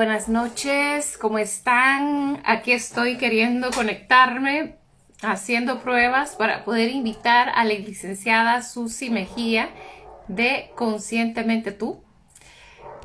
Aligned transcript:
buenas 0.00 0.30
noches, 0.30 1.18
¿cómo 1.18 1.38
están? 1.38 2.40
Aquí 2.46 2.72
estoy 2.72 3.18
queriendo 3.18 3.70
conectarme, 3.70 4.78
haciendo 5.20 5.82
pruebas 5.82 6.36
para 6.36 6.64
poder 6.64 6.88
invitar 6.88 7.50
a 7.50 7.66
la 7.66 7.74
licenciada 7.74 8.62
Susi 8.62 9.10
Mejía 9.10 9.68
de 10.26 10.70
Conscientemente 10.74 11.72
Tú. 11.72 12.02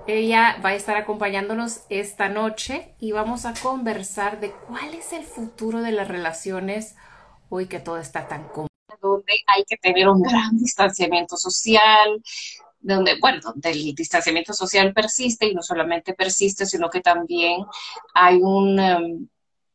Ella 0.07 0.55
va 0.63 0.69
a 0.69 0.75
estar 0.75 0.95
acompañándonos 0.95 1.81
esta 1.89 2.29
noche 2.29 2.95
y 2.97 3.11
vamos 3.11 3.43
a 3.43 3.53
conversar 3.55 4.39
de 4.39 4.51
cuál 4.51 4.93
es 4.93 5.11
el 5.11 5.25
futuro 5.25 5.81
de 5.81 5.91
las 5.91 6.07
relaciones 6.07 6.95
hoy 7.49 7.67
que 7.67 7.81
todo 7.81 7.97
está 7.97 8.29
tan 8.29 8.47
cómodo. 8.47 8.69
Donde 9.01 9.33
hay 9.47 9.65
que 9.65 9.75
tener 9.75 10.07
un 10.07 10.21
gran 10.21 10.55
distanciamiento 10.57 11.35
social, 11.35 12.23
donde, 12.85 13.17
bueno, 13.19 13.39
donde 13.43 13.71
el 13.71 13.95
distanciamiento 13.95 14.53
social 14.53 14.93
persiste 14.93 15.47
y 15.47 15.55
no 15.55 15.63
solamente 15.63 16.13
persiste, 16.13 16.65
sino 16.65 16.89
que 16.89 17.01
también 17.01 17.65
hay 18.13 18.37
un, 18.41 18.79
em, 18.79 19.27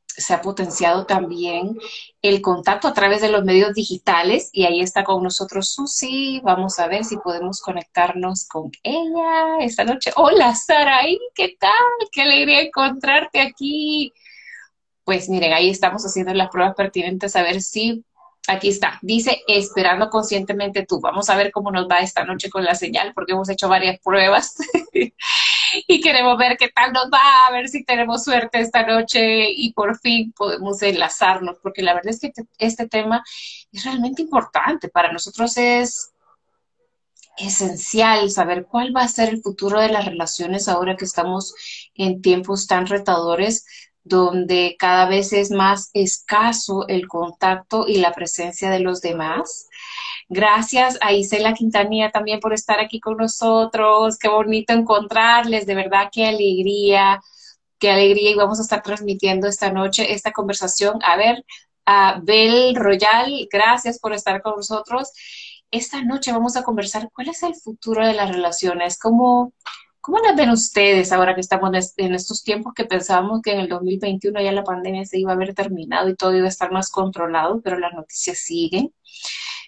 se 0.06 0.34
ha 0.34 0.42
potenciado 0.42 1.06
también 1.06 1.76
el 2.22 2.40
contacto 2.42 2.88
a 2.88 2.94
través 2.94 3.20
de 3.20 3.30
los 3.30 3.44
medios 3.44 3.74
digitales 3.74 4.50
y 4.52 4.64
ahí 4.64 4.80
está 4.80 5.02
con 5.04 5.22
nosotros 5.22 5.70
Susi. 5.70 6.40
Vamos 6.44 6.78
a 6.78 6.86
ver 6.88 7.04
si 7.04 7.16
podemos 7.16 7.60
conectarnos 7.60 8.46
con 8.46 8.70
ella 8.82 9.58
esta 9.60 9.84
noche. 9.84 10.12
Hola 10.16 10.54
Saraí, 10.54 11.18
¿qué 11.34 11.56
tal? 11.58 11.70
Qué 12.12 12.22
alegría 12.22 12.60
encontrarte 12.60 13.40
aquí. 13.40 14.12
Pues 15.04 15.28
miren, 15.28 15.52
ahí 15.52 15.70
estamos 15.70 16.04
haciendo 16.04 16.34
las 16.34 16.50
pruebas 16.50 16.74
pertinentes 16.76 17.34
a 17.34 17.42
ver 17.42 17.62
si 17.62 18.04
Aquí 18.50 18.68
está, 18.68 18.98
dice 19.00 19.44
esperando 19.46 20.10
conscientemente 20.10 20.84
tú. 20.84 21.00
Vamos 21.00 21.30
a 21.30 21.36
ver 21.36 21.52
cómo 21.52 21.70
nos 21.70 21.86
va 21.88 21.98
esta 21.98 22.24
noche 22.24 22.50
con 22.50 22.64
la 22.64 22.74
señal, 22.74 23.12
porque 23.14 23.30
hemos 23.30 23.48
hecho 23.48 23.68
varias 23.68 24.00
pruebas 24.00 24.56
y 25.86 26.00
queremos 26.00 26.36
ver 26.36 26.56
qué 26.56 26.68
tal 26.68 26.92
nos 26.92 27.04
va, 27.04 27.46
a 27.46 27.52
ver 27.52 27.68
si 27.68 27.84
tenemos 27.84 28.24
suerte 28.24 28.58
esta 28.58 28.84
noche 28.84 29.48
y 29.52 29.72
por 29.72 29.96
fin 30.00 30.32
podemos 30.32 30.82
enlazarnos, 30.82 31.58
porque 31.62 31.82
la 31.82 31.94
verdad 31.94 32.10
es 32.10 32.18
que 32.18 32.32
este 32.58 32.88
tema 32.88 33.22
es 33.70 33.84
realmente 33.84 34.22
importante. 34.22 34.88
Para 34.88 35.12
nosotros 35.12 35.56
es 35.56 36.10
esencial 37.38 38.32
saber 38.32 38.66
cuál 38.66 38.94
va 38.94 39.02
a 39.02 39.08
ser 39.08 39.28
el 39.28 39.42
futuro 39.42 39.80
de 39.80 39.90
las 39.90 40.06
relaciones 40.06 40.66
ahora 40.66 40.96
que 40.96 41.04
estamos 41.04 41.54
en 41.94 42.20
tiempos 42.20 42.66
tan 42.66 42.88
retadores 42.88 43.64
donde 44.10 44.76
cada 44.78 45.08
vez 45.08 45.32
es 45.32 45.50
más 45.50 45.88
escaso 45.94 46.86
el 46.88 47.06
contacto 47.08 47.86
y 47.86 47.98
la 47.98 48.12
presencia 48.12 48.68
de 48.68 48.80
los 48.80 49.00
demás. 49.00 49.68
Gracias 50.28 50.98
a 51.00 51.12
Isela 51.12 51.54
Quintanilla 51.54 52.10
también 52.10 52.40
por 52.40 52.52
estar 52.52 52.80
aquí 52.80 53.00
con 53.00 53.16
nosotros. 53.16 54.18
Qué 54.18 54.28
bonito 54.28 54.72
encontrarles, 54.72 55.64
de 55.64 55.74
verdad, 55.76 56.10
qué 56.12 56.26
alegría, 56.26 57.20
qué 57.78 57.90
alegría. 57.90 58.32
Y 58.32 58.34
vamos 58.34 58.58
a 58.58 58.62
estar 58.62 58.82
transmitiendo 58.82 59.46
esta 59.46 59.72
noche 59.72 60.12
esta 60.12 60.32
conversación. 60.32 60.98
A 61.04 61.16
ver, 61.16 61.44
a 61.86 62.20
Bel 62.22 62.74
Royal, 62.74 63.48
gracias 63.50 63.98
por 64.00 64.12
estar 64.12 64.42
con 64.42 64.56
nosotros. 64.56 65.12
Esta 65.70 66.02
noche 66.02 66.32
vamos 66.32 66.56
a 66.56 66.64
conversar 66.64 67.10
cuál 67.12 67.28
es 67.28 67.44
el 67.44 67.54
futuro 67.54 68.04
de 68.04 68.14
las 68.14 68.28
relaciones, 68.28 68.98
cómo 68.98 69.52
¿Cómo 70.00 70.18
las 70.18 70.34
ven 70.34 70.50
ustedes 70.50 71.12
ahora 71.12 71.34
que 71.34 71.42
estamos 71.42 71.70
en 71.96 72.14
estos 72.14 72.42
tiempos 72.42 72.72
que 72.74 72.86
pensábamos 72.86 73.42
que 73.42 73.52
en 73.52 73.60
el 73.60 73.68
2021 73.68 74.40
ya 74.40 74.52
la 74.52 74.64
pandemia 74.64 75.04
se 75.04 75.18
iba 75.18 75.32
a 75.32 75.34
haber 75.34 75.54
terminado 75.54 76.08
y 76.08 76.16
todo 76.16 76.34
iba 76.34 76.46
a 76.46 76.48
estar 76.48 76.72
más 76.72 76.90
controlado, 76.90 77.60
pero 77.60 77.78
las 77.78 77.92
noticias 77.92 78.38
siguen? 78.38 78.94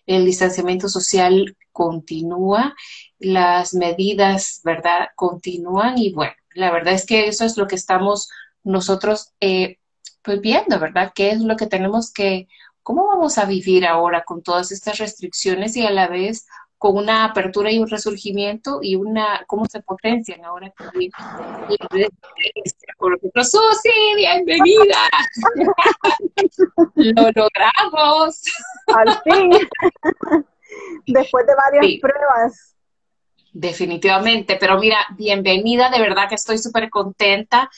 El 0.06 0.25
distanciamiento 0.25 0.88
social 0.88 1.56
continúa, 1.70 2.75
las 3.19 3.75
medidas, 3.75 4.60
¿verdad?, 4.65 5.09
continúan 5.16 5.98
y 5.98 6.12
bueno, 6.12 6.32
la 6.54 6.70
verdad 6.70 6.94
es 6.94 7.06
que 7.06 7.28
eso 7.28 7.44
es 7.44 7.56
lo 7.56 7.66
que 7.66 7.76
estamos 7.76 8.28
nosotros 8.64 9.32
eh, 9.41 9.78
pues 10.22 10.41
viendo, 10.41 10.78
¿verdad? 10.78 11.12
¿Qué 11.14 11.31
es 11.31 11.41
lo 11.41 11.56
que 11.56 11.66
tenemos 11.66 12.12
que, 12.12 12.49
cómo 12.82 13.06
vamos 13.09 13.38
a 13.38 13.44
vivir 13.44 13.87
ahora 13.87 14.25
con 14.25 14.43
todas 14.43 14.72
estas 14.72 14.99
restricciones 14.99 15.76
y 15.76 15.84
a 15.84 15.91
la 15.91 16.09
vez 16.09 16.47
con 16.82 16.97
una 16.97 17.26
apertura 17.26 17.70
y 17.70 17.78
un 17.78 17.88
resurgimiento 17.88 18.81
y 18.82 18.97
una, 18.97 19.44
cómo 19.47 19.66
se 19.66 19.81
potencian 19.82 20.44
ahora 20.44 20.69
también. 20.76 21.12
Susi, 23.44 24.16
bienvenida. 24.16 24.98
Lo 26.97 27.31
logramos. 27.37 28.43
Al 28.88 29.22
fin. 29.22 29.50
Después 31.06 31.47
de 31.47 31.53
varias 31.54 32.00
pruebas. 32.00 32.75
Definitivamente, 33.53 34.56
pero 34.59 34.76
mira, 34.76 35.06
bienvenida, 35.16 35.88
de 35.88 36.00
verdad 36.00 36.28
que 36.28 36.34
estoy 36.34 36.59
súper 36.59 36.91
contenta 36.91 37.70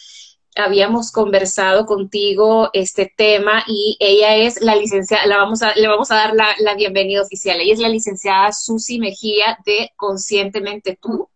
habíamos 0.56 1.10
conversado 1.10 1.84
contigo 1.84 2.70
este 2.72 3.12
tema 3.16 3.64
y 3.66 3.96
ella 3.98 4.36
es 4.36 4.60
la 4.60 4.76
licenciada, 4.76 5.26
la 5.26 5.38
vamos 5.38 5.62
a, 5.62 5.74
le 5.74 5.88
vamos 5.88 6.10
a 6.10 6.16
dar 6.16 6.32
la, 6.34 6.74
bienvenida 6.74 7.22
oficial. 7.22 7.60
Ella 7.60 7.74
es 7.74 7.80
la 7.80 7.88
licenciada 7.88 8.52
Susi 8.52 8.98
Mejía 8.98 9.58
de 9.66 9.92
Conscientemente 9.96 10.98
Tú. 11.00 11.28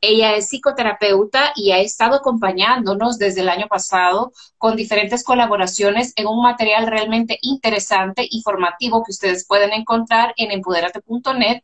Ella 0.00 0.34
es 0.36 0.48
psicoterapeuta 0.48 1.52
y 1.56 1.72
ha 1.72 1.78
estado 1.78 2.16
acompañándonos 2.16 3.18
desde 3.18 3.40
el 3.40 3.48
año 3.48 3.66
pasado 3.68 4.32
con 4.58 4.76
diferentes 4.76 5.24
colaboraciones 5.24 6.12
en 6.16 6.26
un 6.26 6.42
material 6.42 6.86
realmente 6.86 7.38
interesante 7.42 8.26
y 8.28 8.42
formativo 8.42 9.02
que 9.02 9.12
ustedes 9.12 9.46
pueden 9.46 9.72
encontrar 9.72 10.34
en 10.36 10.52
empoderate.net. 10.52 11.62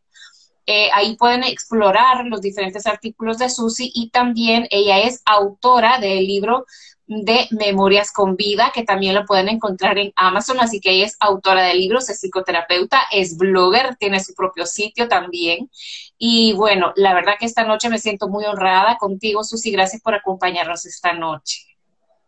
Eh, 0.67 0.89
ahí 0.93 1.15
pueden 1.15 1.43
explorar 1.43 2.25
los 2.25 2.41
diferentes 2.41 2.87
artículos 2.87 3.37
de 3.37 3.49
Susi 3.49 3.91
y 3.93 4.09
también 4.09 4.67
ella 4.71 4.99
es 4.99 5.21
autora 5.23 5.99
del 5.99 6.25
libro 6.25 6.65
de 7.07 7.47
Memorias 7.51 8.11
con 8.11 8.35
Vida, 8.35 8.71
que 8.73 8.83
también 8.83 9.13
lo 9.13 9.25
pueden 9.25 9.49
encontrar 9.49 9.97
en 9.97 10.11
Amazon, 10.15 10.59
así 10.59 10.79
que 10.79 10.91
ella 10.91 11.05
es 11.05 11.17
autora 11.19 11.63
de 11.63 11.75
libros, 11.75 12.09
es 12.09 12.19
psicoterapeuta, 12.19 13.01
es 13.11 13.37
blogger, 13.37 13.95
tiene 13.95 14.19
su 14.19 14.33
propio 14.33 14.65
sitio 14.65 15.07
también. 15.07 15.69
Y 16.17 16.53
bueno, 16.53 16.93
la 16.95 17.13
verdad 17.13 17.33
que 17.39 17.45
esta 17.45 17.63
noche 17.63 17.89
me 17.89 17.99
siento 17.99 18.27
muy 18.27 18.45
honrada 18.45 18.97
contigo, 18.97 19.43
Susi, 19.43 19.71
gracias 19.71 20.01
por 20.01 20.15
acompañarnos 20.15 20.85
esta 20.85 21.13
noche. 21.13 21.59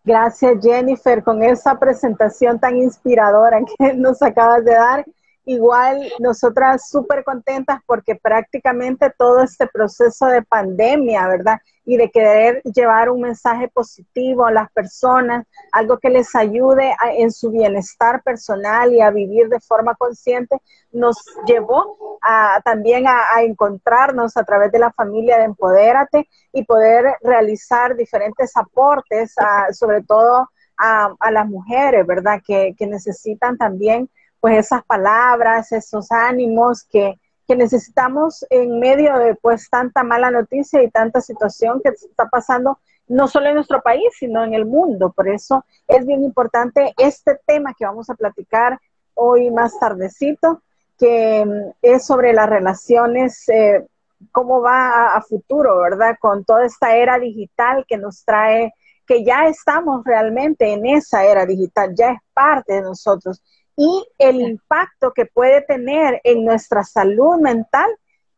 Gracias, 0.04 0.60
Jennifer, 0.62 1.22
con 1.22 1.44
esa 1.44 1.78
presentación 1.78 2.60
tan 2.60 2.78
inspiradora 2.78 3.60
que 3.78 3.94
nos 3.94 4.22
acabas 4.22 4.64
de 4.64 4.72
dar. 4.72 5.06
Igual 5.50 6.12
nosotras 6.20 6.90
súper 6.90 7.24
contentas 7.24 7.80
porque 7.86 8.16
prácticamente 8.16 9.14
todo 9.18 9.42
este 9.42 9.66
proceso 9.66 10.26
de 10.26 10.42
pandemia, 10.42 11.26
¿verdad? 11.26 11.60
Y 11.86 11.96
de 11.96 12.12
querer 12.12 12.62
llevar 12.64 13.10
un 13.10 13.22
mensaje 13.22 13.70
positivo 13.70 14.46
a 14.46 14.52
las 14.52 14.70
personas, 14.74 15.46
algo 15.72 16.00
que 16.00 16.10
les 16.10 16.36
ayude 16.36 16.94
en 17.14 17.32
su 17.32 17.50
bienestar 17.50 18.22
personal 18.24 18.92
y 18.92 19.00
a 19.00 19.10
vivir 19.10 19.48
de 19.48 19.62
forma 19.62 19.96
consciente, 19.96 20.58
nos 20.92 21.16
llevó 21.46 22.20
a, 22.22 22.60
también 22.66 23.06
a, 23.08 23.42
encontrarnos 23.42 24.36
a 24.36 24.44
través 24.44 24.70
de 24.74 24.80
la 24.80 24.92
familia 24.92 25.38
de 25.38 25.46
Empodérate 25.46 26.28
y 26.52 26.66
poder 26.66 27.06
realizar 27.22 27.96
diferentes 27.96 28.52
aportes, 28.58 29.34
sobre 29.72 30.04
todo 30.04 30.50
a, 30.78 31.32
las 31.32 31.48
mujeres, 31.48 32.06
¿verdad? 32.06 32.42
Que, 32.46 32.76
que 32.78 32.86
necesitan 32.86 33.58
también 33.58 34.10
pues 34.48 34.60
esas 34.60 34.86
palabras, 34.86 35.74
esos 35.74 36.10
ánimos 36.10 36.86
que, 36.90 37.20
necesitamos 37.50 38.46
en 38.50 38.80
medio 38.80 39.18
de 39.18 39.36
pues 39.36 39.70
tanta 39.70 40.04
mala 40.04 40.32
noticia 40.32 40.84
y 40.84 40.90
tanta 40.90 41.22
situación 41.22 41.82
que 41.82 41.90
está 41.90 42.28
pasando 42.30 42.80
no 43.08 43.28
solo 43.30 43.48
en 43.48 43.56
nuestro 43.56 43.82
país, 43.82 44.04
sino 44.18 44.44
en 44.44 44.54
el 44.54 44.66
mundo. 44.66 45.12
Por 45.12 45.30
eso 45.30 45.66
es 45.88 46.06
bien 46.06 46.24
importante 46.24 46.94
este 46.98 47.40
tema 47.46 47.74
que 47.74 47.86
vamos 47.86 48.10
a 48.10 48.16
platicar 48.16 48.80
hoy 49.16 49.50
más 49.50 49.78
tardecito, 49.80 50.62
que 50.98 51.46
mm, 51.46 51.72
es 51.82 52.06
sobre 52.06 52.32
las 52.34 52.50
relaciones, 52.50 53.48
eh, 53.50 53.86
cómo 54.32 54.62
va 54.62 55.16
a, 55.16 55.22
futuro, 55.22 55.80
¿verdad? 55.80 56.16
Con 56.20 56.46
toda 56.46 56.66
esta 56.66 56.96
era 56.96 57.18
digital 57.18 57.86
que 57.88 57.98
nos 57.98 58.24
trae, 58.24 58.74
que 59.06 59.26
ya 59.26 59.48
estamos 59.48 60.04
realmente 60.06 60.72
en 60.72 60.86
esa 60.86 61.26
era 61.26 61.46
digital, 61.46 61.94
ya 61.96 62.12
es 62.12 62.20
parte 62.34 62.74
de 62.74 62.82
nosotros 62.82 63.42
y 63.78 64.06
el 64.18 64.42
impacto 64.42 65.14
que 65.14 65.28
puede 65.28 65.62
tener 65.62 66.20
en 66.24 66.44
nuestra 66.44 66.84
salud 66.84 67.40
mental 67.40 67.90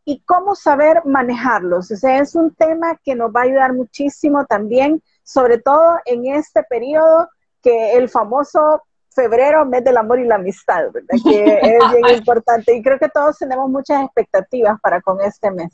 y 0.03 0.21
cómo 0.25 0.53
saber 0.53 1.05
manejarlos. 1.05 1.89
O 1.91 1.95
sea, 1.95 2.19
es 2.19 2.35
un 2.35 2.53
tema 2.53 2.99
que 3.03 3.15
nos 3.15 3.31
va 3.31 3.41
a 3.41 3.43
ayudar 3.43 3.73
muchísimo 3.73 4.45
también, 4.45 5.01
sobre 5.23 5.57
todo 5.57 5.97
en 6.05 6.25
este 6.25 6.61
periodo 6.63 7.29
que 7.61 7.93
el 7.93 8.09
famoso 8.09 8.83
febrero, 9.15 9.65
mes 9.65 9.83
del 9.83 9.97
amor 9.97 10.19
y 10.19 10.25
la 10.25 10.35
amistad, 10.35 10.91
¿verdad? 10.91 11.15
Que 11.23 11.59
es 11.61 11.91
bien 11.91 12.17
importante 12.17 12.75
y 12.75 12.83
creo 12.83 12.99
que 12.99 13.09
todos 13.09 13.37
tenemos 13.37 13.69
muchas 13.69 14.03
expectativas 14.03 14.79
para 14.81 15.01
con 15.01 15.21
este 15.21 15.51
mes. 15.51 15.71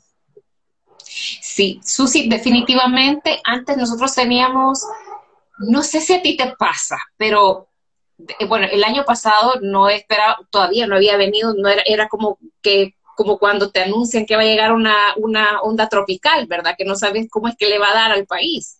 Sí, 0.98 1.80
Susi, 1.82 2.28
definitivamente 2.28 3.40
antes 3.44 3.76
nosotros 3.76 4.14
teníamos, 4.14 4.86
no 5.58 5.82
sé 5.82 6.00
si 6.00 6.14
a 6.14 6.22
ti 6.22 6.36
te 6.36 6.54
pasa, 6.56 6.98
pero 7.16 7.68
bueno, 8.48 8.66
el 8.70 8.84
año 8.84 9.04
pasado 9.04 9.54
no 9.62 9.88
esperaba, 9.88 10.38
todavía 10.50 10.86
no 10.86 10.96
había 10.96 11.16
venido, 11.16 11.54
no 11.54 11.68
era, 11.68 11.82
era 11.86 12.08
como 12.08 12.38
que 12.62 12.94
como 13.16 13.38
cuando 13.38 13.70
te 13.70 13.80
anuncian 13.80 14.26
que 14.26 14.36
va 14.36 14.42
a 14.42 14.44
llegar 14.44 14.72
una, 14.72 14.94
una 15.16 15.60
onda 15.62 15.88
tropical, 15.88 16.46
¿verdad? 16.46 16.74
Que 16.76 16.84
no 16.84 16.96
sabes 16.96 17.28
cómo 17.30 17.48
es 17.48 17.56
que 17.56 17.68
le 17.68 17.78
va 17.78 17.90
a 17.90 17.94
dar 17.94 18.12
al 18.12 18.26
país. 18.26 18.78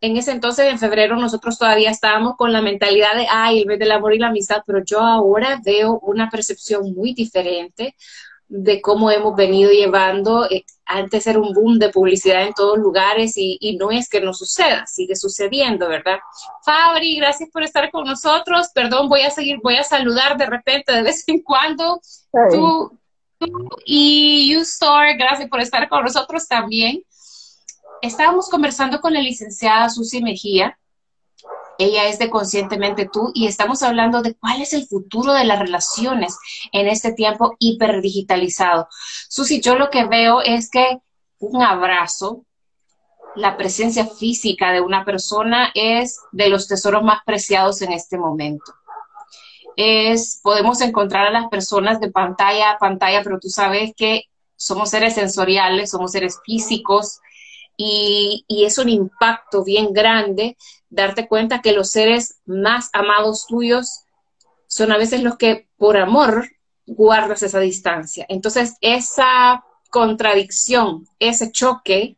en 0.00 0.16
ese 0.16 0.32
entonces, 0.32 0.66
en 0.70 0.78
febrero, 0.78 1.16
nosotros 1.16 1.58
todavía 1.58 1.90
estábamos 1.90 2.36
con 2.36 2.52
la 2.52 2.62
mentalidad 2.62 3.14
de, 3.14 3.26
ay, 3.30 3.60
el 3.60 3.66
mes 3.66 3.78
del 3.78 3.92
amor 3.92 4.14
y 4.14 4.18
la 4.18 4.28
amistad, 4.28 4.62
pero 4.66 4.82
yo 4.84 5.00
ahora 5.00 5.60
veo 5.62 5.98
una 6.00 6.30
percepción 6.30 6.94
muy 6.94 7.12
diferente 7.12 7.94
de 8.50 8.82
cómo 8.82 9.10
hemos 9.10 9.34
venido 9.34 9.70
llevando. 9.70 10.44
Eh, 10.50 10.64
antes 10.84 11.26
era 11.26 11.38
un 11.38 11.54
boom 11.54 11.78
de 11.78 11.88
publicidad 11.88 12.42
en 12.42 12.52
todos 12.52 12.76
lugares 12.78 13.36
y, 13.36 13.56
y, 13.60 13.76
no 13.76 13.90
es 13.90 14.08
que 14.08 14.20
no 14.20 14.34
suceda, 14.34 14.86
sigue 14.86 15.16
sucediendo, 15.16 15.88
¿verdad? 15.88 16.18
Fabri, 16.64 17.16
gracias 17.16 17.48
por 17.50 17.62
estar 17.62 17.90
con 17.90 18.04
nosotros. 18.04 18.68
Perdón, 18.74 19.08
voy 19.08 19.22
a 19.22 19.30
seguir, 19.30 19.58
voy 19.62 19.76
a 19.76 19.84
saludar 19.84 20.36
de 20.36 20.46
repente 20.46 20.92
de 20.92 21.02
vez 21.02 21.24
en 21.28 21.42
cuando. 21.42 22.00
Tú, 22.50 22.98
tú 23.38 23.68
y 23.86 24.52
YouStore, 24.52 25.16
gracias 25.16 25.48
por 25.48 25.60
estar 25.60 25.88
con 25.88 26.04
nosotros 26.04 26.46
también 26.46 27.04
estábamos 28.02 28.48
conversando 28.48 29.00
con 29.00 29.12
la 29.12 29.20
licenciada 29.20 29.88
Susi 29.90 30.22
Mejía. 30.22 30.78
Ella 31.80 32.08
es 32.08 32.18
de 32.18 32.28
Conscientemente 32.28 33.08
Tú 33.10 33.32
y 33.32 33.46
estamos 33.46 33.82
hablando 33.82 34.20
de 34.20 34.34
cuál 34.34 34.60
es 34.60 34.74
el 34.74 34.86
futuro 34.86 35.32
de 35.32 35.46
las 35.46 35.58
relaciones 35.58 36.36
en 36.72 36.86
este 36.88 37.12
tiempo 37.14 37.56
hiperdigitalizado. 37.58 38.86
Susi, 39.30 39.62
yo 39.62 39.76
lo 39.76 39.88
que 39.88 40.04
veo 40.04 40.42
es 40.42 40.68
que 40.70 40.98
un 41.38 41.62
abrazo, 41.62 42.44
la 43.34 43.56
presencia 43.56 44.04
física 44.04 44.72
de 44.72 44.82
una 44.82 45.06
persona 45.06 45.70
es 45.74 46.20
de 46.32 46.50
los 46.50 46.68
tesoros 46.68 47.02
más 47.02 47.20
preciados 47.24 47.80
en 47.80 47.92
este 47.92 48.18
momento. 48.18 48.74
Es, 49.74 50.38
podemos 50.42 50.82
encontrar 50.82 51.28
a 51.28 51.32
las 51.32 51.48
personas 51.48 51.98
de 51.98 52.10
pantalla 52.10 52.72
a 52.72 52.78
pantalla, 52.78 53.22
pero 53.22 53.40
tú 53.40 53.48
sabes 53.48 53.92
que 53.96 54.24
somos 54.54 54.90
seres 54.90 55.14
sensoriales, 55.14 55.92
somos 55.92 56.12
seres 56.12 56.38
físicos, 56.44 57.20
y, 57.82 58.44
es 58.66 58.76
un 58.78 58.88
impacto 58.88 59.64
bien 59.64 59.92
grande 59.92 60.56
darte 60.90 61.28
cuenta 61.28 61.62
que 61.62 61.72
los 61.72 61.90
seres 61.90 62.40
más 62.44 62.90
amados 62.92 63.46
tuyos 63.46 64.04
son 64.66 64.92
a 64.92 64.98
veces 64.98 65.22
los 65.22 65.36
que 65.36 65.68
por 65.76 65.96
amor 65.96 66.48
guardas 66.86 67.42
esa 67.42 67.60
distancia. 67.60 68.26
Entonces, 68.28 68.76
esa 68.80 69.64
contradicción, 69.90 71.06
ese 71.18 71.50
choque 71.50 72.16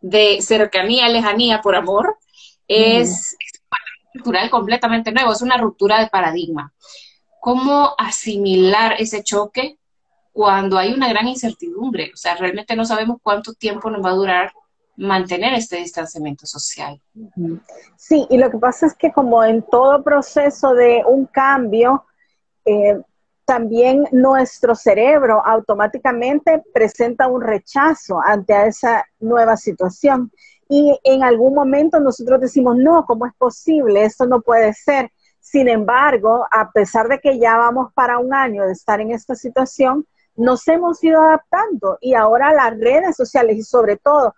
de 0.00 0.40
cercanía, 0.40 1.08
lejanía 1.08 1.60
por 1.60 1.74
amor, 1.74 2.18
es, 2.68 3.36
cultural 4.12 4.50
completamente 4.50 5.12
nuevo, 5.12 5.32
es 5.32 5.42
una 5.42 5.56
ruptura 5.56 6.00
de 6.00 6.08
paradigma. 6.08 6.72
¿Cómo 7.40 7.94
asimilar 7.98 8.96
ese 8.98 9.22
choque 9.22 9.78
cuando 10.32 10.78
hay 10.78 10.92
una 10.92 11.08
gran 11.08 11.28
incertidumbre? 11.28 12.10
O 12.12 12.16
sea, 12.16 12.36
realmente 12.36 12.76
no 12.76 12.84
sabemos 12.84 13.18
cuánto 13.22 13.54
tiempo 13.54 13.90
nos 13.90 14.04
va 14.04 14.10
a 14.10 14.14
durar 14.14 14.52
mantener 15.00 15.54
este 15.54 15.76
distanciamiento 15.76 16.46
social. 16.46 17.00
Sí, 17.96 18.26
y 18.28 18.36
lo 18.36 18.50
que 18.50 18.58
pasa 18.58 18.86
es 18.86 18.94
que 18.94 19.10
como 19.12 19.42
en 19.42 19.62
todo 19.62 20.04
proceso 20.04 20.74
de 20.74 21.02
un 21.06 21.26
cambio, 21.26 22.04
eh, 22.66 23.00
también 23.46 24.04
nuestro 24.12 24.74
cerebro 24.74 25.42
automáticamente 25.44 26.62
presenta 26.72 27.28
un 27.28 27.40
rechazo 27.40 28.20
ante 28.22 28.66
esa 28.66 29.04
nueva 29.18 29.56
situación. 29.56 30.30
Y 30.68 30.96
en 31.02 31.24
algún 31.24 31.54
momento 31.54 31.98
nosotros 31.98 32.40
decimos, 32.40 32.76
no, 32.76 33.04
¿cómo 33.06 33.26
es 33.26 33.32
posible? 33.34 34.04
Esto 34.04 34.26
no 34.26 34.42
puede 34.42 34.74
ser. 34.74 35.10
Sin 35.40 35.68
embargo, 35.68 36.46
a 36.50 36.70
pesar 36.70 37.08
de 37.08 37.18
que 37.18 37.38
ya 37.38 37.56
vamos 37.56 37.92
para 37.94 38.18
un 38.18 38.34
año 38.34 38.66
de 38.66 38.72
estar 38.72 39.00
en 39.00 39.12
esta 39.12 39.34
situación, 39.34 40.06
nos 40.36 40.68
hemos 40.68 41.02
ido 41.02 41.20
adaptando 41.22 41.98
y 42.00 42.14
ahora 42.14 42.52
las 42.52 42.78
redes 42.78 43.16
sociales 43.16 43.56
y 43.56 43.62
sobre 43.62 43.96
todo 43.96 44.34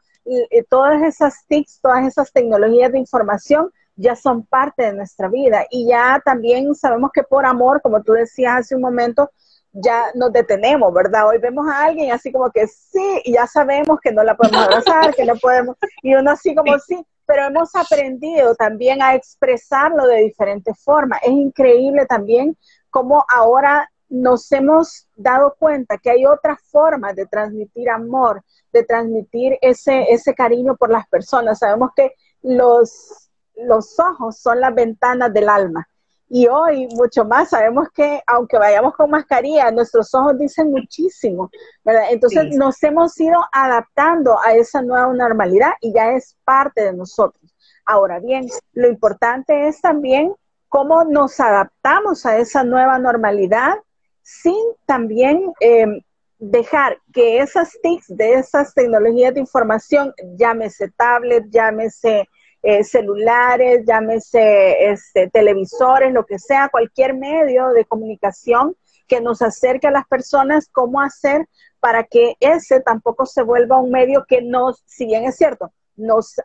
todas 0.68 1.02
esas 1.02 1.46
TICs, 1.46 1.80
todas 1.80 2.06
esas 2.06 2.32
tecnologías 2.32 2.92
de 2.92 2.98
información 2.98 3.70
ya 3.96 4.16
son 4.16 4.44
parte 4.46 4.84
de 4.84 4.94
nuestra 4.94 5.28
vida 5.28 5.66
y 5.70 5.86
ya 5.88 6.20
también 6.24 6.74
sabemos 6.74 7.10
que 7.12 7.22
por 7.22 7.44
amor, 7.44 7.82
como 7.82 8.02
tú 8.02 8.12
decías 8.12 8.60
hace 8.60 8.74
un 8.74 8.82
momento, 8.82 9.30
ya 9.72 10.06
nos 10.14 10.32
detenemos, 10.32 10.92
¿verdad? 10.92 11.28
Hoy 11.28 11.38
vemos 11.38 11.66
a 11.68 11.84
alguien 11.84 12.12
así 12.12 12.30
como 12.30 12.50
que 12.50 12.66
sí, 12.66 13.22
y 13.24 13.32
ya 13.32 13.46
sabemos 13.46 14.00
que 14.00 14.12
no 14.12 14.22
la 14.22 14.36
podemos 14.36 14.60
abrazar, 14.66 15.14
que 15.14 15.24
no 15.24 15.36
podemos, 15.36 15.76
y 16.02 16.14
uno 16.14 16.30
así 16.30 16.54
como 16.54 16.78
sí, 16.78 17.04
pero 17.26 17.46
hemos 17.46 17.74
aprendido 17.74 18.54
también 18.54 19.02
a 19.02 19.14
expresarlo 19.14 20.06
de 20.06 20.22
diferentes 20.22 20.78
formas. 20.82 21.20
Es 21.22 21.30
increíble 21.30 22.04
también 22.06 22.56
cómo 22.90 23.24
ahora 23.28 23.90
nos 24.08 24.52
hemos 24.52 25.08
dado 25.16 25.56
cuenta 25.58 25.96
que 25.96 26.10
hay 26.10 26.26
otras 26.26 26.58
formas 26.70 27.16
de 27.16 27.24
transmitir 27.26 27.88
amor, 27.88 28.42
de 28.72 28.84
transmitir 28.84 29.58
ese, 29.60 30.06
ese 30.10 30.34
cariño 30.34 30.76
por 30.76 30.90
las 30.90 31.06
personas. 31.08 31.58
Sabemos 31.58 31.90
que 31.94 32.12
los, 32.42 33.30
los 33.56 33.98
ojos 34.00 34.38
son 34.38 34.60
las 34.60 34.74
ventanas 34.74 35.32
del 35.32 35.48
alma. 35.48 35.88
Y 36.34 36.48
hoy 36.48 36.88
mucho 36.94 37.26
más 37.26 37.50
sabemos 37.50 37.88
que 37.94 38.22
aunque 38.26 38.56
vayamos 38.56 38.94
con 38.94 39.10
mascarilla, 39.10 39.70
nuestros 39.70 40.14
ojos 40.14 40.38
dicen 40.38 40.70
muchísimo, 40.70 41.50
¿verdad? 41.84 42.04
Entonces 42.10 42.56
nos 42.56 42.82
hemos 42.82 43.20
ido 43.20 43.38
adaptando 43.52 44.38
a 44.42 44.54
esa 44.54 44.80
nueva 44.80 45.12
normalidad 45.12 45.72
y 45.82 45.92
ya 45.92 46.12
es 46.12 46.38
parte 46.42 46.84
de 46.84 46.94
nosotros. 46.94 47.54
Ahora 47.84 48.18
bien, 48.18 48.46
lo 48.72 48.88
importante 48.88 49.68
es 49.68 49.82
también 49.82 50.34
cómo 50.70 51.04
nos 51.04 51.38
adaptamos 51.38 52.24
a 52.24 52.38
esa 52.38 52.64
nueva 52.64 52.98
normalidad 52.98 53.74
sin 54.22 54.56
también 54.86 55.52
eh, 55.60 56.02
dejar 56.42 56.98
que 57.12 57.38
esas 57.38 57.78
TICs 57.82 58.08
de 58.08 58.34
esas 58.34 58.74
tecnologías 58.74 59.32
de 59.32 59.38
información, 59.38 60.12
llámese 60.36 60.90
tablet, 60.90 61.44
llámese 61.50 62.28
eh, 62.64 62.82
celulares, 62.82 63.84
llámese 63.86 64.90
este, 64.90 65.30
televisores, 65.30 66.12
lo 66.12 66.26
que 66.26 66.40
sea, 66.40 66.68
cualquier 66.68 67.14
medio 67.14 67.68
de 67.68 67.84
comunicación 67.84 68.74
que 69.06 69.20
nos 69.20 69.40
acerque 69.40 69.86
a 69.86 69.92
las 69.92 70.04
personas, 70.08 70.68
cómo 70.72 71.00
hacer 71.00 71.48
para 71.78 72.02
que 72.02 72.34
ese 72.40 72.80
tampoco 72.80 73.24
se 73.24 73.42
vuelva 73.42 73.78
un 73.78 73.92
medio 73.92 74.24
que 74.26 74.42
nos, 74.42 74.82
si 74.84 75.06
bien 75.06 75.22
es 75.22 75.36
cierto, 75.36 75.72
nos 75.94 76.40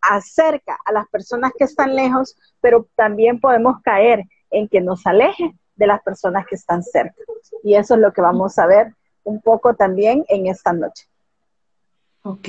acerca 0.00 0.78
a 0.84 0.90
las 0.90 1.06
personas 1.10 1.52
que 1.56 1.64
están 1.64 1.94
lejos, 1.94 2.36
pero 2.60 2.88
también 2.96 3.38
podemos 3.38 3.80
caer 3.84 4.24
en 4.50 4.68
que 4.68 4.80
nos 4.80 5.06
aleje 5.06 5.54
de 5.76 5.86
las 5.86 6.02
personas 6.02 6.44
que 6.44 6.56
están 6.56 6.82
cerca. 6.82 7.14
Y 7.62 7.76
eso 7.76 7.94
es 7.94 8.00
lo 8.00 8.12
que 8.12 8.20
vamos 8.20 8.58
a 8.58 8.66
ver 8.66 8.97
un 9.28 9.40
poco 9.40 9.74
también 9.74 10.24
en 10.28 10.46
esta 10.46 10.72
noche. 10.72 11.06
Ok, 12.22 12.48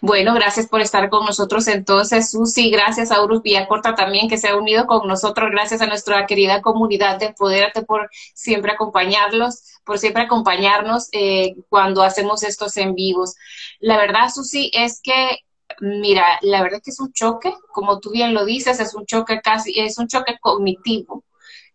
bueno, 0.00 0.32
gracias 0.34 0.66
por 0.66 0.80
estar 0.80 1.10
con 1.10 1.26
nosotros 1.26 1.66
entonces, 1.68 2.30
Susi, 2.30 2.70
gracias 2.70 3.10
a 3.10 3.22
Urus 3.22 3.42
Villacorta 3.42 3.94
también 3.94 4.28
que 4.28 4.38
se 4.38 4.48
ha 4.48 4.56
unido 4.56 4.86
con 4.86 5.06
nosotros, 5.06 5.50
gracias 5.50 5.82
a 5.82 5.86
nuestra 5.86 6.24
querida 6.26 6.62
comunidad 6.62 7.18
de 7.18 7.26
Empodérate 7.26 7.82
por 7.82 8.08
siempre 8.34 8.72
acompañarlos, 8.72 9.80
por 9.84 9.98
siempre 9.98 10.22
acompañarnos 10.22 11.08
eh, 11.12 11.54
cuando 11.68 12.02
hacemos 12.02 12.42
estos 12.44 12.76
en 12.76 12.94
vivos. 12.94 13.34
La 13.80 13.98
verdad, 13.98 14.30
Susi, 14.32 14.70
es 14.72 15.00
que, 15.02 15.40
mira, 15.80 16.38
la 16.40 16.62
verdad 16.62 16.78
es 16.78 16.84
que 16.84 16.90
es 16.92 17.00
un 17.00 17.12
choque, 17.12 17.52
como 17.72 17.98
tú 18.00 18.12
bien 18.12 18.32
lo 18.32 18.44
dices, 18.44 18.80
es 18.80 18.94
un 18.94 19.04
choque 19.06 19.40
casi, 19.42 19.78
es 19.78 19.98
un 19.98 20.06
choque 20.06 20.38
cognitivo, 20.40 21.24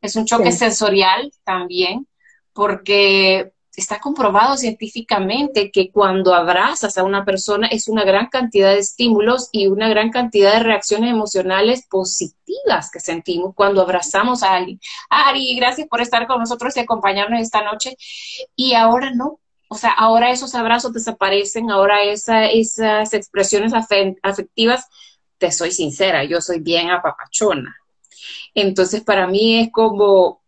es 0.01 0.15
un 0.15 0.25
choque 0.25 0.51
sensorial 0.51 1.31
también, 1.43 2.07
porque 2.53 3.51
está 3.75 3.99
comprobado 3.99 4.57
científicamente 4.57 5.71
que 5.71 5.91
cuando 5.91 6.33
abrazas 6.33 6.97
a 6.97 7.03
una 7.03 7.25
persona 7.25 7.67
es 7.67 7.87
una 7.87 8.03
gran 8.03 8.27
cantidad 8.27 8.71
de 8.71 8.79
estímulos 8.79 9.49
y 9.51 9.67
una 9.67 9.89
gran 9.89 10.11
cantidad 10.11 10.53
de 10.53 10.63
reacciones 10.63 11.11
emocionales 11.11 11.85
positivas 11.87 12.89
que 12.91 12.99
sentimos 12.99 13.53
cuando 13.55 13.81
abrazamos 13.81 14.43
a 14.43 14.53
alguien. 14.53 14.79
Ari, 15.09 15.55
gracias 15.55 15.87
por 15.87 16.01
estar 16.01 16.27
con 16.27 16.39
nosotros 16.39 16.75
y 16.77 16.79
acompañarnos 16.79 17.41
esta 17.41 17.63
noche. 17.63 17.97
Y 18.55 18.73
ahora 18.73 19.11
no. 19.11 19.39
O 19.67 19.75
sea, 19.75 19.91
ahora 19.91 20.31
esos 20.31 20.53
abrazos 20.55 20.93
desaparecen, 20.93 21.71
ahora 21.71 22.03
esas 22.03 23.13
expresiones 23.13 23.73
afectivas, 23.73 24.87
te 25.37 25.51
soy 25.51 25.71
sincera, 25.71 26.23
yo 26.23 26.39
soy 26.39 26.59
bien 26.59 26.91
apapachona. 26.91 27.75
Entonces, 28.53 29.01
para 29.01 29.27
mí 29.27 29.59
es 29.59 29.71
como, 29.71 30.41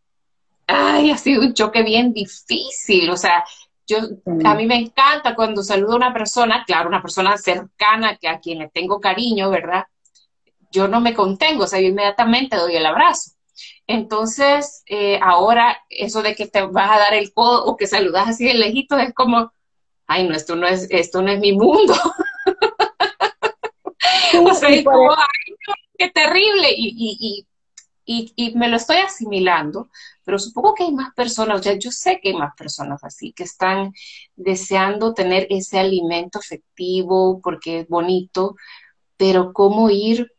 ay, 0.67 1.11
ha 1.11 1.17
sido 1.17 1.41
un 1.41 1.53
choque 1.53 1.81
bien 1.83 2.13
difícil. 2.13 3.09
O 3.09 3.17
sea, 3.17 3.43
yo, 3.87 3.97
a 4.43 4.53
mí 4.53 4.65
me 4.65 4.75
encanta 4.75 5.33
cuando 5.35 5.63
saludo 5.63 5.93
a 5.93 5.97
una 5.97 6.13
persona, 6.13 6.63
claro, 6.67 6.89
una 6.89 7.01
persona 7.01 7.37
cercana 7.37 8.17
que 8.17 8.27
a 8.27 8.39
quien 8.39 8.59
le 8.59 8.69
tengo 8.69 8.99
cariño, 8.99 9.49
¿verdad? 9.49 9.85
Yo 10.71 10.87
no 10.89 10.99
me 10.99 11.13
contengo, 11.13 11.63
o 11.63 11.67
sea, 11.67 11.79
yo 11.79 11.87
inmediatamente 11.87 12.57
doy 12.57 12.75
el 12.75 12.85
abrazo. 12.85 13.31
Entonces, 13.87 14.83
eh, 14.87 15.19
ahora 15.23 15.77
eso 15.89 16.21
de 16.21 16.35
que 16.35 16.47
te 16.47 16.61
vas 16.61 16.91
a 16.91 16.99
dar 16.99 17.13
el 17.13 17.33
codo 17.33 17.65
o 17.65 17.77
que 17.77 17.87
saludas 17.87 18.27
así 18.27 18.45
de 18.45 18.53
lejito 18.53 18.97
es 18.97 19.13
como, 19.13 19.53
ay, 20.05 20.27
no, 20.27 20.35
esto 20.35 20.57
no 20.57 20.67
es, 20.67 20.87
esto 20.91 21.21
no 21.21 21.31
es 21.31 21.39
mi 21.39 21.53
mundo. 21.53 21.93
o 24.43 24.53
sea, 24.53 24.69
es 24.69 24.83
como, 24.83 25.11
ay, 25.11 25.77
qué 25.97 26.09
terrible. 26.09 26.69
y, 26.75 26.93
y, 27.19 27.46
me 28.55 28.69
lo 28.69 28.77
estoy 28.77 28.97
asimilando, 28.97 29.89
pero 30.23 30.39
supongo 30.39 30.73
que 30.73 30.83
hay 30.85 30.91
más 30.91 31.13
personas, 31.13 31.61
sea, 31.61 31.73
yo 31.77 31.91
sé 31.91 32.19
que 32.21 32.29
hay 32.29 32.35
más 32.35 32.55
personas 32.55 33.03
así, 33.03 33.33
que 33.33 33.43
están 33.43 33.93
deseando 34.35 35.13
tener 35.13 35.47
ese 35.49 35.79
alimento 35.79 36.39
afectivo 36.39 37.41
porque 37.41 37.81
es 37.81 37.87
bonito, 37.87 38.55
pero 39.17 39.51
cómo 39.51 39.89
ir 39.89 40.31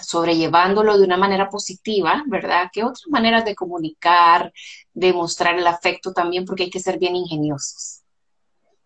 sobrellevándolo 0.00 0.98
de 0.98 1.04
una 1.04 1.16
manera 1.16 1.48
positiva, 1.48 2.22
¿verdad? 2.26 2.68
¿Qué 2.72 2.82
otras 2.82 3.06
maneras 3.08 3.44
de 3.44 3.54
comunicar, 3.54 4.52
de 4.94 5.12
mostrar 5.12 5.58
el 5.58 5.66
afecto 5.66 6.12
también? 6.12 6.44
Porque 6.44 6.64
hay 6.64 6.70
que 6.70 6.80
ser 6.80 6.98
bien 6.98 7.16
ingeniosos. 7.16 8.02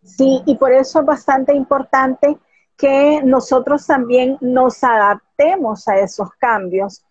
Sí, 0.02 0.42
y 0.46 0.54
por 0.56 0.72
eso 0.72 1.00
es 1.00 1.06
bastante 1.06 1.54
importante 1.54 2.38
que 2.76 3.22
nosotros 3.24 3.86
también 3.86 4.36
nos 4.40 4.84
adaptemos 4.84 5.88
a 5.88 5.98
esos 5.98 6.28
cambios, 6.38 7.02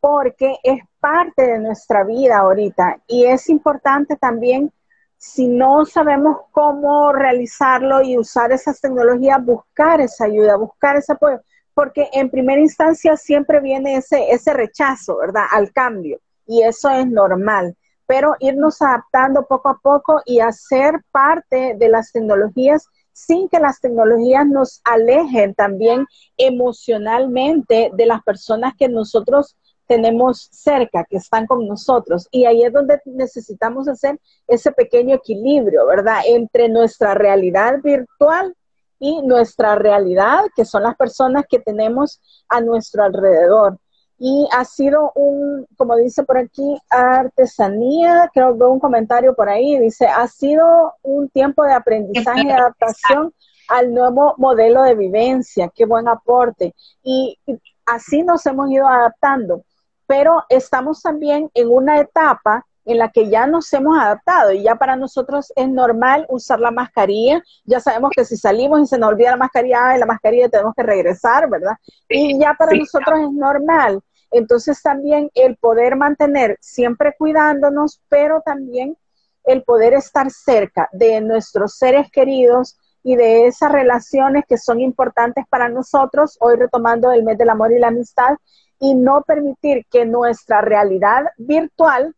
porque 0.00 0.56
es 0.62 0.82
parte 0.98 1.42
de 1.42 1.58
nuestra 1.58 2.04
vida 2.04 2.38
ahorita. 2.38 3.00
Y 3.06 3.26
es 3.26 3.48
importante 3.48 4.16
también, 4.16 4.72
si 5.16 5.46
no 5.46 5.84
sabemos 5.84 6.38
cómo 6.50 7.12
realizarlo 7.12 8.02
y 8.02 8.18
usar 8.18 8.52
esas 8.52 8.80
tecnologías, 8.80 9.44
buscar 9.44 10.00
esa 10.00 10.24
ayuda, 10.24 10.56
buscar 10.56 10.96
ese 10.96 11.12
apoyo, 11.12 11.40
porque 11.74 12.08
en 12.12 12.30
primera 12.30 12.60
instancia 12.60 13.16
siempre 13.16 13.60
viene 13.60 13.96
ese, 13.96 14.30
ese 14.30 14.54
rechazo, 14.54 15.18
¿verdad? 15.18 15.44
Al 15.50 15.72
cambio. 15.72 16.18
Y 16.46 16.62
eso 16.62 16.90
es 16.90 17.06
normal. 17.06 17.76
Pero 18.06 18.34
irnos 18.40 18.82
adaptando 18.82 19.46
poco 19.46 19.68
a 19.68 19.78
poco 19.78 20.20
y 20.24 20.40
hacer 20.40 21.00
parte 21.12 21.74
de 21.78 21.88
las 21.88 22.10
tecnologías 22.10 22.88
sin 23.12 23.48
que 23.48 23.60
las 23.60 23.80
tecnologías 23.80 24.46
nos 24.46 24.80
alejen 24.84 25.54
también 25.54 26.06
emocionalmente 26.36 27.90
de 27.92 28.06
las 28.06 28.22
personas 28.22 28.74
que 28.76 28.88
nosotros 28.88 29.56
tenemos 29.90 30.48
cerca, 30.52 31.04
que 31.04 31.16
están 31.16 31.46
con 31.46 31.66
nosotros. 31.66 32.28
Y 32.30 32.44
ahí 32.44 32.62
es 32.62 32.72
donde 32.72 33.00
necesitamos 33.06 33.88
hacer 33.88 34.20
ese 34.46 34.70
pequeño 34.70 35.16
equilibrio, 35.16 35.84
¿verdad? 35.84 36.20
Entre 36.28 36.68
nuestra 36.68 37.14
realidad 37.14 37.80
virtual 37.82 38.54
y 39.00 39.20
nuestra 39.22 39.74
realidad, 39.74 40.44
que 40.54 40.64
son 40.64 40.84
las 40.84 40.94
personas 40.94 41.44
que 41.48 41.58
tenemos 41.58 42.20
a 42.48 42.60
nuestro 42.60 43.02
alrededor 43.02 43.78
y 44.22 44.46
ha 44.52 44.64
sido 44.66 45.12
un, 45.14 45.66
como 45.76 45.96
dice 45.96 46.22
por 46.24 46.36
aquí, 46.36 46.78
artesanía, 46.90 48.30
creo 48.32 48.56
que 48.56 48.64
un 48.64 48.78
comentario 48.78 49.34
por 49.34 49.48
ahí, 49.48 49.78
dice, 49.78 50.06
ha 50.06 50.28
sido 50.28 50.92
un 51.02 51.30
tiempo 51.30 51.64
de 51.64 51.72
aprendizaje 51.72 52.42
y 52.44 52.50
adaptación 52.50 53.32
al 53.68 53.94
nuevo 53.94 54.34
modelo 54.36 54.82
de 54.82 54.94
vivencia, 54.94 55.72
qué 55.74 55.86
buen 55.86 56.06
aporte. 56.06 56.74
Y, 57.02 57.38
así 57.86 58.22
nos 58.22 58.44
hemos 58.46 58.70
ido 58.70 58.86
adaptando, 58.86 59.64
pero 60.10 60.42
estamos 60.48 61.02
también 61.02 61.48
en 61.54 61.68
una 61.68 62.00
etapa 62.00 62.66
en 62.84 62.98
la 62.98 63.10
que 63.10 63.30
ya 63.30 63.46
nos 63.46 63.72
hemos 63.72 63.96
adaptado 63.96 64.50
y 64.50 64.64
ya 64.64 64.74
para 64.74 64.96
nosotros 64.96 65.52
es 65.54 65.68
normal 65.68 66.26
usar 66.28 66.58
la 66.58 66.72
mascarilla. 66.72 67.40
Ya 67.64 67.78
sabemos 67.78 68.10
que 68.16 68.24
si 68.24 68.36
salimos 68.36 68.80
y 68.80 68.86
se 68.86 68.98
nos 68.98 69.10
olvida 69.10 69.30
la 69.30 69.36
mascarilla, 69.36 69.96
la 69.96 70.06
mascarilla 70.06 70.48
tenemos 70.48 70.74
que 70.74 70.82
regresar, 70.82 71.48
¿verdad? 71.48 71.76
Y 72.08 72.36
ya 72.40 72.54
para 72.54 72.72
nosotros 72.72 73.20
es 73.20 73.30
normal. 73.30 74.00
Entonces 74.32 74.82
también 74.82 75.30
el 75.34 75.56
poder 75.58 75.94
mantener 75.94 76.58
siempre 76.60 77.14
cuidándonos, 77.16 78.00
pero 78.08 78.42
también 78.44 78.96
el 79.44 79.62
poder 79.62 79.94
estar 79.94 80.28
cerca 80.32 80.88
de 80.90 81.20
nuestros 81.20 81.76
seres 81.76 82.10
queridos 82.10 82.76
y 83.04 83.14
de 83.14 83.46
esas 83.46 83.70
relaciones 83.70 84.42
que 84.48 84.58
son 84.58 84.80
importantes 84.80 85.44
para 85.48 85.68
nosotros, 85.68 86.36
hoy 86.40 86.56
retomando 86.56 87.12
el 87.12 87.22
mes 87.22 87.38
del 87.38 87.50
amor 87.50 87.70
y 87.70 87.78
la 87.78 87.88
amistad, 87.88 88.34
y 88.80 88.94
no 88.94 89.22
permitir 89.22 89.86
que 89.90 90.06
nuestra 90.06 90.62
realidad 90.62 91.26
virtual 91.36 92.14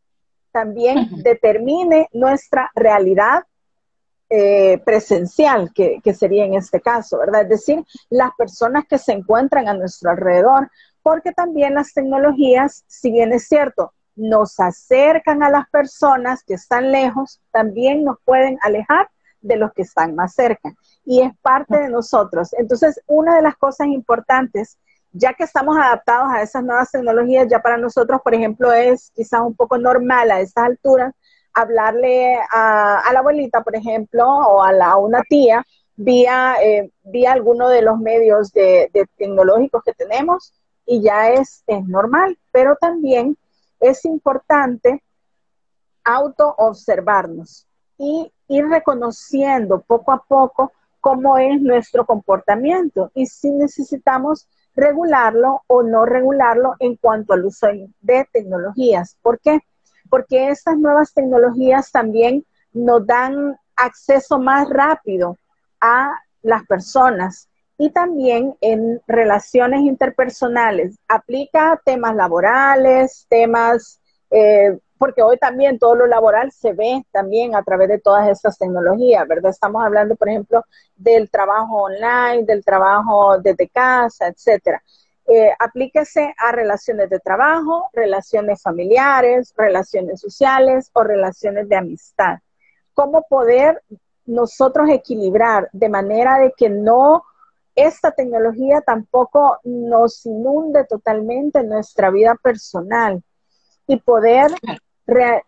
también 0.53 1.11
determine 1.23 2.09
nuestra 2.13 2.71
realidad 2.75 3.45
eh, 4.31 4.81
presencial, 4.85 5.73
que, 5.75 6.01
que, 6.03 6.15
sería 6.15 6.47
en 6.47 6.55
este 6.55 6.81
caso, 6.81 7.19
¿verdad? 7.19 7.43
Es 7.43 7.49
decir, 7.49 7.85
las 8.09 8.31
personas 8.39 8.85
que 8.89 8.97
se 8.97 9.13
encuentran 9.13 9.69
a 9.69 9.75
nuestro 9.75 10.11
alrededor, 10.11 10.71
porque 11.03 11.33
también 11.33 11.75
las 11.75 11.93
tecnologías, 11.93 12.85
si 12.87 13.11
bien 13.11 13.33
es 13.33 13.47
cierto, 13.47 13.93
nos 14.15 14.59
acercan 14.61 15.43
a 15.43 15.51
las 15.51 15.69
personas 15.69 16.45
que 16.45 16.55
están 16.55 16.93
lejos, 16.93 17.41
también 17.51 18.05
nos 18.05 18.17
pueden 18.25 18.59
alejar 18.63 19.11
de 19.41 19.57
los 19.57 19.73
que 19.73 19.83
están 19.83 20.15
más 20.15 20.35
cerca. 20.35 20.73
Y 21.05 21.21
es 21.23 21.33
parte 21.43 21.79
de 21.79 21.89
nosotros. 21.89 22.55
Entonces, 22.55 23.01
una 23.07 23.37
de 23.37 23.43
las 23.43 23.57
cosas 23.57 23.89
importantes, 23.89 24.79
ya 25.13 25.35
que 25.35 25.45
estamos 25.45 25.77
adaptados 25.77 26.31
a 26.33 26.43
esas 26.43 26.65
nuevas 26.65 26.91
tecnologías, 26.91 27.49
ya 27.49 27.61
para 27.61 27.77
nosotros, 27.77 28.21
por 28.23 28.35
ejemplo, 28.35 28.73
es 28.73 29.11
quizás 29.15 29.41
un 29.43 29.55
poco 29.55 29.79
normal 29.79 30.31
a 30.31 30.41
estas 30.41 30.65
alturas 30.65 31.13
hablarle 31.55 32.39
a, 32.51 33.03
la 33.13 33.19
abuelita, 33.19 33.63
por 33.63 33.77
ejemplo, 33.77 34.25
o 34.27 34.63
a, 34.63 34.97
una 34.97 35.23
tía, 35.29 35.65
vía, 35.97 36.57
eh, 36.63 36.91
vía 37.03 37.33
alguno 37.33 37.69
de 37.69 37.83
los 37.83 37.99
medios 37.99 38.51
tecnológicos 38.53 39.83
que 39.85 39.93
tenemos, 39.93 40.55
y 40.87 41.03
ya 41.03 41.31
es, 41.31 41.63
es 41.67 41.87
normal, 41.87 42.39
pero 42.51 42.77
también 42.77 43.37
es 43.81 44.05
importante 44.05 45.03
auto-observarnos 46.05 47.67
y 47.99 48.33
ir 48.49 48.67
reconociendo 48.67 49.81
poco 49.83 50.13
a 50.13 50.23
poco 50.23 50.73
cómo 51.01 51.37
es 51.39 51.61
nuestro 51.61 52.05
comportamiento. 52.07 53.11
Y 53.15 53.27
si 53.27 53.51
necesitamos 53.51 54.49
regularlo 54.75 55.63
o 55.67 55.83
no 55.83 56.05
regularlo 56.05 56.75
en 56.79 56.97
cuanto 56.97 57.33
al 57.33 57.45
uso 57.45 57.69
de 58.01 58.27
tecnologías. 58.33 59.17
¿Por 59.23 59.41
qué? 59.41 59.61
Porque 60.09 60.49
estas 60.49 60.77
nuevas 60.79 61.13
tecnologías 61.13 61.91
también 61.91 62.45
nos 62.73 63.07
dan 63.07 63.57
acceso 63.77 64.39
más 64.39 64.69
rápido 64.69 65.39
a 65.81 66.13
las 66.43 66.65
personas 66.67 67.49
y 67.79 67.91
también 67.91 68.55
en 68.61 69.01
relaciones 69.07 69.81
interpersonales. 69.81 70.97
Aplica 71.09 71.81
temas 71.85 72.15
laborales, 72.15 73.27
temas, 73.29 74.01
eh, 74.31 74.79
porque 75.03 75.21
hoy 75.21 75.37
también 75.37 75.81
todo 75.81 75.97
lo 75.97 76.07
laboral 76.07 76.53
se 76.53 76.75
ve 76.75 77.05
también 77.11 77.57
a 77.57 77.65
través 77.65 77.89
de 77.89 77.99
todas 77.99 78.29
estas 78.29 78.57
tecnologías, 78.57 79.27
¿verdad? 79.27 79.51
Estamos 79.51 79.83
hablando, 79.83 80.15
por 80.15 80.29
ejemplo, 80.29 80.65
del 80.95 81.29
trabajo 81.29 81.83
online, 81.83 82.45
del 82.45 82.65
trabajo 82.65 83.37
desde 83.41 83.69
casa, 83.69 84.29
etcétera. 84.29 84.81
Eh, 85.27 85.51
aplíquese 85.59 86.33
a 86.39 86.53
relaciones 86.53 87.11
de 87.11 87.19
trabajo, 87.19 87.91
relaciones 87.93 88.63
familiares, 88.63 89.53
relaciones 89.57 90.21
sociales 90.21 90.89
o 90.93 91.03
relaciones 91.03 91.69
de 91.69 91.75
amistad. 91.75 92.39
¿Cómo 92.95 93.27
poder 93.29 93.83
nosotros 94.25 94.89
equilibrar 94.89 95.69
de 95.73 95.89
manera 95.89 96.39
de 96.39 96.53
que 96.57 96.71
no 96.71 97.25
esta 97.75 98.13
tecnología 98.13 98.83
tampoco 98.83 99.59
nos 99.65 100.25
inunde 100.27 100.85
totalmente 100.85 101.65
nuestra 101.65 102.09
vida 102.11 102.37
personal 102.41 103.21
y 103.87 103.97
poder, 104.01 104.51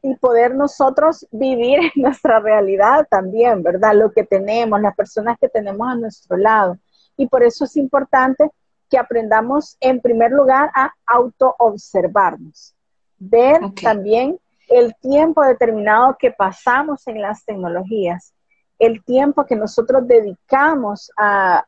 y 0.03 0.15
poder 0.17 0.55
nosotros 0.55 1.27
vivir 1.31 1.79
en 1.95 2.03
nuestra 2.03 2.41
realidad 2.41 3.07
también, 3.09 3.63
¿verdad? 3.63 3.95
Lo 3.95 4.11
que 4.13 4.25
tenemos, 4.25 4.81
las 4.81 4.95
personas 4.95 5.39
que 5.39 5.49
tenemos 5.49 5.89
a 5.89 5.95
nuestro 5.95 6.37
lado. 6.37 6.79
Y 7.17 7.27
por 7.29 7.43
eso 7.43 7.65
es 7.65 7.77
importante 7.77 8.51
que 8.91 8.99
aprendamos 8.99 9.77
en 9.81 10.01
primer 10.01 10.31
lugar 10.33 10.71
a 10.75 10.93
auto-observarnos, 11.07 12.75
ver 13.19 13.61
también 13.83 14.39
el 14.69 14.95
tiempo 14.97 15.43
determinado 15.43 16.17
que 16.19 16.31
pasamos 16.31 17.07
en 17.07 17.21
las 17.21 17.45
tecnologías, 17.45 18.33
el 18.79 19.05
tiempo 19.05 19.47
que 19.47 19.57
nosotros 19.57 20.07
dedicamos 20.07 21.11
a, 21.17 21.65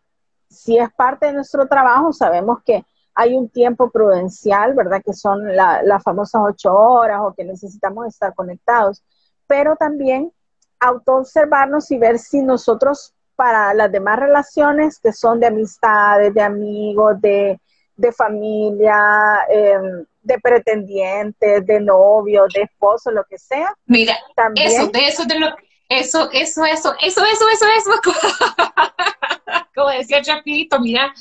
si 0.48 0.78
es 0.78 0.92
parte 0.92 1.26
de 1.26 1.34
nuestro 1.34 1.66
trabajo, 1.66 2.12
sabemos 2.12 2.62
que 2.64 2.84
hay 3.16 3.34
un 3.34 3.48
tiempo 3.48 3.90
prudencial, 3.90 4.74
¿verdad? 4.74 5.02
Que 5.04 5.14
son 5.14 5.56
las 5.56 6.02
famosas 6.04 6.42
ocho 6.44 6.72
horas 6.74 7.20
o 7.22 7.32
que 7.34 7.44
necesitamos 7.44 8.06
estar 8.06 8.34
conectados, 8.34 9.02
pero 9.46 9.74
también 9.74 10.30
autoobservarnos 10.78 11.90
y 11.90 11.98
ver 11.98 12.18
si 12.18 12.42
nosotros 12.42 13.14
para 13.34 13.72
las 13.72 13.90
demás 13.90 14.18
relaciones 14.18 14.98
que 14.98 15.12
son 15.12 15.40
de 15.40 15.46
amistades, 15.46 16.34
de 16.34 16.42
amigos, 16.42 17.18
de, 17.20 17.58
familia, 18.14 19.40
em, 19.48 20.04
de 20.22 20.38
pretendientes, 20.38 21.66
de 21.66 21.80
novio, 21.80 22.44
de 22.52 22.62
esposo, 22.62 23.10
lo 23.10 23.24
que 23.24 23.38
sea. 23.38 23.74
Mira, 23.86 24.14
también, 24.34 24.66
eso, 24.66 24.88
de 24.88 25.06
eso, 25.06 25.24
de 25.24 25.38
lo, 25.38 25.48
eso, 25.88 26.28
eso, 26.32 26.64
eso, 26.66 26.94
eso, 27.00 27.24
eso, 27.24 27.46
eso, 27.52 27.66
eso. 27.78 27.90
como 29.74 29.88
decía 29.88 30.20
Chapito, 30.20 30.78
mira, 30.80 31.14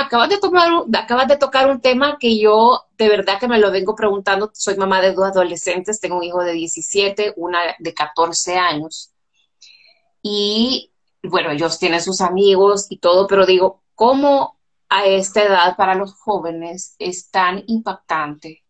acabas 0.00 0.28
de, 0.28 0.38
tomar, 0.38 0.70
acabas 0.94 1.28
de 1.28 1.36
tocar 1.36 1.70
un 1.70 1.80
tema 1.80 2.18
que 2.18 2.38
yo 2.38 2.84
de 2.98 3.08
verdad 3.08 3.38
que 3.38 3.48
me 3.48 3.58
lo 3.58 3.70
vengo 3.70 3.94
preguntando. 3.94 4.50
Soy 4.54 4.76
mamá 4.76 5.00
de 5.00 5.12
dos 5.12 5.26
adolescentes, 5.26 6.00
tengo 6.00 6.18
un 6.18 6.24
hijo 6.24 6.42
de 6.42 6.52
17, 6.52 7.34
una 7.36 7.60
de 7.78 7.94
14 7.94 8.56
años. 8.56 9.12
Y 10.22 10.92
bueno, 11.22 11.50
ellos 11.50 11.78
tienen 11.78 12.02
sus 12.02 12.20
amigos 12.20 12.86
y 12.90 12.98
todo, 12.98 13.26
pero 13.26 13.46
digo, 13.46 13.82
¿cómo 13.94 14.58
a 14.88 15.06
esta 15.06 15.42
edad 15.42 15.76
para 15.76 15.94
los 15.94 16.14
jóvenes 16.14 16.96
es 16.98 17.30
tan 17.30 17.62
impactante 17.66 18.64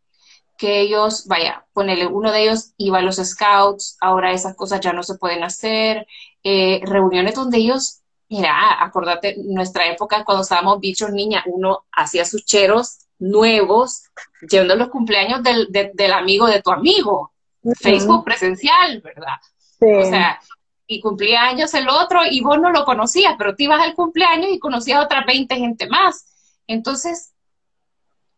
que 0.59 0.81
ellos, 0.81 1.27
vaya, 1.27 1.67
ponele, 1.73 2.07
uno 2.07 2.31
de 2.33 2.43
ellos 2.43 2.75
iba 2.77 2.99
a 2.99 3.03
los 3.03 3.17
scouts, 3.17 3.97
ahora 4.01 4.33
esas 4.33 4.55
cosas 4.55 4.81
ya 4.81 4.93
no 4.93 5.03
se 5.03 5.17
pueden 5.17 5.43
hacer, 5.43 6.07
eh, 6.43 6.81
reuniones 6.85 7.35
donde 7.35 7.57
ellos 7.59 8.03
Mira, 8.31 8.83
acordate, 8.83 9.37
nuestra 9.45 9.87
época 9.87 10.25
cuando 10.25 10.43
estábamos 10.43 10.79
bichos 10.81 11.11
niña, 11.11 11.43
uno 11.47 11.85
hacía 11.93 12.25
sus 12.25 12.45
cheros 12.45 13.01
nuevos 13.19 14.05
yendo 14.49 14.75
a 14.75 14.77
los 14.77 14.89
cumpleaños 14.89 15.43
del, 15.43 15.69
del 15.71 16.13
amigo 16.13 16.47
de 16.47 16.63
tu 16.63 16.71
amigo. 16.71 17.33
Facebook 17.79 18.25
presencial, 18.25 19.03
¿verdad? 19.03 19.37
O 19.81 20.05
sea, 20.05 20.41
y 20.87 21.01
cumplía 21.01 21.43
años 21.43 21.75
el 21.75 21.89
otro 21.89 22.21
y 22.29 22.41
vos 22.41 22.59
no 22.61 22.71
lo 22.71 22.85
conocías, 22.85 23.35
pero 23.37 23.55
te 23.55 23.65
ibas 23.65 23.83
al 23.83 23.95
cumpleaños 23.95 24.51
y 24.51 24.59
conocías 24.59 24.99
a 24.99 25.05
otras 25.05 25.27
20 25.27 25.57
gente 25.57 25.89
más. 25.89 26.27
Entonces, 26.67 27.35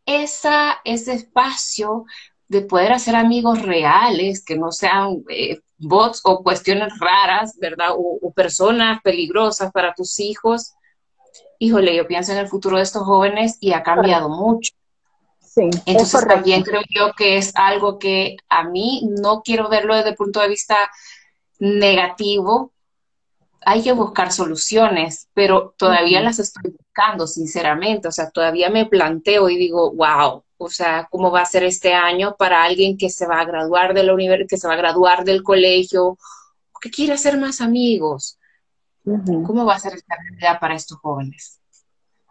esa, 0.07 0.81
ese 0.85 1.15
espacio 1.15 2.05
de 2.49 2.63
poder 2.63 2.93
hacer 2.93 3.15
amigos 3.15 3.63
reales, 3.63 4.45
que 4.45 4.57
no 4.57 4.73
sean 4.73 5.23
eh, 5.29 5.61
bots 5.83 6.21
o 6.25 6.43
cuestiones 6.43 6.93
raras, 6.99 7.57
¿verdad? 7.59 7.91
O, 7.97 8.33
personas 8.33 9.01
peligrosas 9.03 9.71
para 9.73 9.95
tus 9.95 10.19
hijos. 10.21 10.75
Híjole, 11.59 11.95
yo 11.95 12.07
pienso 12.07 12.33
en 12.33 12.39
el 12.39 12.49
futuro 12.49 12.77
de 12.77 12.83
estos 12.83 13.03
jóvenes 13.03 13.59
y 13.61 13.73
ha 13.73 13.83
cambiado 13.83 14.29
mucho. 14.29 14.73
Sí, 15.41 15.69
Entonces 15.85 16.27
también 16.27 16.63
creo 16.63 16.81
yo 16.89 17.13
que 17.13 17.37
es 17.37 17.53
algo 17.55 17.99
que 17.99 18.37
a 18.49 18.65
mí 18.65 19.07
no 19.21 19.43
quiero 19.43 19.69
verlo 19.69 19.95
desde 19.95 20.11
el 20.11 20.17
punto 20.17 20.41
de 20.41 20.49
vista 20.49 20.77
negativo, 21.59 22.73
hay 23.65 23.83
que 23.83 23.93
buscar 23.93 24.33
soluciones, 24.33 25.29
pero 25.35 25.75
todavía 25.77 26.21
las 26.21 26.39
estoy 26.39 26.73
buscando, 26.73 27.27
sinceramente. 27.27 28.09
O 28.09 28.13
sea, 28.13 28.31
todavía 28.31 28.71
me 28.71 28.87
planteo 28.87 29.49
y 29.49 29.57
digo, 29.57 29.93
wow, 29.93 30.43
o 30.65 30.69
sea, 30.69 31.09
¿cómo 31.11 31.31
va 31.31 31.41
a 31.41 31.47
ser 31.47 31.65
este 31.65 31.93
año 31.93 32.37
para 32.39 32.63
alguien 32.63 32.97
que 32.97 33.11
se 33.11 33.27
va 33.27 33.41
a 33.41 33.45
graduar 33.45 33.95
de 33.95 34.05
la 34.05 34.15
que 34.49 34.57
se 34.57 34.69
va 34.69 34.75
a 34.75 34.77
graduar 34.77 35.25
del 35.25 35.43
colegio, 35.43 36.17
que 36.81 36.91
quiere 36.91 37.15
hacer 37.15 37.37
más 37.37 37.61
amigos? 37.61 38.39
¿Cómo 39.05 39.65
va 39.65 39.75
a 39.75 39.81
ser 39.81 39.95
esta 39.95 40.15
realidad 40.17 40.61
para 40.61 40.77
estos 40.77 40.99
jóvenes? 40.99 41.61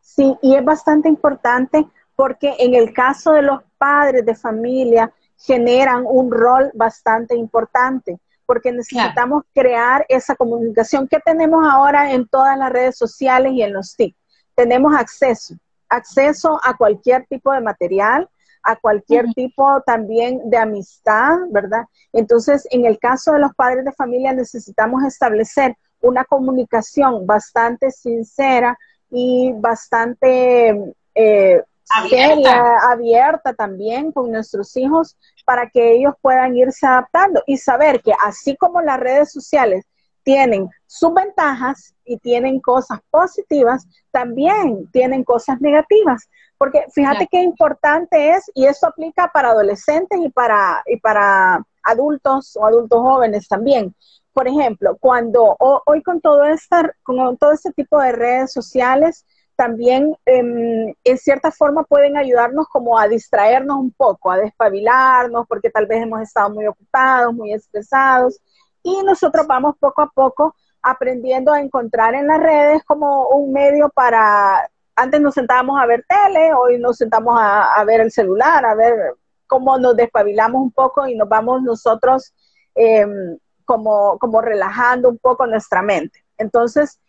Sí, 0.02 0.34
y 0.42 0.56
es 0.56 0.64
bastante 0.64 1.10
importante 1.10 1.86
porque 2.16 2.56
en 2.60 2.74
el 2.74 2.94
caso 2.94 3.34
de 3.34 3.42
los 3.42 3.62
padres 3.78 4.26
de 4.26 4.36
familia 4.36 5.12
generan 5.38 6.04
un 6.06 6.32
rol 6.32 6.72
bastante 6.74 7.36
importante 7.36 8.20
porque 8.46 8.72
necesitamos 8.72 9.44
crear 9.54 10.06
esa 10.08 10.36
comunicación 10.36 11.08
que 11.08 11.20
tenemos 11.20 11.66
ahora 11.70 12.12
en 12.12 12.28
todas 12.28 12.58
las 12.58 12.72
redes 12.72 12.98
sociales 12.98 13.54
y 13.54 13.62
en 13.62 13.74
los 13.74 13.96
TIC. 13.96 14.16
Tenemos 14.56 14.94
acceso, 14.94 15.56
acceso 15.92 16.60
a 16.64 16.76
cualquier 16.76 17.26
tipo 17.28 17.52
de 17.52 17.62
material, 17.62 18.30
a 18.64 18.76
cualquier 18.76 19.26
tipo 19.34 19.82
también 19.86 20.50
de 20.50 20.58
amistad, 20.58 21.38
¿verdad? 21.50 21.86
Entonces, 22.14 22.68
en 22.72 22.86
el 22.86 22.98
caso 23.00 23.34
de 23.34 23.40
los 23.40 23.54
padres 23.56 23.86
de 23.86 23.92
familia, 23.92 24.34
necesitamos 24.34 25.04
establecer 25.04 25.76
una 26.02 26.24
comunicación 26.26 27.26
bastante 27.26 27.92
sincera 27.92 28.78
y 29.10 29.52
bastante 29.54 30.94
eh, 31.16 31.64
abierta. 31.94 32.92
abierta 32.92 33.54
también 33.54 34.12
con 34.12 34.32
nuestros 34.32 34.76
hijos 34.78 35.18
para 35.46 35.70
que 35.70 35.94
ellos 35.94 36.14
puedan 36.22 36.56
irse 36.56 36.86
adaptando 36.86 37.44
y 37.46 37.58
saber 37.58 38.02
que 38.02 38.14
así 38.26 38.56
como 38.56 38.82
las 38.82 39.00
redes 39.00 39.32
sociales 39.32 39.86
tienen 40.24 40.70
sus 40.86 41.14
ventajas 41.14 41.94
y 42.06 42.18
tienen 42.18 42.60
cosas 42.60 43.00
positivas, 43.10 43.88
también 44.12 44.90
tienen 44.92 45.24
cosas 45.24 45.62
negativas. 45.62 46.30
Porque 46.58 46.86
fíjate 46.94 47.28
qué 47.32 47.42
importante 47.42 48.32
es, 48.32 48.50
y 48.54 48.66
eso 48.66 48.88
aplica 48.88 49.32
para 49.34 49.50
adolescentes 49.50 50.20
y 50.22 50.30
para, 50.30 50.84
y 50.86 50.98
para 50.98 51.66
adultos 51.84 52.56
o 52.56 52.66
adultos 52.66 53.00
jóvenes 53.00 53.48
también. 53.48 53.96
Por 54.34 54.48
ejemplo, 54.48 54.96
cuando 55.00 55.56
hoy 55.60 56.04
con 56.04 56.22
todo, 56.22 56.46
esta, 56.46 56.94
con 57.04 57.38
todo 57.38 57.52
este 57.52 57.72
tipo 57.74 58.00
de 58.00 58.12
redes 58.12 58.54
sociales, 58.54 59.26
también 59.56 60.16
em, 60.26 60.94
en 61.04 61.18
cierta 61.18 61.52
forma 61.52 61.84
pueden 61.84 62.18
ayudarnos 62.18 62.68
como 62.68 62.98
a 62.98 63.08
distraernos 63.08 63.78
un 63.78 63.92
poco, 63.92 64.32
a 64.32 64.38
despabilarnos, 64.38 65.46
porque 65.48 65.70
tal 65.70 65.86
vez 65.86 66.02
hemos 66.02 66.22
estado 66.22 66.50
muy 66.50 66.66
ocupados, 66.66 67.34
muy 67.34 67.54
estresados, 67.54 68.40
y 68.84 69.04
nosotros 69.04 69.48
vamos 69.48 69.76
poco 69.80 70.02
a 70.02 70.10
poco 70.10 70.56
aprendiendo 70.82 71.54
a 71.54 71.60
encontrar 71.60 72.16
en 72.16 72.28
las 72.28 72.40
redes 72.40 72.84
como 72.86 73.28
un 73.30 73.54
medio 73.54 73.90
para, 73.90 74.70
antes 74.96 75.22
nos 75.22 75.34
sentábamos 75.34 75.80
a 75.80 75.86
ver 75.86 76.06
tele, 76.08 76.54
hoy 76.54 76.80
nos 76.80 76.98
sentamos 76.98 77.36
a, 77.38 77.84
ver 77.86 78.02
el 78.02 78.12
celular, 78.12 78.66
a 78.66 78.76
ver 78.76 79.16
cómo 79.48 79.78
nos 79.78 79.96
despabilamos 79.96 80.62
un 80.62 80.72
poco 80.72 81.08
y 81.08 81.16
nos 81.16 81.30
vamos 81.30 81.62
nosotros 81.62 82.34
em, 82.74 83.38
como, 83.66 84.18
como 84.18 84.42
relajando 84.42 85.10
un 85.10 85.20
poco 85.20 85.46
nuestra 85.46 85.82
mente. 85.82 86.24
Entonces, 86.38 87.00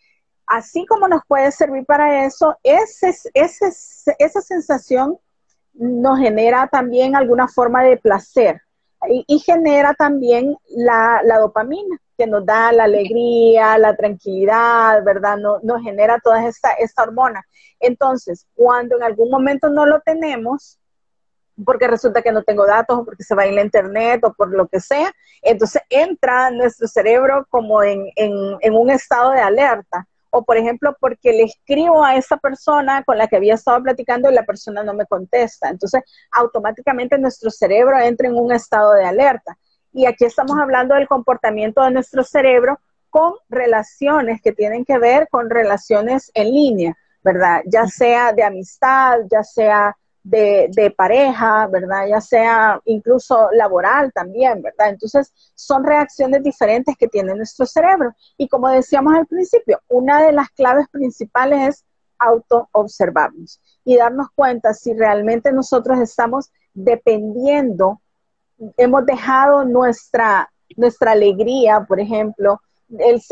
así 0.46 0.84
como 0.86 1.08
nos 1.08 1.22
puede 1.26 1.50
servir 1.50 1.86
para 1.86 2.26
eso, 2.26 2.56
ese, 2.62 3.14
esa 3.32 4.40
sensación 4.42 5.18
nos 5.72 6.18
genera 6.18 6.68
también 6.68 7.16
alguna 7.16 7.48
forma 7.48 7.82
de 7.82 7.96
placer 7.96 8.60
y, 9.08 9.38
genera 9.40 9.94
también 9.94 10.56
la, 10.68 11.22
dopamina, 11.40 11.96
que 12.16 12.26
nos 12.26 12.44
da 12.46 12.72
la 12.72 12.84
alegría, 12.84 13.78
la 13.78 13.96
tranquilidad, 13.96 15.02
¿verdad? 15.04 15.36
No, 15.38 15.58
nos 15.62 15.82
genera 15.82 16.18
toda 16.22 16.46
esta, 16.46 16.72
esta 16.72 17.02
hormona. 17.02 17.44
Entonces, 17.80 18.46
cuando 18.54 18.96
en 18.96 19.02
algún 19.02 19.30
momento 19.30 19.68
no 19.68 19.86
lo 19.86 20.00
tenemos, 20.00 20.78
porque 21.64 21.88
resulta 21.88 22.22
que 22.22 22.32
no 22.32 22.42
tengo 22.42 22.66
datos 22.66 22.98
o 22.98 23.04
porque 23.04 23.24
se 23.24 23.34
va 23.34 23.44
en 23.44 23.56
la 23.56 23.62
internet 23.62 24.22
o 24.24 24.32
por 24.32 24.54
lo 24.54 24.68
que 24.68 24.80
sea, 24.80 25.12
entonces 25.42 25.82
entra 25.90 26.50
nuestro 26.50 26.88
cerebro 26.88 27.46
como 27.50 27.82
en, 27.82 28.06
en 28.16 28.74
un 28.74 28.90
estado 28.90 29.32
de 29.32 29.40
alerta 29.40 30.06
o 30.32 30.42
por 30.44 30.56
ejemplo 30.56 30.96
porque 30.98 31.32
le 31.32 31.44
escribo 31.44 32.02
a 32.02 32.16
esa 32.16 32.38
persona 32.38 33.04
con 33.04 33.18
la 33.18 33.28
que 33.28 33.36
había 33.36 33.54
estado 33.54 33.82
platicando 33.82 34.30
y 34.30 34.34
la 34.34 34.44
persona 34.44 34.82
no 34.82 34.94
me 34.94 35.04
contesta. 35.04 35.68
Entonces, 35.68 36.02
automáticamente 36.32 37.18
nuestro 37.18 37.50
cerebro 37.50 37.98
entra 37.98 38.28
en 38.28 38.34
un 38.34 38.50
estado 38.50 38.94
de 38.94 39.04
alerta. 39.04 39.58
Y 39.92 40.06
aquí 40.06 40.24
estamos 40.24 40.58
hablando 40.58 40.94
del 40.94 41.06
comportamiento 41.06 41.82
de 41.82 41.90
nuestro 41.90 42.24
cerebro 42.24 42.80
con 43.10 43.34
relaciones 43.50 44.40
que 44.42 44.52
tienen 44.52 44.86
que 44.86 44.98
ver 44.98 45.28
con 45.30 45.50
relaciones 45.50 46.30
en 46.32 46.50
línea, 46.50 46.96
¿verdad? 47.22 47.60
Ya 47.66 47.86
sea 47.86 48.32
de 48.32 48.42
amistad, 48.42 49.18
ya 49.30 49.42
sea 49.42 49.94
de, 50.22 50.94
pareja, 50.96 51.66
¿verdad? 51.66 52.06
Ya 52.08 52.20
sea 52.20 52.80
incluso 52.84 53.48
laboral 53.52 54.12
también, 54.12 54.62
¿verdad? 54.62 54.90
Entonces, 54.90 55.32
son 55.54 55.84
reacciones 55.84 56.42
diferentes 56.42 56.96
que 56.96 57.08
tiene 57.08 57.34
nuestro 57.34 57.66
cerebro. 57.66 58.14
Y 58.36 58.48
como 58.48 58.68
decíamos 58.68 59.14
al 59.14 59.26
principio, 59.26 59.80
una 59.88 60.24
de 60.24 60.32
las 60.32 60.50
claves 60.50 60.86
principales 60.90 61.68
es 61.68 61.84
auto-observarnos 62.18 63.60
y 63.84 63.96
darnos 63.96 64.28
cuenta 64.34 64.74
si 64.74 64.94
realmente 64.94 65.52
nosotros 65.52 65.98
estamos 65.98 66.52
dependiendo, 66.72 68.00
hemos 68.76 69.04
dejado 69.06 69.64
nuestra, 69.64 70.52
nuestra 70.76 71.12
alegría, 71.12 71.84
por 71.84 71.98
ejemplo, 71.98 72.60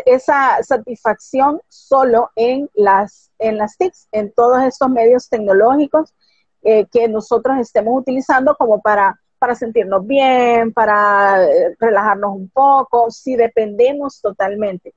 esa 0.07 0.63
satisfacción 0.63 1.61
solo 1.69 2.31
en 2.35 2.69
las, 2.75 3.31
en 3.39 3.59
las 3.59 3.77
TICs, 3.77 4.09
en 4.11 4.33
todos 4.33 4.63
estos 4.65 4.89
medios 4.89 5.29
tecnológicos 5.29 6.15
eh, 6.63 6.87
que 6.87 7.09
nosotros 7.09 7.59
estemos 7.59 7.99
utilizando 7.99 8.55
como 8.57 8.81
para, 8.81 9.19
para 9.39 9.55
sentirnos 9.55 10.07
bien, 10.07 10.73
para 10.73 11.45
eh, 11.45 11.75
relajarnos 11.79 12.37
un 12.37 12.51
poco, 12.51 13.11
si 13.11 13.37
dependemos 13.37 14.21
totalmente. 14.21 14.95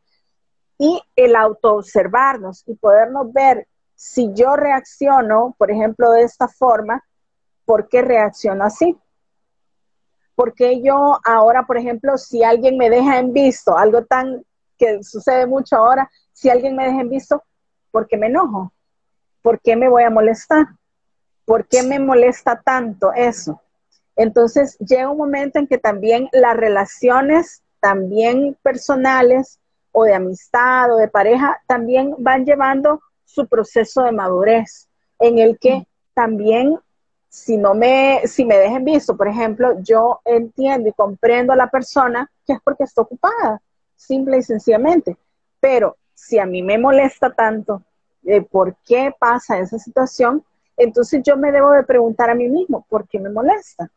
Y 0.77 1.01
el 1.15 1.35
auto-observarnos 1.35 2.63
y 2.67 2.75
podernos 2.75 3.31
ver 3.31 3.67
si 3.95 4.33
yo 4.33 4.55
reacciono, 4.55 5.55
por 5.57 5.71
ejemplo, 5.71 6.11
de 6.11 6.23
esta 6.23 6.47
forma, 6.49 7.01
¿por 7.63 7.87
qué 7.87 8.01
reacciono 8.01 8.65
así? 8.65 8.97
Porque 10.35 10.81
yo 10.81 11.19
ahora, 11.23 11.63
por 11.65 11.77
ejemplo, 11.77 12.17
si 12.17 12.43
alguien 12.43 12.77
me 12.77 12.89
deja 12.89 13.19
en 13.19 13.31
visto, 13.31 13.77
algo 13.77 14.03
tan 14.03 14.43
que 14.77 15.01
sucede 15.03 15.45
mucho 15.45 15.77
ahora, 15.77 16.09
si 16.33 16.49
alguien 16.49 16.75
me 16.75 16.85
deja 16.85 17.01
en 17.01 17.09
visto, 17.09 17.43
¿por 17.91 18.07
qué 18.07 18.17
me 18.17 18.27
enojo? 18.27 18.73
¿Por 19.41 19.61
qué 19.61 19.75
me 19.75 19.87
voy 19.87 20.03
a 20.03 20.09
molestar? 20.09 20.65
¿Por 21.45 21.67
qué 21.67 21.83
me 21.83 21.99
molesta 21.99 22.61
tanto 22.63 23.13
eso? 23.13 23.61
Entonces 24.15 24.77
llega 24.79 25.09
un 25.09 25.17
momento 25.17 25.59
en 25.59 25.67
que 25.67 25.77
también 25.77 26.29
las 26.31 26.55
relaciones, 26.55 27.61
también 27.79 28.57
personales 28.61 29.59
o 29.91 30.05
de 30.05 30.13
amistad 30.13 30.93
o 30.93 30.97
de 30.97 31.07
pareja, 31.07 31.61
también 31.67 32.15
van 32.17 32.45
llevando 32.45 33.01
su 33.25 33.47
proceso 33.47 34.03
de 34.03 34.11
madurez, 34.11 34.87
en 35.19 35.39
el 35.39 35.57
que 35.59 35.87
también 36.13 36.79
si 37.33 37.57
no 37.57 37.73
me, 37.73 38.21
si 38.27 38.45
me 38.45 38.57
dejen 38.57 38.85
visto, 38.85 39.17
por 39.17 39.27
ejemplo, 39.27 39.79
yo 39.81 40.21
entiendo 40.23 40.89
y 40.89 40.93
comprendo 40.93 41.51
a 41.51 41.55
la 41.55 41.67
persona 41.67 42.29
que 42.45 42.53
es 42.53 42.59
porque 42.63 42.83
está 42.83 43.01
ocupada, 43.01 43.59
simple 43.95 44.37
y 44.37 44.43
sencillamente. 44.43 45.17
Pero 45.59 45.97
si 46.13 46.37
a 46.37 46.45
mí 46.45 46.61
me 46.61 46.77
molesta 46.77 47.33
tanto 47.33 47.81
de 48.21 48.43
por 48.43 48.75
qué 48.85 49.15
pasa 49.17 49.57
esa 49.57 49.79
situación, 49.79 50.43
entonces 50.77 51.21
yo 51.23 51.37
me 51.37 51.51
debo 51.51 51.71
de 51.71 51.83
preguntar 51.83 52.29
a 52.29 52.35
mí 52.35 52.49
mismo, 52.49 52.85
¿por 52.89 53.07
qué 53.07 53.19
me 53.19 53.29
molesta? 53.29 53.89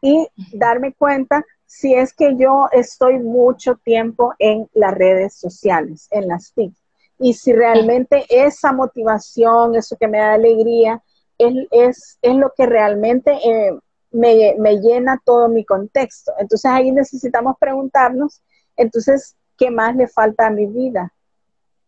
Y 0.00 0.26
darme 0.52 0.92
cuenta 0.94 1.44
si 1.64 1.94
es 1.94 2.12
que 2.12 2.36
yo 2.36 2.66
estoy 2.72 3.18
mucho 3.18 3.76
tiempo 3.76 4.34
en 4.38 4.68
las 4.74 4.94
redes 4.94 5.34
sociales, 5.34 6.08
en 6.10 6.28
las 6.28 6.52
TIC. 6.52 6.74
Y 7.18 7.34
si 7.34 7.52
realmente 7.52 8.26
esa 8.28 8.72
motivación, 8.72 9.76
eso 9.76 9.96
que 9.96 10.08
me 10.08 10.18
da 10.18 10.34
alegría, 10.34 11.00
es, 11.38 12.18
es, 12.20 12.34
lo 12.34 12.52
que 12.56 12.66
realmente 12.66 13.32
eh, 13.32 13.78
me, 14.10 14.54
me 14.58 14.80
llena 14.80 15.20
todo 15.24 15.48
mi 15.48 15.64
contexto. 15.64 16.32
Entonces 16.38 16.70
ahí 16.70 16.90
necesitamos 16.90 17.56
preguntarnos, 17.58 18.42
entonces, 18.76 19.36
¿qué 19.56 19.70
más 19.70 19.94
le 19.96 20.08
falta 20.08 20.46
a 20.46 20.50
mi 20.50 20.66
vida? 20.66 21.12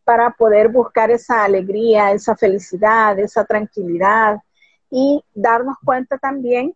Para 0.05 0.31
poder 0.31 0.69
buscar 0.69 1.11
esa 1.11 1.45
alegría, 1.45 2.13
esa 2.13 2.37
felicidad, 2.37 3.19
esa 3.19 3.45
tranquilidad 3.45 4.39
y 4.91 5.25
darnos 5.35 5.77
cuenta 5.85 6.19
también 6.19 6.75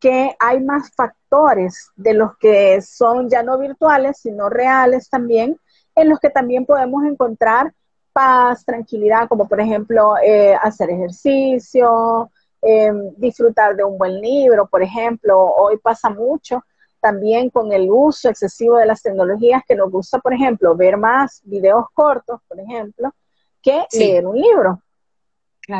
que 0.00 0.36
hay 0.38 0.60
más 0.60 0.90
factores 0.94 1.90
de 1.96 2.12
los 2.14 2.36
que 2.36 2.82
son 2.82 3.30
ya 3.30 3.42
no 3.42 3.58
virtuales, 3.58 4.18
sino 4.18 4.50
reales 4.50 5.08
también, 5.08 5.58
en 5.94 6.10
los 6.10 6.18
que 6.18 6.28
también 6.30 6.66
podemos 6.66 7.04
encontrar 7.04 7.72
paz, 8.12 8.64
tranquilidad, 8.64 9.28
como 9.28 9.48
por 9.48 9.60
ejemplo 9.60 10.14
eh, 10.22 10.54
hacer 10.60 10.90
ejercicio, 10.90 12.30
em, 12.60 13.14
disfrutar 13.16 13.76
de 13.76 13.84
un 13.84 13.96
buen 13.96 14.20
libro, 14.20 14.66
por 14.66 14.82
ejemplo. 14.82 15.38
Hoy 15.38 15.78
pasa 15.78 16.10
mucho 16.10 16.62
también 17.04 17.50
con 17.50 17.70
el 17.70 17.90
uso 17.90 18.30
excesivo 18.30 18.78
de 18.78 18.86
las 18.86 19.02
tecnologías 19.02 19.62
que 19.68 19.74
nos 19.74 19.90
gusta, 19.90 20.20
por 20.20 20.32
ejemplo, 20.32 20.74
ver 20.74 20.96
más 20.96 21.42
videos 21.44 21.84
cortos, 21.92 22.40
por 22.48 22.58
ejemplo, 22.58 23.14
que 23.60 23.84
leer 23.92 24.26
un 24.26 24.40
libro, 24.40 24.80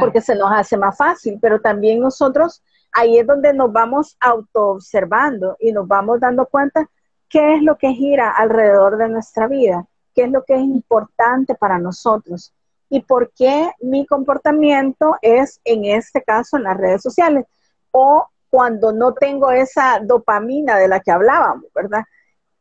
porque 0.01 0.21
se 0.21 0.35
nos 0.35 0.53
hace 0.53 0.77
más 0.77 0.99
fácil, 0.99 1.39
pero 1.41 1.63
también 1.63 2.01
nosotros 2.01 2.63
ahí 2.93 3.17
es 3.17 3.27
donde 3.27 3.55
nos 3.55 3.73
vamos 3.73 4.19
autoobservando 4.21 5.57
y 5.61 5.73
nos 5.73 5.89
vamos 5.89 6.21
dando 6.21 6.45
cuenta 6.45 6.91
qué 7.31 7.55
es 7.55 7.63
lo 7.63 7.79
que 7.79 7.95
gira 7.95 8.31
alrededor 8.31 8.99
de 8.99 9.09
nuestra 9.09 9.49
vida, 9.49 9.87
qué 10.15 10.25
es 10.25 10.31
lo 10.31 10.45
que 10.45 10.57
es 10.57 10.61
importante 10.61 11.55
para 11.55 11.79
nosotros 11.79 12.53
y 12.91 13.01
por 13.01 13.33
qué 13.33 13.71
mi 13.81 14.05
comportamiento 14.05 15.17
es 15.23 15.59
en 15.65 15.87
este 15.87 16.23
caso 16.23 16.59
en 16.59 16.65
las 16.65 16.77
redes 16.77 17.01
sociales 17.01 17.47
o 17.93 18.27
cuando 18.55 18.93
no 18.93 19.15
tengo 19.15 19.51
esa 19.51 19.99
dopamina 19.99 20.79
de 20.79 20.87
la 20.87 21.01
que 21.01 21.11
hablábamos, 21.11 21.65
¿verdad? 21.75 22.05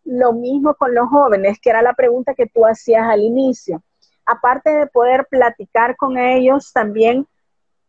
Lo 0.03 0.33
mismo 0.33 0.73
con 0.73 0.95
los 0.95 1.07
jóvenes, 1.07 1.59
que 1.61 1.69
era 1.69 1.83
la 1.83 1.93
pregunta 1.93 2.33
que 2.33 2.47
tú 2.47 2.65
hacías 2.65 3.07
al 3.07 3.21
inicio. 3.21 3.83
Aparte 4.25 4.71
de 4.71 4.87
poder 4.87 5.27
platicar 5.29 5.95
con 5.95 6.17
ellos, 6.17 6.73
también 6.73 7.27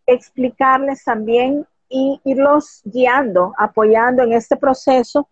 explicarles 0.04 1.02
también 1.02 1.66
y 1.88 2.20
irlos 2.24 2.82
guiando, 2.84 3.54
apoyando 3.56 4.22
en 4.22 4.34
este 4.34 4.58
proceso 4.58 5.26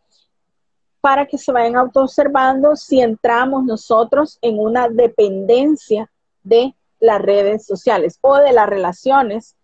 para 1.03 1.27
que 1.27 1.37
se 1.37 1.53
vayan 1.53 1.77
autoobservando 1.77 2.75
si 2.77 3.03
entramos 3.03 3.65
nosotros 3.65 4.39
en 4.41 4.59
una 4.59 4.89
dependencia 4.89 6.11
de 6.43 6.75
las 7.01 7.21
redes 7.21 7.67
sociales 7.67 8.19
o 8.23 8.39
de 8.39 8.53
las 8.53 8.67
relaciones 8.67 9.57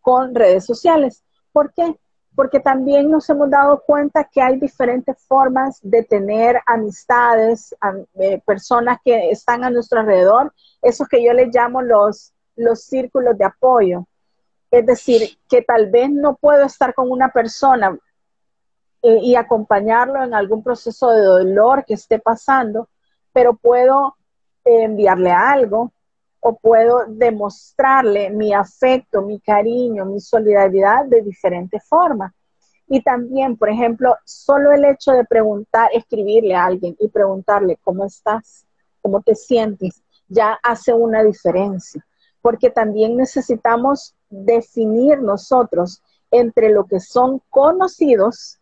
con 0.00 0.34
redes 0.34 0.66
sociales. 0.66 1.22
¿Por 1.52 1.72
qué? 1.74 1.94
Porque 2.34 2.60
también 2.60 3.10
nos 3.10 3.28
hemos 3.28 3.50
dado 3.50 3.82
cuenta 3.84 4.24
que 4.24 4.40
hay 4.40 4.58
diferentes 4.58 5.16
formas 5.26 5.78
de 5.82 6.02
tener 6.02 6.60
amistades, 6.66 7.74
eh, 8.14 8.40
personas 8.46 8.98
que 9.04 9.30
están 9.30 9.64
a 9.64 9.70
nuestro 9.70 10.00
alrededor, 10.00 10.52
esos 10.80 11.08
que 11.08 11.22
yo 11.24 11.32
les 11.32 11.54
llamo 11.54 11.82
los, 11.82 12.32
los 12.56 12.82
círculos 12.82 13.36
de 13.36 13.44
apoyo. 13.44 14.06
Es 14.70 14.86
decir, 14.86 15.38
que 15.48 15.62
tal 15.62 15.90
vez 15.90 16.10
no 16.10 16.36
puedo 16.36 16.64
estar 16.64 16.94
con 16.94 17.10
una 17.10 17.30
persona 17.30 17.98
eh, 19.02 19.18
y 19.22 19.34
acompañarlo 19.34 20.22
en 20.22 20.34
algún 20.34 20.62
proceso 20.62 21.10
de 21.10 21.22
dolor 21.22 21.84
que 21.84 21.94
esté 21.94 22.18
pasando, 22.20 22.88
pero 23.32 23.54
puedo 23.54 24.16
enviarle 24.64 25.32
algo, 25.32 25.92
o 26.40 26.58
puedo 26.58 27.04
demostrarle 27.06 28.30
mi 28.30 28.52
afecto, 28.54 29.22
mi 29.22 29.38
cariño, 29.40 30.06
mi 30.06 30.20
solidaridad 30.20 31.04
de 31.04 31.20
diferentes 31.20 31.84
formas. 31.86 32.32
Y 32.88 33.02
también, 33.02 33.56
por 33.56 33.68
ejemplo, 33.68 34.16
solo 34.24 34.72
el 34.72 34.84
hecho 34.84 35.12
de 35.12 35.24
preguntar, 35.24 35.90
escribirle 35.92 36.54
a 36.54 36.64
alguien 36.64 36.96
y 36.98 37.08
preguntarle 37.08 37.78
cómo 37.84 38.04
estás, 38.04 38.66
cómo 39.02 39.20
te 39.20 39.34
sientes, 39.34 40.02
ya 40.28 40.58
hace 40.62 40.92
una 40.92 41.22
diferencia. 41.22 42.04
Porque 42.40 42.70
también 42.70 43.16
necesitamos 43.16 44.14
definir 44.30 45.20
nosotros 45.20 46.02
entre 46.30 46.70
lo 46.70 46.86
que 46.86 47.00
son 47.00 47.42
conocidos, 47.50 48.58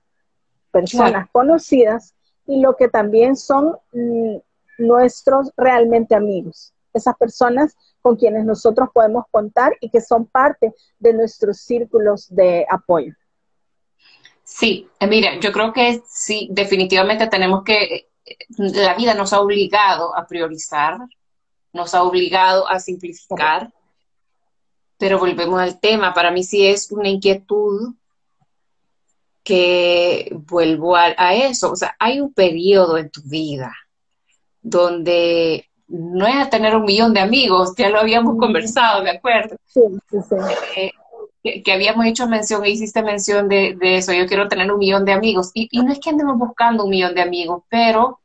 personas 0.72 1.28
conocidas, 1.30 2.14
y 2.46 2.60
lo 2.60 2.76
que 2.76 2.88
también 2.88 3.36
son 3.36 3.78
mm, 3.92 4.36
nuestros 4.78 5.52
realmente 5.56 6.14
amigos 6.14 6.72
esas 6.92 7.16
personas 7.16 7.76
con 8.00 8.16
quienes 8.16 8.44
nosotros 8.44 8.88
podemos 8.92 9.24
contar 9.30 9.76
y 9.80 9.90
que 9.90 10.00
son 10.00 10.26
parte 10.26 10.72
de 10.98 11.12
nuestros 11.12 11.58
círculos 11.58 12.26
de 12.28 12.66
apoyo. 12.70 13.14
Sí, 14.44 14.88
eh, 14.98 15.06
mira, 15.06 15.38
yo 15.40 15.52
creo 15.52 15.72
que 15.72 16.02
sí, 16.08 16.48
definitivamente 16.50 17.26
tenemos 17.26 17.62
que, 17.64 18.08
eh, 18.24 18.36
la 18.56 18.94
vida 18.94 19.14
nos 19.14 19.32
ha 19.32 19.40
obligado 19.40 20.16
a 20.16 20.26
priorizar, 20.26 20.98
nos 21.72 21.94
ha 21.94 22.02
obligado 22.02 22.66
a 22.66 22.80
simplificar, 22.80 23.72
pero 24.96 25.18
volvemos 25.18 25.60
al 25.60 25.78
tema, 25.78 26.14
para 26.14 26.30
mí 26.30 26.42
sí 26.42 26.66
es 26.66 26.90
una 26.90 27.08
inquietud 27.08 27.94
que 29.44 30.34
vuelvo 30.46 30.96
a, 30.96 31.14
a 31.16 31.34
eso, 31.34 31.70
o 31.72 31.76
sea, 31.76 31.94
hay 31.98 32.20
un 32.20 32.32
periodo 32.32 32.96
en 32.96 33.10
tu 33.10 33.20
vida 33.22 33.72
donde 34.62 35.67
no 35.88 36.26
es 36.26 36.50
tener 36.50 36.76
un 36.76 36.84
millón 36.84 37.14
de 37.14 37.20
amigos, 37.20 37.72
ya 37.76 37.88
lo 37.88 37.98
habíamos 37.98 38.36
conversado, 38.38 39.02
¿de 39.02 39.10
acuerdo? 39.10 39.56
Sí, 39.66 39.80
sí, 40.10 40.18
sí. 40.28 40.36
Eh, 40.76 41.62
que, 41.62 41.72
habíamos 41.72 42.04
hecho 42.06 42.28
mención, 42.28 42.64
e 42.64 42.70
hiciste 42.70 43.02
mención 43.02 43.48
de, 43.48 43.76
eso, 43.80 44.12
yo 44.12 44.26
quiero 44.26 44.48
tener 44.48 44.70
un 44.70 44.78
millón 44.78 45.04
de 45.04 45.12
amigos. 45.12 45.50
Y, 45.54 45.68
no 45.80 45.90
es 45.90 45.98
que 45.98 46.10
andemos 46.10 46.36
buscando 46.36 46.84
un 46.84 46.90
millón 46.90 47.14
de 47.14 47.22
amigos, 47.22 47.62
pero 47.70 48.20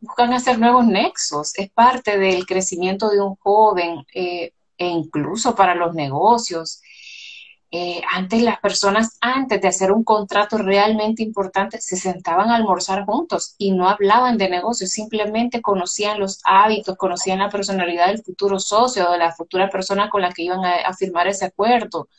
buscan 0.00 0.32
hacer 0.32 0.58
nuevos 0.58 0.86
nexos, 0.86 1.56
es 1.58 1.70
parte 1.70 2.18
del 2.18 2.46
crecimiento 2.46 3.10
de 3.10 3.20
un 3.20 3.36
joven 3.36 4.04
eh, 4.14 4.52
e 4.76 4.86
incluso 4.86 5.54
para 5.54 5.74
los 5.74 5.94
negocios. 5.94 6.80
Eh, 7.74 8.02
antes 8.12 8.42
las 8.42 8.60
personas, 8.60 9.16
antes 9.22 9.58
de 9.62 9.68
hacer 9.68 9.92
un 9.92 10.04
contrato 10.04 10.58
realmente 10.58 11.22
importante, 11.22 11.80
se 11.80 11.96
sentaban 11.96 12.50
a 12.50 12.56
almorzar 12.56 13.06
juntos 13.06 13.54
y 13.56 13.72
no 13.72 13.88
hablaban 13.88 14.36
de 14.36 14.50
negocios, 14.50 14.90
simplemente 14.90 15.62
conocían 15.62 16.20
los 16.20 16.42
hábitos, 16.44 16.98
conocían 16.98 17.38
la 17.38 17.48
personalidad 17.48 18.08
del 18.08 18.22
futuro 18.22 18.60
socio 18.60 19.08
o 19.08 19.12
de 19.12 19.18
la 19.18 19.32
futura 19.32 19.70
persona 19.70 20.10
con 20.10 20.20
la 20.20 20.32
que 20.32 20.42
iban 20.42 20.62
a, 20.62 20.92
firmar 20.92 21.28
ese 21.28 21.46
acuerdo. 21.46 22.10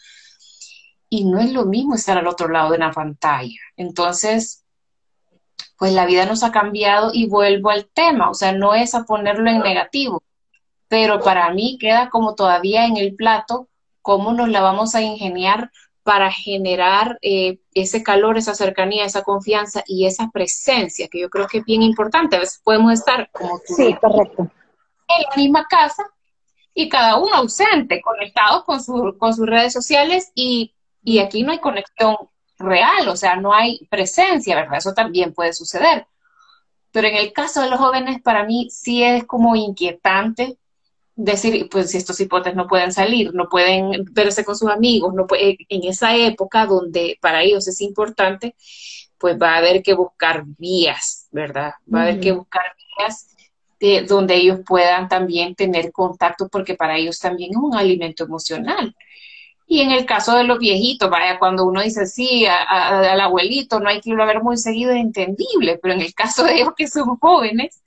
Y 1.08 1.26
no 1.26 1.40
es 1.40 1.52
lo 1.54 1.66
mismo 1.66 1.94
estar 1.94 2.18
al 2.18 2.26
otro 2.28 2.48
lado 2.48 2.72
de 2.72 2.78
una 2.78 2.92
pantalla. 2.92 3.60
Entonces, 3.78 4.66
pues 5.78 5.94
la 5.94 6.08
vida 6.08 6.26
nos 6.26 6.42
ha 6.42 6.52
cambiado 6.52 7.12
y 7.14 7.28
vuelvo 7.28 7.70
al 7.70 7.86
tema, 7.94 8.32
o 8.32 8.34
sea, 8.34 8.54
no 8.54 8.74
es 8.74 8.96
a 8.96 9.04
ponerlo 9.04 9.48
en 9.52 9.60
negativo, 9.60 10.24
pero 10.88 11.22
para 11.22 11.52
mí 11.54 11.78
queda 11.80 12.10
como 12.10 12.34
todavía 12.34 12.88
en 12.88 12.98
el 12.98 13.14
plato 13.16 13.70
cómo 14.04 14.34
nos 14.34 14.50
la 14.50 14.62
vamos 14.62 14.94
a 14.94 15.02
ingeniar 15.02 15.72
para 16.04 16.32
generar 16.32 17.18
eh, 17.22 17.60
ese 17.74 18.04
calor, 18.04 18.38
esa 18.38 18.54
cercanía, 18.54 19.06
esa 19.06 19.24
confianza 19.24 19.84
y 19.88 20.06
esa 20.06 20.30
presencia, 20.32 21.08
que 21.08 21.22
yo 21.22 21.30
creo 21.30 21.48
que 21.48 21.60
es 21.60 21.66
bien 21.66 21.82
importante. 21.82 22.36
A 22.36 22.40
veces 22.40 22.62
podemos 22.64 22.94
estar 22.94 23.32
como 23.32 23.60
tú, 23.66 23.74
sí, 23.74 23.96
correcto. 24.00 24.44
en 24.44 25.24
la 25.30 25.36
misma 25.36 25.66
casa 25.68 26.04
y 26.74 26.90
cada 26.90 27.18
uno 27.18 27.34
ausente, 27.34 28.02
conectados 28.02 28.66
con, 28.66 29.18
con 29.18 29.34
sus 29.34 29.48
redes 29.48 29.72
sociales 29.72 30.32
y, 30.36 30.76
y 31.02 31.20
aquí 31.20 31.44
no 31.44 31.54
hay 31.54 31.60
conexión 31.60 32.18
real, 32.60 33.08
o 33.08 33.16
sea, 33.16 33.38
no 33.38 33.54
hay 33.54 33.88
presencia, 33.90 34.56
¿verdad? 34.56 34.78
Eso 34.78 34.94
también 34.94 35.34
puede 35.34 35.54
suceder. 35.54 36.08
Pero 36.92 37.08
en 37.08 37.16
el 37.16 37.32
caso 37.32 37.62
de 37.62 37.70
los 37.70 37.80
jóvenes, 37.80 38.22
para 38.22 38.44
mí 38.44 38.70
sí 38.70 39.04
es 39.04 39.26
como 39.26 39.56
inquietante 39.56 40.58
decir, 41.16 41.68
pues 41.70 41.92
si 41.92 41.98
estos 41.98 42.20
hipotes 42.20 42.56
no 42.56 42.68
pueden 42.68 42.92
salir, 42.92 43.34
no 43.34 43.48
pueden 43.50 44.06
verse 44.12 44.44
con 44.44 44.56
sus 44.56 44.70
amigos, 44.70 45.14
no 45.14 45.28
puede, 45.28 45.58
en 45.70 45.84
esa 45.84 46.16
época 46.16 46.66
donde 46.66 47.18
para 47.22 47.44
ellos 47.44 47.68
es 47.68 47.82
importante, 47.82 48.56
pues 49.18 49.38
va 49.42 49.54
a 49.54 49.58
haber 49.58 49.84
que 49.84 49.94
buscar 49.94 50.44
vías, 50.58 51.28
¿verdad? 51.32 51.74
Va 51.94 52.00
a 52.00 52.04
haber 52.04 52.20
que 52.20 52.32
buscar 52.32 52.64
vías 52.98 53.28
de, 53.80 54.02
donde 54.02 54.36
ellos 54.36 54.60
puedan 54.66 55.08
también 55.08 55.56
tener 55.56 55.92
contacto, 55.92 56.50
porque 56.50 56.76
para 56.76 56.98
ellos 56.98 57.20
también 57.20 57.52
es 57.52 57.58
un 57.58 57.76
alimento 57.76 58.24
emocional. 58.24 58.96
Y 59.66 59.82
en 59.82 59.92
el 59.92 60.06
caso 60.06 60.36
de 60.36 60.44
los 60.44 60.60
viejitos, 60.60 61.10
vaya, 61.10 61.40
cuando 61.40 61.66
uno 61.66 61.82
dice 61.82 62.06
sí, 62.06 62.46
al 62.46 63.20
abuelito 63.22 63.80
no 63.80 63.90
hay 63.90 64.02
que 64.02 64.10
irlo 64.10 64.24
a 64.24 64.28
ver 64.28 64.44
muy 64.44 64.58
seguido, 64.58 64.92
es 64.92 65.00
entendible, 65.00 65.80
pero 65.82 65.94
en 65.94 66.02
el 66.02 66.14
caso 66.14 66.44
de 66.44 66.56
ellos 66.56 66.74
que 66.76 66.88
son 66.88 67.18
jóvenes, 67.18 67.83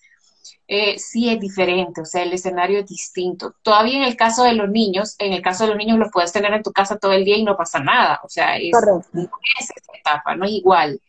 eh, 0.68 0.98
sí 0.98 1.30
es 1.30 1.38
diferente, 1.38 2.00
o 2.00 2.04
sea, 2.04 2.22
el 2.22 2.32
escenario 2.32 2.80
es 2.80 2.86
distinto. 2.86 3.54
Todavía 3.62 3.98
en 3.98 4.02
el 4.02 4.16
caso 4.16 4.42
de 4.42 4.54
los 4.54 4.68
niños, 4.68 5.14
en 5.18 5.32
el 5.32 5.42
caso 5.42 5.64
de 5.64 5.70
los 5.70 5.78
niños 5.78 5.98
los 5.98 6.10
puedes 6.12 6.32
tener 6.32 6.52
en 6.52 6.62
tu 6.62 6.72
casa 6.72 6.98
todo 6.98 7.12
el 7.12 7.24
día 7.24 7.36
y 7.36 7.44
no 7.44 7.56
pasa 7.56 7.78
nada, 7.78 8.20
o 8.24 8.28
sea, 8.28 8.56
es, 8.56 8.72
esa 8.74 9.74
etapa, 9.94 10.34
no 10.34 10.44
es 10.44 10.52
igual. 10.52 11.00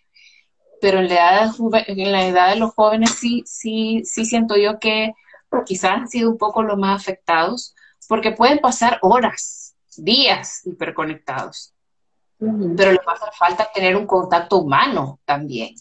Pero 0.79 0.99
en 0.99 1.09
la, 1.09 1.15
edad 1.15 1.51
de, 1.57 1.83
en 1.87 2.11
la 2.11 2.27
edad 2.27 2.49
de 2.51 2.57
los 2.57 2.73
jóvenes 2.75 3.11
sí, 3.11 3.43
sí, 3.47 4.03
sí 4.05 4.25
siento 4.25 4.57
yo 4.57 4.77
que 4.79 5.13
quizás 5.65 5.91
han 5.91 6.07
sido 6.07 6.29
un 6.29 6.37
poco 6.37 6.61
los 6.61 6.77
más 6.77 7.01
afectados, 7.01 7.73
porque 8.07 8.31
pueden 8.31 8.59
pasar 8.59 8.99
horas 9.01 9.75
días 9.97 10.61
hiperconectados. 10.65 11.73
Pero 12.39 12.91
le 12.91 12.99
va 12.99 13.13
a 13.13 13.15
hacer 13.15 13.29
falta 13.35 13.67
tener 13.73 13.95
un 13.95 14.05
contacto 14.05 14.57
humano 14.57 15.19
también. 15.25 15.73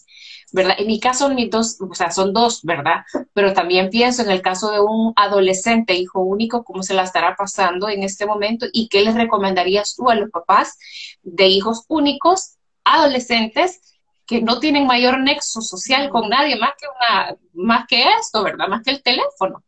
¿Verdad? 0.51 0.75
En 0.77 0.87
mi 0.87 0.99
caso, 0.99 1.29
mis 1.29 1.49
dos, 1.49 1.77
o 1.81 1.93
sea, 1.93 2.11
son 2.11 2.33
dos, 2.33 2.63
¿verdad? 2.63 3.03
Pero 3.33 3.53
también 3.53 3.89
pienso 3.89 4.21
en 4.21 4.31
el 4.31 4.41
caso 4.41 4.71
de 4.71 4.79
un 4.79 5.13
adolescente, 5.15 5.93
hijo 5.93 6.21
único, 6.21 6.63
cómo 6.63 6.83
se 6.83 6.93
la 6.93 7.03
estará 7.03 7.35
pasando 7.35 7.89
en 7.89 8.03
este 8.03 8.25
momento 8.25 8.65
y 8.71 8.87
qué 8.87 9.01
les 9.01 9.15
recomendarías 9.15 9.95
tú 9.95 10.09
a 10.09 10.15
los 10.15 10.29
papás 10.29 10.77
de 11.21 11.47
hijos 11.47 11.83
únicos, 11.89 12.57
adolescentes, 12.83 13.81
que 14.25 14.41
no 14.41 14.59
tienen 14.59 14.85
mayor 14.85 15.19
nexo 15.19 15.61
social 15.61 16.09
con 16.09 16.29
nadie 16.29 16.57
más 16.57 16.71
que 16.79 16.85
una, 16.87 17.37
más 17.53 17.85
que 17.87 18.03
esto, 18.19 18.43
¿verdad? 18.43 18.67
Más 18.67 18.83
que 18.83 18.91
el 18.91 19.01
teléfono. 19.01 19.63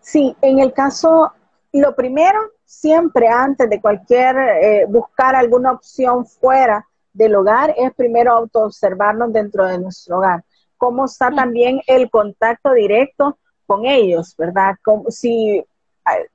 Sí, 0.00 0.36
en 0.42 0.60
el 0.60 0.72
caso, 0.72 1.32
lo 1.72 1.96
primero, 1.96 2.38
siempre 2.64 3.28
antes 3.28 3.68
de 3.68 3.80
cualquier, 3.80 4.36
eh, 4.36 4.84
buscar 4.88 5.34
alguna 5.34 5.72
opción 5.72 6.26
fuera 6.26 6.86
del 7.16 7.34
hogar 7.34 7.74
es 7.76 7.94
primero 7.94 8.32
autoobservarnos 8.32 9.32
dentro 9.32 9.66
de 9.66 9.78
nuestro 9.78 10.18
hogar. 10.18 10.44
Cómo 10.76 11.06
está 11.06 11.30
también 11.30 11.80
el 11.86 12.10
contacto 12.10 12.72
directo 12.72 13.38
con 13.66 13.86
ellos, 13.86 14.34
¿verdad? 14.36 14.76
Como 14.84 15.10
si 15.10 15.64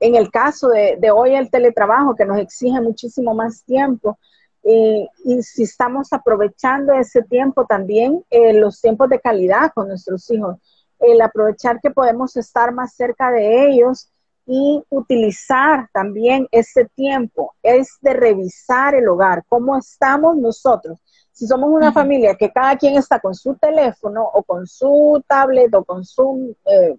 en 0.00 0.16
el 0.16 0.30
caso 0.30 0.68
de, 0.68 1.10
hoy 1.10 1.34
el 1.34 1.50
teletrabajo 1.50 2.14
que 2.14 2.26
nos 2.26 2.38
exige 2.38 2.80
muchísimo 2.80 3.32
más 3.32 3.64
tiempo, 3.64 4.18
y, 4.64 5.08
si 5.42 5.62
estamos 5.62 6.12
aprovechando 6.12 6.92
ese 6.92 7.22
tiempo 7.22 7.64
también, 7.64 8.24
eh, 8.30 8.52
los 8.52 8.80
tiempos 8.80 9.08
de 9.08 9.20
calidad 9.20 9.72
con 9.74 9.88
nuestros 9.88 10.30
hijos, 10.30 10.56
el 10.98 11.20
aprovechar 11.20 11.80
que 11.80 11.90
podemos 11.90 12.36
estar 12.36 12.72
más 12.72 12.94
cerca 12.94 13.30
de 13.30 13.68
ellos 13.68 14.08
y 14.46 14.82
utilizar 14.90 15.88
también 15.92 16.48
ese 16.50 16.86
tiempo 16.94 17.54
es 17.62 17.98
de 18.00 18.12
revisar 18.12 18.94
el 18.94 19.08
hogar, 19.08 19.44
cómo 19.48 19.76
estamos 19.76 20.36
nosotros. 20.36 20.98
Si 21.32 21.46
somos 21.46 21.70
una 21.70 21.92
familia 21.92 22.34
que 22.34 22.50
cada 22.50 22.76
quien 22.76 22.96
está 22.96 23.20
con 23.20 23.34
su 23.34 23.54
teléfono 23.54 24.22
o 24.22 24.42
con 24.42 24.66
su 24.66 25.22
tablet 25.26 25.72
o 25.74 25.84
con 25.84 26.04
su 26.04 26.54
eh, 26.66 26.96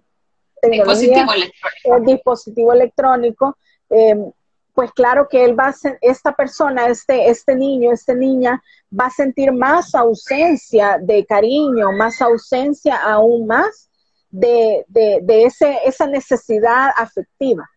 dispositivo 0.70 1.32
electrónico, 1.32 2.10
dispositivo 2.10 2.72
electrónico 2.72 3.58
em, 3.90 4.32
pues 4.72 4.90
claro 4.92 5.28
que 5.28 5.44
él 5.44 5.58
va 5.58 5.68
a 5.68 5.74
esta 6.00 6.32
persona, 6.34 6.88
este, 6.88 7.30
este 7.30 7.54
niño, 7.54 7.92
esta 7.92 8.12
niña, 8.12 8.60
va 8.92 9.06
a 9.06 9.10
sentir 9.10 9.52
más 9.52 9.94
ausencia 9.94 10.98
de 11.00 11.24
cariño, 11.24 11.92
más 11.92 12.20
ausencia 12.20 12.96
aún 12.96 13.46
más 13.46 13.88
de, 14.34 14.84
de, 14.88 15.44
ese, 15.44 15.78
esa 15.84 16.06
necesidad 16.06 16.90
afectiva. 16.96 17.68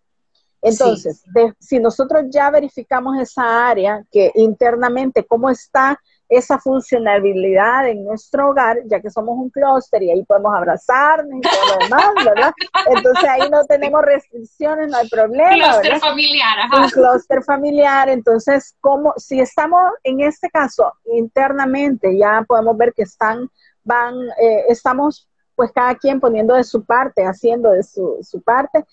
Entonces, 0.62 1.24
si 1.60 1.80
nosotros 1.80 2.26
ya 2.30 2.50
verificamos 2.50 3.18
esa 3.20 3.70
área, 3.70 4.04
que 4.12 4.32
internamente, 4.36 5.24
cómo 5.24 5.50
está 5.50 6.00
esa 6.28 6.60
funcionalidad 6.60 7.88
en 7.88 8.04
nuestro 8.04 8.50
hogar, 8.50 8.80
ya 8.86 9.00
que 9.00 9.10
somos 9.10 9.38
un 9.38 9.50
clúster 9.50 10.02
y 10.04 10.12
ahí 10.12 10.26
podemos 10.26 10.54
abrazarnos 10.54 11.38
y 11.38 11.42
todo 11.42 11.74
lo 11.74 11.86
demás, 11.86 12.06
¿verdad? 12.26 12.52
Entonces 12.88 13.30
ahí 13.30 13.50
no 13.50 13.64
tenemos 13.66 14.02
restricciones, 14.02 14.90
no 14.90 14.98
hay 14.98 15.08
problema. 15.08 15.54
Un 15.54 15.72
clúster 15.72 16.00
familiar, 16.00 16.60
ajá. 16.60 16.82
Un 16.82 16.90
clúster 16.90 17.44
familiar. 17.44 18.10
Entonces, 18.10 18.76
como 18.82 19.14
si 19.16 19.40
estamos 19.40 19.92
en 20.04 20.22
este 20.22 20.50
caso 20.50 20.92
internamente, 21.06 22.18
ya 22.18 22.44
podemos 22.46 22.76
ver 22.76 22.94
que 22.94 23.04
están, 23.04 23.48
van, 23.84 24.16
eh, 24.42 24.66
estamos 24.68 25.30
pues 25.58 25.72
cada 25.72 25.96
quien 25.96 26.20
poniendo 26.20 26.54
de 26.54 26.64
su 26.64 26.86
parte, 26.86 27.26
haciendo 27.26 27.72
de 27.72 27.82
su, 27.82 28.20
su 28.22 28.44
parte. 28.44 28.86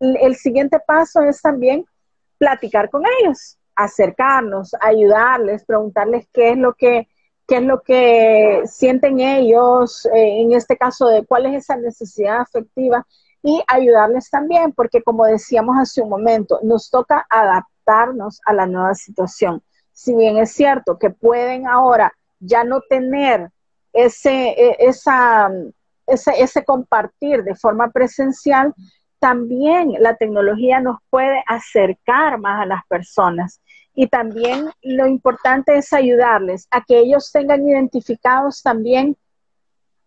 El 0.00 0.36
siguiente 0.36 0.80
paso 0.80 1.20
es 1.20 1.42
también 1.42 1.84
platicar 2.38 2.88
con 2.88 3.02
ellos, 3.20 3.58
acercarnos, 3.76 4.72
ayudarles, 4.80 5.66
preguntarles 5.66 6.26
qué 6.32 6.52
es 6.52 6.56
lo 6.56 6.72
que, 6.72 7.08
qué 7.46 7.58
es 7.58 7.62
lo 7.62 7.82
que 7.82 8.62
sienten 8.64 9.20
ellos, 9.20 10.06
eh, 10.06 10.40
en 10.40 10.52
este 10.52 10.78
caso 10.78 11.08
de 11.08 11.26
cuál 11.26 11.44
es 11.44 11.64
esa 11.64 11.76
necesidad 11.76 12.40
afectiva 12.40 13.06
y 13.42 13.62
ayudarles 13.68 14.30
también, 14.30 14.72
porque 14.72 15.02
como 15.02 15.26
decíamos 15.26 15.76
hace 15.78 16.00
un 16.00 16.08
momento, 16.08 16.58
nos 16.62 16.88
toca 16.88 17.26
adaptarnos 17.28 18.40
a 18.46 18.54
la 18.54 18.66
nueva 18.66 18.94
situación. 18.94 19.62
Si 19.92 20.14
bien 20.14 20.38
es 20.38 20.52
cierto 20.52 20.98
que 20.98 21.10
pueden 21.10 21.66
ahora 21.66 22.14
ya 22.40 22.64
no 22.64 22.80
tener 22.80 23.50
ese, 23.92 24.50
e, 24.50 24.76
esa, 24.78 25.50
ese, 26.08 26.64
compartir 26.64 27.44
de 27.44 27.54
forma 27.54 27.90
presencial, 27.90 28.74
también 29.18 29.94
la 30.00 30.16
tecnología 30.16 30.80
nos 30.80 30.98
puede 31.10 31.42
acercar 31.46 32.38
más 32.38 32.62
a 32.62 32.66
las 32.66 32.86
personas. 32.86 33.60
Y 33.94 34.06
también 34.06 34.70
lo 34.82 35.06
importante 35.06 35.76
es 35.76 35.92
ayudarles 35.92 36.68
a 36.70 36.82
que 36.82 36.98
ellos 36.98 37.30
tengan 37.32 37.68
identificados 37.68 38.62
también 38.62 39.16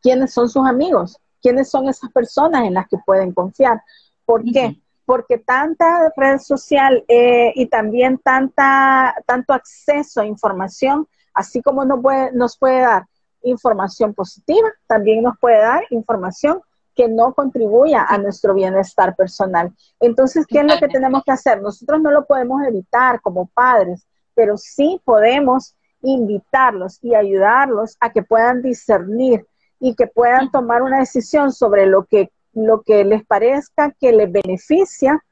quiénes 0.01 0.33
son 0.33 0.49
sus 0.49 0.65
amigos, 0.65 1.17
quiénes 1.41 1.69
son 1.69 1.89
esas 1.89 2.09
personas 2.11 2.63
en 2.63 2.73
las 2.73 2.87
que 2.87 2.97
pueden 3.05 3.33
confiar. 3.33 3.81
¿Por 4.25 4.43
qué? 4.45 4.79
Porque 5.05 5.37
tanta 5.37 6.11
red 6.15 6.39
social 6.39 7.03
eh, 7.07 7.51
y 7.55 7.65
también 7.65 8.17
tanta, 8.17 9.13
tanto 9.25 9.53
acceso 9.53 10.21
a 10.21 10.25
información, 10.25 11.05
así 11.33 11.61
como 11.61 11.83
nos 11.83 12.01
puede, 12.01 12.31
nos 12.31 12.57
puede 12.57 12.79
dar 12.81 13.07
información 13.43 14.13
positiva, 14.13 14.69
también 14.87 15.23
nos 15.23 15.37
puede 15.39 15.57
dar 15.59 15.83
información 15.89 16.61
que 16.95 17.07
no 17.07 17.33
contribuya 17.33 18.05
a 18.07 18.17
nuestro 18.17 18.53
bienestar 18.53 19.15
personal. 19.15 19.71
Entonces, 19.99 20.45
¿qué 20.47 20.59
es 20.59 20.65
lo 20.65 20.77
que 20.79 20.87
tenemos 20.87 21.23
que 21.23 21.31
hacer? 21.31 21.61
Nosotros 21.61 22.01
no 22.01 22.11
lo 22.11 22.25
podemos 22.25 22.61
evitar 22.67 23.21
como 23.21 23.47
padres, 23.47 24.05
pero 24.35 24.57
sí 24.57 25.01
podemos 25.05 25.75
invitarlos 26.01 26.99
y 27.01 27.15
ayudarlos 27.15 27.95
a 27.99 28.11
que 28.11 28.23
puedan 28.23 28.61
discernir 28.61 29.45
y 29.79 29.95
que 29.95 30.07
puedan 30.07 30.51
tomar 30.51 30.81
una 30.81 30.99
decisión 30.99 31.51
sobre 31.51 31.85
lo 31.85 32.05
que, 32.05 32.31
lo 32.53 32.81
que 32.81 33.03
les 33.03 33.25
parezca 33.25 33.91
que 33.99 34.11
les 34.11 34.31
beneficia 34.31 35.23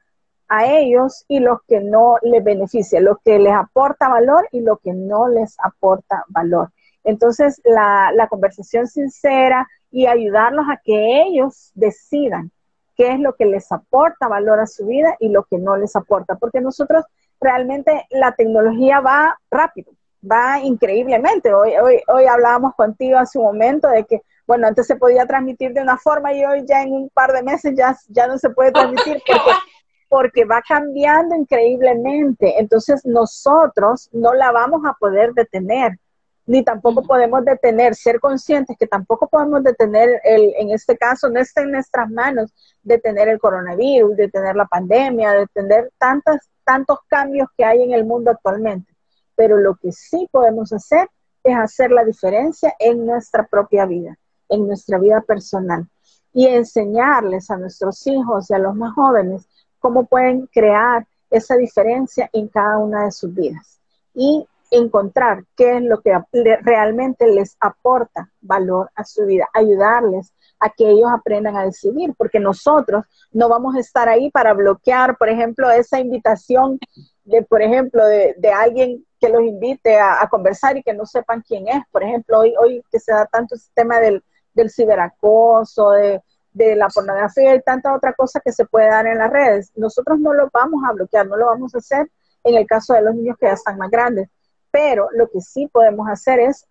a 0.48 0.66
ellos 0.66 1.24
y 1.28 1.38
lo 1.38 1.62
que 1.68 1.80
no 1.80 2.16
les 2.22 2.42
beneficia, 2.42 3.00
lo 3.00 3.20
que 3.24 3.38
les 3.38 3.54
aporta 3.54 4.08
valor 4.08 4.48
y 4.50 4.60
lo 4.60 4.78
que 4.78 4.92
no 4.92 5.28
les 5.28 5.56
aporta 5.62 6.24
valor. 6.28 6.72
Entonces, 7.04 7.60
la, 7.64 8.26
conversación 8.28 8.86
sincera 8.86 9.66
y 9.90 10.06
ayudarlos 10.06 10.66
a 10.70 10.80
que 10.82 11.22
ellos 11.22 11.72
decidan 11.74 12.50
qué 12.96 13.12
es 13.12 13.20
lo 13.20 13.34
que 13.34 13.46
les 13.46 13.72
aporta 13.72 14.28
valor 14.28 14.60
a 14.60 14.66
su 14.66 14.86
vida 14.86 15.16
y 15.18 15.30
lo 15.30 15.44
que 15.44 15.58
no 15.58 15.76
les 15.76 15.96
aporta, 15.96 16.36
porque 16.36 16.60
nosotros 16.60 17.04
realmente 17.40 18.06
la 18.10 18.32
tecnología 18.32 19.00
va 19.00 19.38
rápido, 19.50 19.92
va 20.30 20.60
increíblemente. 20.60 21.54
Hoy, 21.54 21.72
hoy, 21.82 22.02
hoy 22.08 22.26
hablábamos 22.26 22.74
contigo 22.74 23.18
hace 23.18 23.38
un 23.38 23.46
momento 23.46 23.88
de 23.88 24.04
que, 24.04 24.22
bueno, 24.46 24.66
antes 24.66 24.86
se 24.86 24.96
podía 24.96 25.26
transmitir 25.26 25.72
de 25.72 25.80
una 25.80 25.96
forma 25.96 26.34
y 26.34 26.44
hoy 26.44 26.64
ya 26.66 26.82
en 26.82 26.92
un 26.92 27.08
par 27.08 27.32
de 27.32 27.42
meses 27.42 27.72
ya, 27.74 27.96
ya 28.08 28.26
no 28.26 28.36
se 28.36 28.50
puede 28.50 28.72
transmitir 28.72 29.22
porque, 29.26 29.58
porque 30.08 30.44
va 30.44 30.60
cambiando 30.60 31.34
increíblemente. 31.34 32.60
Entonces 32.60 33.06
nosotros 33.06 34.10
no 34.12 34.34
la 34.34 34.52
vamos 34.52 34.82
a 34.84 34.92
poder 35.00 35.32
detener 35.32 35.98
ni 36.50 36.64
tampoco 36.64 37.02
podemos 37.04 37.44
detener, 37.44 37.94
ser 37.94 38.18
conscientes 38.18 38.76
que 38.76 38.88
tampoco 38.88 39.28
podemos 39.28 39.62
detener, 39.62 40.20
el, 40.24 40.52
en 40.58 40.72
este 40.72 40.98
caso, 40.98 41.28
no 41.28 41.38
está 41.38 41.62
en 41.62 41.70
nuestras 41.70 42.10
manos 42.10 42.52
detener 42.82 43.28
el 43.28 43.38
coronavirus, 43.38 44.16
detener 44.16 44.56
la 44.56 44.64
pandemia, 44.64 45.30
detener 45.30 45.92
tantas, 45.96 46.50
tantos 46.64 46.98
cambios 47.06 47.46
que 47.56 47.64
hay 47.64 47.84
en 47.84 47.92
el 47.92 48.04
mundo 48.04 48.32
actualmente. 48.32 48.92
Pero 49.36 49.58
lo 49.58 49.76
que 49.76 49.92
sí 49.92 50.28
podemos 50.32 50.72
hacer 50.72 51.08
es 51.44 51.56
hacer 51.56 51.92
la 51.92 52.04
diferencia 52.04 52.74
en 52.80 53.06
nuestra 53.06 53.46
propia 53.46 53.86
vida, 53.86 54.18
en 54.48 54.66
nuestra 54.66 54.98
vida 54.98 55.20
personal 55.20 55.86
y 56.32 56.48
enseñarles 56.48 57.48
a 57.52 57.58
nuestros 57.58 58.04
hijos 58.08 58.50
y 58.50 58.54
a 58.54 58.58
los 58.58 58.74
más 58.74 58.92
jóvenes 58.94 59.46
cómo 59.78 60.04
pueden 60.04 60.48
crear 60.48 61.06
esa 61.30 61.54
diferencia 61.54 62.28
en 62.32 62.48
cada 62.48 62.78
una 62.78 63.04
de 63.04 63.12
sus 63.12 63.32
vidas. 63.32 63.78
Y 64.14 64.44
encontrar 64.70 65.44
qué 65.56 65.76
es 65.76 65.82
lo 65.82 66.00
que 66.00 66.16
realmente 66.62 67.26
les 67.26 67.56
aporta 67.60 68.30
valor 68.40 68.90
a 68.94 69.04
su 69.04 69.26
vida, 69.26 69.48
ayudarles 69.52 70.32
a 70.60 70.70
que 70.70 70.88
ellos 70.88 71.10
aprendan 71.12 71.56
a 71.56 71.64
decidir, 71.64 72.14
porque 72.16 72.38
nosotros 72.38 73.04
no 73.32 73.48
vamos 73.48 73.74
a 73.74 73.80
estar 73.80 74.08
ahí 74.08 74.30
para 74.30 74.52
bloquear, 74.52 75.16
por 75.16 75.28
ejemplo, 75.28 75.70
esa 75.70 75.98
invitación 75.98 76.78
de, 77.24 77.42
por 77.42 77.62
ejemplo, 77.62 78.04
de, 78.04 78.52
alguien 78.52 79.04
que 79.18 79.28
los 79.28 79.42
invite 79.42 79.98
a, 79.98 80.26
conversar 80.30 80.76
y 80.76 80.82
que 80.82 80.92
no 80.92 81.06
sepan 81.06 81.42
quién 81.46 81.66
es. 81.68 81.82
Por 81.90 82.02
ejemplo, 82.02 82.40
hoy, 82.40 82.54
hoy 82.60 82.84
que 82.90 83.00
se 83.00 83.12
da 83.12 83.26
tanto 83.26 83.54
ese 83.54 83.70
tema 83.74 84.00
del, 84.00 84.22
del 84.52 84.70
ciberacoso, 84.70 85.90
de, 85.92 86.22
de 86.52 86.76
la 86.76 86.88
pornografía 86.88 87.54
y 87.54 87.62
tanta 87.62 87.94
otra 87.94 88.12
cosa 88.12 88.40
que 88.40 88.52
se 88.52 88.66
puede 88.66 88.88
dar 88.88 89.06
en 89.06 89.18
las 89.18 89.30
redes. 89.30 89.72
Nosotros 89.76 90.18
no 90.18 90.34
lo 90.34 90.50
vamos 90.52 90.82
a 90.88 90.92
bloquear, 90.92 91.26
no 91.26 91.36
lo 91.36 91.46
vamos 91.46 91.74
a 91.74 91.78
hacer 91.78 92.10
en 92.44 92.56
el 92.56 92.66
caso 92.66 92.94
de 92.94 93.02
los 93.02 93.14
niños 93.14 93.36
que 93.38 93.46
ya 93.46 93.52
están 93.52 93.78
más 93.78 93.90
grandes 93.90 94.28
pero 94.70 95.08
lo 95.12 95.28
que 95.30 95.40
sí 95.40 95.68
podemos 95.68 96.08
hacer 96.08 96.40
es 96.40 96.66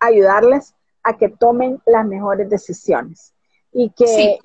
ayudarles 0.00 0.74
a 1.02 1.16
que 1.16 1.28
tomen 1.28 1.80
las 1.86 2.06
mejores 2.06 2.48
decisiones 2.48 3.32
y 3.72 3.90
que 3.90 4.38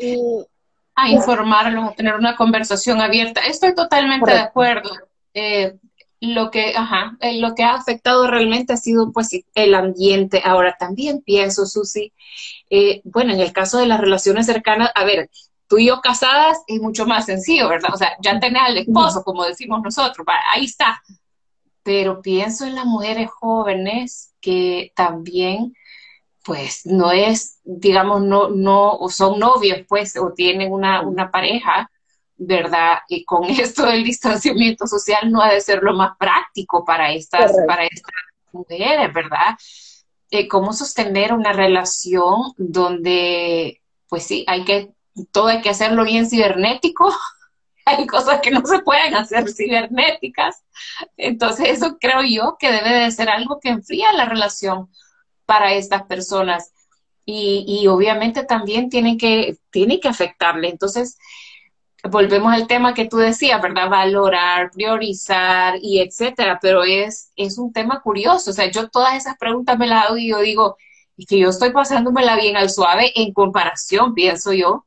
a 0.96 1.10
informarlos, 1.10 1.92
a 1.92 1.94
tener 1.94 2.16
una 2.16 2.36
conversación 2.36 3.02
abierta. 3.02 3.42
Estoy 3.42 3.76
totalmente 3.76 4.32
de 4.32 4.40
acuerdo. 4.40 4.90
Eh, 5.34 5.78
lo 6.20 6.50
que, 6.50 6.74
ajá, 6.76 7.16
eh, 7.22 7.40
lo 7.40 7.54
que 7.54 7.64
ha 7.64 7.76
afectado 7.76 8.26
realmente 8.26 8.74
ha 8.74 8.78
sido 8.78 9.12
pues 9.12 9.30
el 9.54 9.76
ambiente. 9.76 10.42
Ahora 10.44 10.76
también 10.80 11.22
pienso, 11.22 11.68
Susi, 11.68 12.12
eh, 12.72 13.02
bueno, 13.04 13.34
en 13.34 13.40
el 13.40 13.54
caso 13.54 13.78
de 13.78 13.86
las 13.86 14.02
relaciones 14.02 14.48
cercanas, 14.48 14.92
a 14.96 15.04
ver, 15.04 15.30
tú 15.68 15.78
y 15.78 15.88
yo 15.88 16.02
casadas 16.02 16.58
es 16.66 16.82
mucho 16.82 17.06
más 17.06 17.26
sencillo, 17.26 17.70
¿verdad? 17.70 17.92
O 17.94 17.98
sea, 17.98 18.18
ya 18.20 18.40
tenés 18.40 18.64
al 18.64 18.78
esposo, 18.78 19.24
como 19.24 19.46
decimos 19.46 19.82
nosotros, 19.84 20.26
ahí 20.52 20.66
está. 20.66 21.04
Pero 21.88 22.22
pienso 22.22 22.66
en 22.66 22.76
las 22.76 22.84
mujeres 22.84 23.30
jóvenes 23.32 24.34
que 24.42 24.92
también 24.94 25.74
pues 26.44 26.86
no 26.86 27.14
es, 27.14 27.62
digamos, 27.64 28.24
no, 28.24 28.50
no, 28.50 28.92
o 28.92 29.08
son 29.08 29.40
novios, 29.40 29.86
pues, 29.88 30.18
o 30.18 30.34
tienen 30.34 30.74
una, 30.74 31.02
una 31.02 31.32
pareja, 31.32 31.90
¿verdad? 32.36 32.98
Y 33.08 33.24
con 33.24 33.46
esto 33.50 33.86
del 33.86 34.04
distanciamiento 34.04 34.86
social 34.86 35.32
no 35.32 35.42
ha 35.42 35.54
de 35.54 35.62
ser 35.62 35.82
lo 35.82 35.94
más 35.94 36.18
práctico 36.18 36.84
para 36.84 37.14
estas, 37.14 37.54
para 37.66 37.86
estas 37.86 38.14
mujeres, 38.52 39.14
¿verdad? 39.14 39.56
Eh, 40.30 40.50
cómo 40.50 40.74
sostener 40.74 41.32
una 41.32 41.54
relación 41.54 42.52
donde, 42.58 43.82
pues 44.10 44.24
sí, 44.24 44.44
hay 44.46 44.66
que, 44.66 44.92
todo 45.32 45.48
hay 45.48 45.62
que 45.62 45.70
hacerlo 45.70 46.04
bien 46.04 46.30
cibernético, 46.30 47.14
hay 47.88 48.06
cosas 48.08 48.42
que 48.42 48.52
no 48.52 48.66
se 48.66 48.80
pueden 48.80 49.16
hacer 49.16 49.50
cibernéticas, 49.50 50.64
entonces 51.16 51.70
eso 51.70 51.98
creo 52.00 52.22
yo 52.22 52.58
que 52.60 52.72
debe 52.72 52.90
de 52.90 53.12
ser 53.12 53.30
algo 53.30 53.60
que 53.60 53.70
enfría 53.70 54.12
la 54.14 54.26
relación 54.26 54.90
para 55.46 55.74
estas 55.74 56.04
personas. 56.04 56.74
Y, 57.30 57.86
obviamente 57.88 58.46
también 58.46 58.90
tiene 58.90 59.18
que, 59.18 59.58
tiene 59.70 60.00
que 60.00 60.08
afectarle. 60.08 60.70
Entonces, 60.70 61.18
volvemos 62.10 62.54
al 62.54 62.68
tema 62.68 62.94
que 62.94 63.06
tú 63.06 63.18
decías, 63.18 63.62
¿verdad? 63.62 63.90
Valorar, 63.90 64.72
priorizar 64.72 65.76
y 65.82 66.00
etcétera, 66.00 66.58
pero 66.62 66.84
es, 66.84 67.32
es 67.36 67.58
un 67.58 67.74
tema 67.74 68.02
curioso. 68.02 68.52
O 68.52 68.54
sea, 68.54 68.72
yo 68.72 68.90
todas 68.90 69.16
esas 69.16 69.38
preguntas 69.38 69.78
me 69.78 69.88
las 69.88 70.06
hago 70.06 70.18
y 70.18 70.30
yo 70.30 70.40
digo, 70.40 70.78
y 71.18 71.26
que 71.26 71.40
yo 71.40 71.50
estoy 71.50 71.72
pasándomela 71.72 72.38
bien 72.38 72.56
al 72.56 72.70
suave 72.70 73.12
en 73.16 73.34
comparación, 73.34 74.14
pienso 74.14 74.54
yo. 74.54 74.86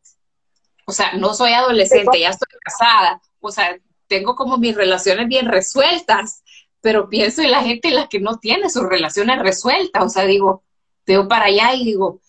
O 0.91 0.93
sea, 0.93 1.13
no 1.15 1.35
soy 1.35 1.53
adolescente, 1.53 2.21
ya 2.21 2.31
estoy 2.31 2.49
casada. 2.63 3.21
O 3.41 3.51
sea, 3.51 3.79
tengo 4.07 4.35
como 4.35 4.59
mis 4.59 4.75
relaciones 4.75 5.29
bien 5.29 5.47
resueltas 5.47 6.43
pero 6.81 7.09
pienso 7.09 7.43
en 7.43 7.51
la 7.51 7.63
gente 7.63 7.89
en 7.89 7.95
la 7.95 8.09
que 8.09 8.21
no 8.21 8.39
tiene 8.39 8.71
sus 8.71 8.85
relaciones 8.85 9.39
resueltas, 9.41 10.03
o 10.03 10.09
sea, 10.09 10.25
digo, 10.25 10.65
veo 11.07 11.29
para 11.29 11.47
allá 11.47 11.75
y 11.75 11.85
digo, 11.85 12.21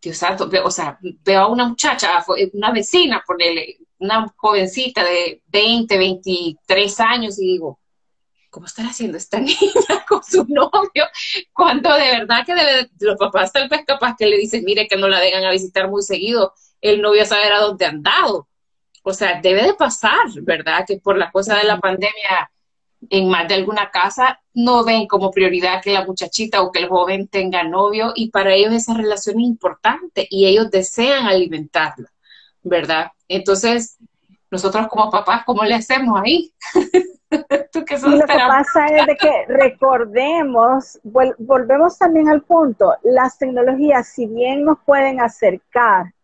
Dios 0.00 0.16
santo, 0.16 0.48
o 0.64 0.70
sea, 0.70 0.98
veo 1.24 1.40
a 1.40 1.46
una 1.48 1.68
muchacha, 1.68 2.24
una 2.52 2.72
vecina, 2.72 3.22
ponele, 3.26 3.78
una 3.98 4.32
jovencita 4.36 5.04
de 5.04 5.42
20, 5.46 5.98
23 5.98 7.00
años 7.00 7.38
y 7.38 7.46
digo, 7.46 7.80
¿cómo 8.48 8.66
estará 8.66 8.90
haciendo 8.90 9.18
esta 9.18 9.40
niña 9.40 10.06
con 10.08 10.22
su 10.22 10.44
novio? 10.48 11.04
Cuando 11.52 11.92
de 11.94 12.18
verdad 12.18 12.46
que 12.46 12.54
debe, 12.54 12.90
los 13.00 13.16
papás 13.16 13.52
tal 13.52 13.68
vez 13.68 13.82
capaz 13.86 14.14
que 14.16 14.26
le 14.26 14.38
dicen, 14.38 14.64
mire 14.64 14.86
que 14.88 14.96
no 14.96 15.08
la 15.08 15.20
dejan 15.20 15.44
a 15.44 15.50
visitar 15.50 15.90
muy 15.90 16.02
seguido, 16.02 16.54
el 16.80 17.00
novio 17.00 17.24
saber 17.24 17.52
a 17.52 17.60
dónde 17.60 17.86
han 17.86 18.02
dado. 18.02 18.48
O 19.02 19.12
sea, 19.12 19.40
debe 19.40 19.62
de 19.62 19.74
pasar, 19.74 20.26
¿verdad? 20.42 20.84
Que 20.86 20.98
por 20.98 21.16
la 21.16 21.30
cosa 21.30 21.56
de 21.56 21.64
la 21.64 21.78
pandemia 21.78 22.50
en 23.10 23.28
más 23.28 23.46
de 23.48 23.54
alguna 23.54 23.90
casa 23.90 24.40
no 24.54 24.84
ven 24.84 25.06
como 25.06 25.30
prioridad 25.30 25.80
que 25.82 25.92
la 25.92 26.04
muchachita 26.04 26.62
o 26.62 26.72
que 26.72 26.80
el 26.80 26.88
joven 26.88 27.28
tenga 27.28 27.62
novio 27.62 28.12
y 28.14 28.30
para 28.30 28.52
ellos 28.52 28.72
esa 28.72 28.94
relación 28.94 29.40
es 29.40 29.46
importante 29.46 30.26
y 30.28 30.46
ellos 30.46 30.70
desean 30.70 31.26
alimentarla, 31.26 32.10
¿verdad? 32.62 33.12
Entonces, 33.28 33.98
nosotros 34.50 34.88
como 34.88 35.10
papás, 35.10 35.42
¿cómo 35.44 35.62
le 35.64 35.74
hacemos 35.74 36.20
ahí? 36.20 36.52
¿Tú 37.72 37.84
que 37.84 37.98
lo 37.98 38.26
que 38.26 38.34
pasa 38.34 38.86
es 38.86 39.06
de 39.06 39.16
que 39.16 39.44
recordemos, 39.46 40.98
volvemos 41.02 41.98
también 41.98 42.28
al 42.28 42.42
punto, 42.42 42.94
las 43.02 43.36
tecnologías, 43.38 44.08
si 44.08 44.26
bien 44.26 44.64
nos 44.64 44.78
pueden 44.84 45.20
acercar 45.20 46.14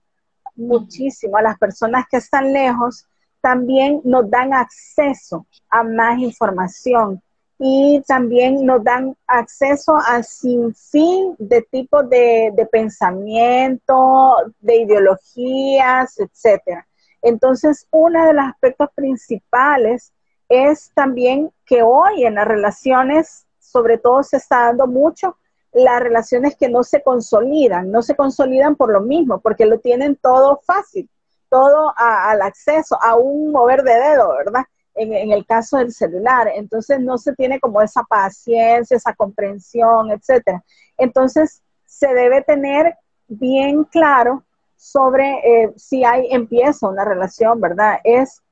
muchísimo 0.57 1.37
a 1.37 1.43
las 1.43 1.59
personas 1.59 2.07
que 2.11 2.19
están 2.19 2.53
lejos, 2.53 3.07
también 3.41 4.01
nos 4.05 4.31
dan 4.31 4.55
acceso 4.55 5.47
a 5.69 5.83
más 5.83 6.19
información 6.19 7.23
y 7.59 8.03
también 8.07 8.65
nos 8.65 8.83
dan 8.83 9.17
acceso 9.27 9.97
a 9.97 10.23
sinfín 10.23 11.37
de 11.39 11.63
tipos 11.63 12.09
de, 12.09 12.53
de 12.55 12.67
pensamiento, 12.67 14.35
de 14.61 14.77
ideologías, 14.77 16.19
etcétera. 16.19 16.87
Entonces, 17.23 17.87
uno 17.91 18.27
de 18.27 18.35
los 18.35 18.45
aspectos 18.45 18.89
principales 18.95 20.13
es 20.49 20.91
también 20.95 21.51
que 21.65 21.83
hoy 21.83 22.25
en 22.25 22.35
las 22.35 22.47
relaciones, 22.47 23.47
sobre 23.59 23.99
todo 23.99 24.23
se 24.23 24.37
está 24.37 24.67
dando 24.67 24.87
mucho, 24.87 25.37
las 25.75 26.01
relaciones 26.01 26.57
que 26.57 26.69
no 26.69 26.83
se 26.83 27.03
consolidan, 27.03 27.91
no 27.91 28.03
se 28.03 28.17
consolidan 28.17 28.77
por 28.77 28.93
lo 28.93 29.01
mismo, 29.01 29.41
porque 29.41 29.67
lo 29.67 29.79
tienen 29.81 30.17
todo 30.17 30.61
fácil 30.65 31.09
todo 31.55 31.95
al 31.97 32.43
acceso, 32.43 33.01
a 33.01 33.15
un 33.15 33.53
mover 33.53 33.85
de 33.85 33.95
dedo, 33.95 34.35
¿verdad? 34.37 34.65
En, 34.97 35.31
el 35.31 35.47
caso 35.47 35.79
del 35.79 35.93
celular. 35.93 36.51
Entonces 36.53 36.99
no 36.99 37.17
se 37.17 37.33
tiene 37.35 37.61
como 37.61 37.81
esa 37.81 38.03
paciencia, 38.03 38.97
esa 38.97 39.15
comprensión, 39.15 40.11
etcétera. 40.11 40.65
Entonces 40.99 41.63
se 41.85 42.13
debe 42.13 42.43
tener 42.43 42.97
bien 43.29 43.85
claro 43.85 44.43
sobre 44.77 45.31
eh, 45.45 45.73
si 45.77 46.05
hay, 46.05 46.27
empieza 46.33 46.89
una 46.89 47.05
relación, 47.05 47.61
¿verdad? 47.61 47.99
Es 48.03 48.43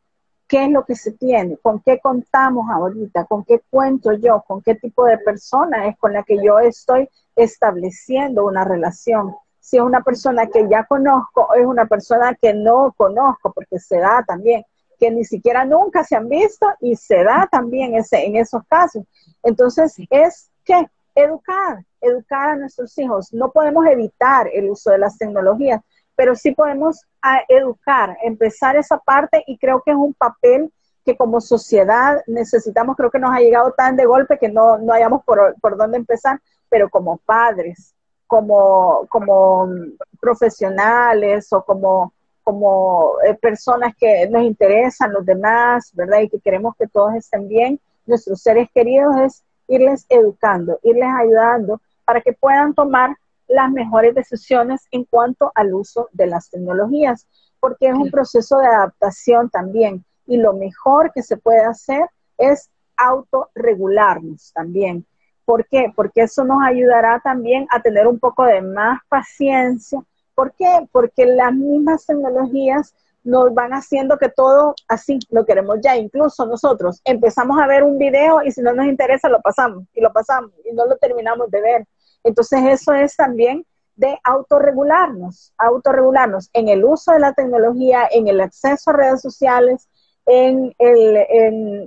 qué 0.52 0.66
es 0.66 0.70
lo 0.70 0.84
que 0.84 0.94
se 0.94 1.12
tiene, 1.12 1.56
con 1.56 1.80
qué 1.80 1.98
contamos 1.98 2.68
ahorita, 2.70 3.24
con 3.24 3.42
qué 3.42 3.62
cuento 3.70 4.12
yo, 4.12 4.44
con 4.46 4.60
qué 4.60 4.74
tipo 4.74 5.06
de 5.06 5.16
persona 5.16 5.86
es 5.88 5.96
con 5.96 6.12
la 6.12 6.22
que 6.24 6.36
yo 6.44 6.58
estoy 6.58 7.08
estableciendo 7.34 8.44
una 8.44 8.62
relación 8.62 9.34
si 9.62 9.76
es 9.76 9.82
una 9.82 10.02
persona 10.02 10.48
que 10.48 10.68
ya 10.68 10.84
conozco 10.84 11.46
o 11.48 11.54
es 11.54 11.64
una 11.64 11.86
persona 11.86 12.34
que 12.34 12.52
no 12.52 12.92
conozco, 12.96 13.52
porque 13.52 13.78
se 13.78 13.98
da 13.98 14.24
también, 14.26 14.64
que 14.98 15.10
ni 15.10 15.24
siquiera 15.24 15.64
nunca 15.64 16.02
se 16.02 16.16
han 16.16 16.28
visto 16.28 16.66
y 16.80 16.96
se 16.96 17.22
da 17.22 17.48
también 17.50 17.94
ese, 17.94 18.26
en 18.26 18.36
esos 18.36 18.62
casos. 18.66 19.04
Entonces, 19.42 19.96
es 20.10 20.50
que 20.64 20.84
educar, 21.14 21.84
educar 22.00 22.50
a 22.50 22.56
nuestros 22.56 22.98
hijos. 22.98 23.32
No 23.32 23.52
podemos 23.52 23.86
evitar 23.86 24.48
el 24.52 24.68
uso 24.68 24.90
de 24.90 24.98
las 24.98 25.16
tecnologías, 25.16 25.80
pero 26.16 26.35
sí 26.35 26.53
podemos 26.53 27.01
educar, 27.48 28.16
empezar 28.22 28.77
esa 28.77 28.98
parte 28.98 29.44
y 29.46 29.59
creo 29.59 29.83
que 29.83 29.92
es 29.92 29.96
un 29.96 30.14
papel 30.14 30.72
que 31.05 31.16
como 31.16 31.40
sociedad 31.40 32.22
necesitamos, 32.27 32.96
creo 32.96 33.11
que 33.11 33.18
nos 33.18 33.35
ha 33.35 33.40
llegado 33.40 33.72
tan 33.72 33.96
de 33.96 34.07
golpe 34.07 34.38
que 34.38 34.48
no, 34.48 34.79
no 34.79 34.92
hayamos 34.92 35.25
por, 35.25 35.55
por 35.61 35.77
dónde 35.77 35.98
empezar, 35.98 36.40
pero 36.68 36.88
como 36.88 37.16
padres, 37.18 37.94
como, 38.27 39.07
como 39.09 39.68
profesionales 40.20 41.53
o 41.53 41.64
como, 41.64 42.12
como 42.42 43.14
eh, 43.25 43.35
personas 43.35 43.94
que 43.96 44.29
nos 44.29 44.42
interesan 44.42 45.12
los 45.12 45.27
demás, 45.27 45.90
¿verdad? 45.94 46.20
Y 46.20 46.29
que 46.29 46.40
queremos 46.40 46.75
que 46.77 46.87
todos 46.87 47.14
estén 47.14 47.48
bien, 47.48 47.81
nuestros 48.07 48.40
seres 48.40 48.68
queridos 48.72 49.14
es 49.18 49.44
irles 49.68 50.07
educando, 50.09 50.79
irles 50.83 51.09
ayudando 51.14 51.81
para 52.05 52.20
que 52.20 52.33
puedan 52.33 52.75
tomar 52.75 53.16
las 53.52 53.70
mejores 53.70 54.14
decisiones 54.14 54.86
en 54.90 55.04
cuanto 55.04 55.52
al 55.54 55.74
uso 55.74 56.08
de 56.12 56.26
las 56.26 56.48
tecnologías, 56.50 57.26
porque 57.60 57.88
es 57.88 57.94
un 57.94 58.10
proceso 58.10 58.59
de 58.59 58.66
adaptación 58.66 59.50
también. 59.50 60.05
Y 60.26 60.38
lo 60.38 60.55
mejor 60.55 61.12
que 61.12 61.22
se 61.22 61.36
puede 61.36 61.61
hacer 61.61 62.09
es 62.38 62.70
autorregularnos 62.96 64.53
también. 64.55 65.05
¿Por 65.44 65.66
qué? 65.66 65.92
Porque 65.94 66.22
eso 66.22 66.44
nos 66.44 66.62
ayudará 66.62 67.20
también 67.20 67.66
a 67.70 67.82
tener 67.82 68.07
un 68.07 68.18
poco 68.18 68.44
de 68.44 68.62
más 68.62 69.00
paciencia. 69.09 70.00
¿Por 70.34 70.53
qué? 70.55 70.88
Porque 70.90 71.26
las 71.26 71.53
mismas 71.53 72.07
tecnologías 72.07 72.94
nos 73.24 73.53
van 73.55 73.72
haciendo 73.72 74.18
que 74.18 74.28
todo 74.28 74.74
así 74.88 75.18
lo 75.30 75.44
queremos 75.44 75.78
ya. 75.82 75.96
Incluso 75.96 76.46
nosotros 76.46 77.00
empezamos 77.05 77.61
a 77.61 77.66
ver 77.66 77.82
un 77.82 77.98
video 77.98 78.42
y 78.42 78.50
si 78.50 78.62
no 78.62 78.72
nos 78.72 78.86
interesa 78.86 79.28
lo 79.28 79.40
pasamos 79.40 79.84
y 79.92 80.00
lo 80.00 80.12
pasamos 80.12 80.53
y 80.64 80.74
no 80.74 80.86
lo 80.86 80.96
terminamos 80.96 81.50
de 81.50 81.61
ver. 81.61 81.86
Entonces 82.25 82.61
eso 82.64 82.93
es 82.93 83.16
también 83.16 83.64
de 83.97 84.18
autorregularnos, 84.25 85.53
autorregularnos 85.59 86.49
en 86.53 86.68
el 86.68 86.85
uso 86.85 87.12
de 87.12 87.20
la 87.20 87.35
tecnología, 87.35 88.09
en 88.11 88.29
el 88.29 88.41
acceso 88.41 88.91
a 88.91 88.95
redes 88.95 89.20
sociales, 89.20 89.89
en 90.27 90.75
el, 90.79 91.16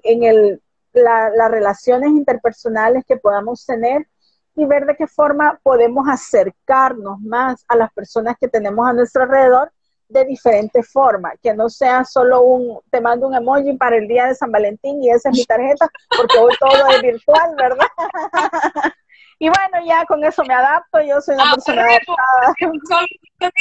en, 0.03 0.23
el 0.23 0.61
las 0.93 1.51
relaciones 1.51 2.09
interpersonales 2.09 3.03
que 3.05 3.17
podamos 3.17 3.65
tener 3.65 4.07
y 4.55 4.65
ver 4.65 4.85
de 4.85 4.95
qué 4.95 5.07
forma 5.07 5.59
podemos 5.61 6.07
acercarnos 6.07 7.19
más 7.19 7.65
a 7.67 7.75
las 7.75 7.91
personas 7.91 8.37
que 8.39 8.47
tenemos 8.47 8.87
a 8.87 8.93
nuestro 8.93 9.23
alrededor 9.23 9.71
de 10.07 10.23
diferentes 10.23 10.89
formas, 10.89 11.33
que 11.41 11.53
no 11.53 11.67
sea 11.67 12.05
solo 12.05 12.43
un, 12.43 12.79
te 12.89 13.01
mando 13.01 13.27
un 13.27 13.35
emoji 13.35 13.73
para 13.73 13.97
el 13.97 14.07
día 14.07 14.27
de 14.27 14.35
San 14.35 14.51
Valentín 14.51 15.03
y 15.03 15.09
esa 15.09 15.29
es 15.29 15.37
mi 15.37 15.45
tarjeta, 15.45 15.89
porque 16.15 16.37
hoy 16.37 16.53
todo 16.59 16.87
es 16.89 17.01
virtual, 17.01 17.55
¿verdad? 17.57 17.87
y 19.39 19.49
bueno, 19.49 19.85
ya 19.85 20.05
con 20.05 20.23
eso 20.23 20.43
me 20.45 20.53
adapto, 20.53 21.01
yo 21.01 21.19
soy 21.21 21.35
una 21.35 21.51
ah, 21.51 21.53
persona 21.55 21.81
adaptada. 21.81 22.53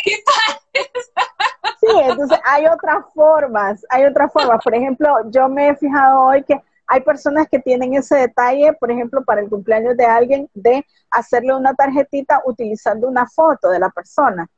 Sí, 1.81 1.87
entonces 2.03 2.39
hay 2.45 2.66
otras 2.66 3.05
formas, 3.14 3.85
hay 3.91 4.05
otras 4.05 4.33
formas. 4.33 4.62
Por 4.62 4.75
ejemplo, 4.75 5.16
yo 5.31 5.49
me 5.49 5.68
he 5.68 5.77
fijado 5.77 6.20
hoy 6.20 6.43
que 6.43 6.61
hay 6.87 7.01
personas 7.01 7.49
que 7.49 7.59
tienen 7.59 7.95
ese 7.95 8.16
detalle, 8.16 8.72
por 8.75 8.91
ejemplo, 8.91 9.25
para 9.25 9.41
el 9.41 9.49
cumpleaños 9.49 9.97
de 9.97 10.05
alguien, 10.05 10.49
de 10.55 10.85
hacerle 11.11 11.55
una 11.55 11.75
tarjetita 11.75 12.43
utilizando 12.47 13.09
una 13.09 13.27
foto 13.27 13.68
de 13.68 13.79
la 13.79 13.91
persona. 13.91 14.49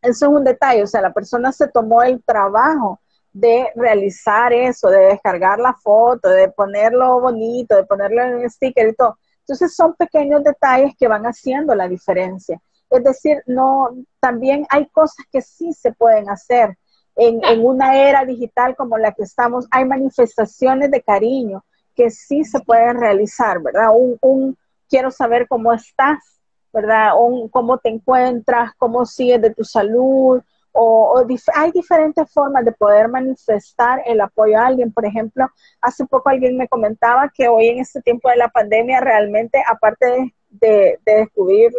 Eso 0.00 0.26
es 0.26 0.32
un 0.32 0.44
detalle, 0.44 0.82
o 0.82 0.86
sea, 0.86 1.00
la 1.00 1.12
persona 1.12 1.52
se 1.52 1.68
tomó 1.68 2.02
el 2.02 2.22
trabajo 2.22 3.00
de 3.32 3.70
realizar 3.74 4.52
eso, 4.52 4.88
de 4.88 5.00
descargar 5.00 5.58
la 5.58 5.74
foto, 5.74 6.28
de 6.28 6.48
ponerlo 6.48 7.20
bonito, 7.20 7.76
de 7.76 7.84
ponerlo 7.84 8.22
en 8.22 8.36
un 8.36 8.50
sticker 8.50 8.88
y 8.88 8.94
todo. 8.94 9.18
Entonces 9.48 9.74
son 9.74 9.94
pequeños 9.94 10.44
detalles 10.44 10.94
que 10.98 11.08
van 11.08 11.24
haciendo 11.24 11.74
la 11.74 11.88
diferencia. 11.88 12.60
Es 12.90 13.02
decir, 13.02 13.42
no, 13.46 13.88
también 14.20 14.66
hay 14.68 14.86
cosas 14.90 15.24
que 15.32 15.40
sí 15.40 15.72
se 15.72 15.90
pueden 15.92 16.28
hacer. 16.28 16.76
En, 17.16 17.42
en, 17.42 17.64
una 17.64 17.96
era 17.96 18.26
digital 18.26 18.76
como 18.76 18.98
la 18.98 19.12
que 19.12 19.22
estamos, 19.22 19.66
hay 19.70 19.86
manifestaciones 19.86 20.90
de 20.90 21.02
cariño 21.02 21.64
que 21.94 22.10
sí 22.10 22.44
se 22.44 22.60
pueden 22.60 23.00
realizar, 23.00 23.60
¿verdad? 23.62 23.88
Un, 23.96 24.18
un 24.20 24.58
quiero 24.86 25.10
saber 25.10 25.48
cómo 25.48 25.72
estás, 25.72 26.18
¿verdad? 26.70 27.12
Un 27.18 27.48
cómo 27.48 27.78
te 27.78 27.88
encuentras, 27.88 28.72
cómo 28.76 29.06
sigues 29.06 29.40
de 29.40 29.54
tu 29.54 29.64
salud, 29.64 30.42
o, 30.72 31.24
hay 31.54 31.72
diferentes 31.72 32.30
formas 32.32 32.64
de 32.64 32.72
poder 32.72 33.08
manifestar 33.08 34.02
el 34.06 34.20
apoyo 34.20 34.58
a 34.58 34.66
alguien. 34.66 34.92
Por 34.92 35.04
ejemplo, 35.04 35.46
hace 35.80 36.06
poco 36.06 36.28
alguien 36.28 36.56
me 36.56 36.68
comentaba 36.68 37.30
que 37.34 37.48
hoy 37.48 37.68
en 37.68 37.80
este 37.80 38.00
tiempo 38.02 38.28
de 38.28 38.36
la 38.36 38.48
pandemia 38.48 39.00
realmente, 39.00 39.62
aparte 39.66 40.34
de, 40.50 40.98
descubrir 41.04 41.72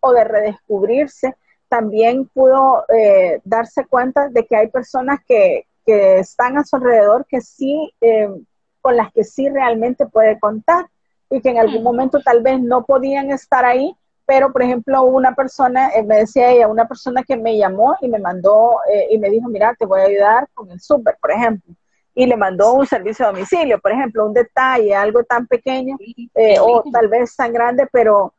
o 0.00 0.12
de 0.12 0.24
redescubrirse, 0.24 1.34
también 1.68 2.28
pudo 2.28 2.84
eh, 2.94 3.40
darse 3.44 3.86
cuenta 3.86 4.28
de 4.28 4.46
que 4.46 4.56
hay 4.56 4.68
personas 4.68 5.20
que, 5.26 5.66
que, 5.84 6.18
están 6.18 6.58
a 6.58 6.64
su 6.64 6.76
alrededor 6.76 7.26
que 7.26 7.40
sí, 7.40 7.92
eh, 8.00 8.28
con 8.80 8.96
las 8.96 9.12
que 9.12 9.24
sí 9.24 9.48
realmente 9.48 10.06
puede 10.06 10.38
contar 10.38 10.86
y 11.30 11.40
que 11.40 11.50
en 11.50 11.58
algún 11.58 11.82
momento 11.82 12.20
tal 12.20 12.42
vez 12.42 12.60
no 12.60 12.84
podían 12.84 13.30
estar 13.30 13.64
ahí, 13.64 13.96
pero 14.26 14.52
por 14.52 14.62
ejemplo 14.62 15.02
una 15.02 15.34
persona, 15.34 15.90
eh, 15.90 16.02
me 16.02 16.18
decía 16.18 16.50
ella, 16.50 16.68
una 16.68 16.86
persona 16.86 17.22
que 17.22 17.36
me 17.36 17.56
llamó 17.56 17.96
y 18.00 18.08
me 18.08 18.18
mandó 18.18 18.78
eh, 18.92 19.08
y 19.10 19.18
me 19.18 19.30
dijo, 19.30 19.48
mira, 19.48 19.74
te 19.78 19.86
voy 19.86 20.00
a 20.00 20.04
ayudar 20.04 20.48
con 20.54 20.70
el 20.70 20.80
súper, 20.80 21.16
por 21.20 21.32
ejemplo, 21.32 21.74
y 22.14 22.26
le 22.26 22.36
mandó 22.36 22.74
un 22.74 22.86
servicio 22.86 23.26
a 23.26 23.32
domicilio, 23.32 23.80
por 23.80 23.92
ejemplo, 23.92 24.24
un 24.24 24.32
detalle, 24.32 24.94
algo 24.94 25.24
tan 25.24 25.46
pequeño 25.46 25.96
eh, 26.34 26.56
o 26.60 26.82
tal 26.92 27.08
vez 27.08 27.34
tan 27.34 27.52
grande, 27.52 27.88
pero, 27.90 28.32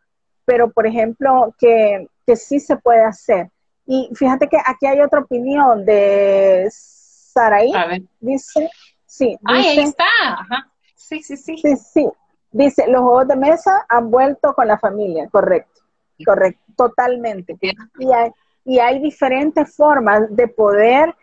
pero 0.45 0.71
por 0.71 0.87
ejemplo, 0.87 1.53
que, 1.57 2.07
que 2.25 2.35
sí 2.35 2.59
se 2.59 2.77
puede 2.77 3.03
hacer. 3.03 3.49
Y 3.85 4.09
fíjate 4.15 4.47
que 4.47 4.57
aquí 4.65 4.87
hay 4.87 5.01
otra 5.01 5.19
opinión 5.19 5.85
de 5.85 6.67
Saraí, 6.71 7.71
dice, 8.19 8.69
sí, 9.05 9.27
dice, 9.27 9.39
ahí 9.45 9.79
está, 9.79 10.05
Ajá. 10.27 10.71
Sí, 10.95 11.21
sí, 11.21 11.37
sí. 11.37 11.57
Sí, 11.57 11.75
sí. 11.75 12.09
Dice, 12.55 12.87
los 12.87 13.01
juegos 13.01 13.27
de 13.27 13.35
mesa 13.35 13.85
han 13.89 14.09
vuelto 14.09 14.53
con 14.53 14.69
la 14.69 14.79
familia, 14.79 15.27
correcto. 15.29 15.81
Correcto, 16.25 16.63
totalmente. 16.77 17.57
Y 17.99 18.13
hay, 18.13 18.31
y 18.63 18.79
hay 18.79 19.01
diferentes 19.01 19.75
formas 19.75 20.33
de 20.33 20.47
poder 20.47 21.13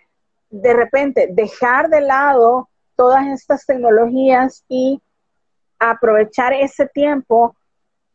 de 0.51 0.75
repente 0.75 1.31
dejar 1.33 1.89
de 1.89 2.03
lado 2.03 2.69
todas 2.97 3.27
estas 3.29 3.65
tecnologías 3.65 4.63
y 4.69 5.01
aprovechar 5.79 6.53
ese 6.53 6.87
tiempo 6.87 7.57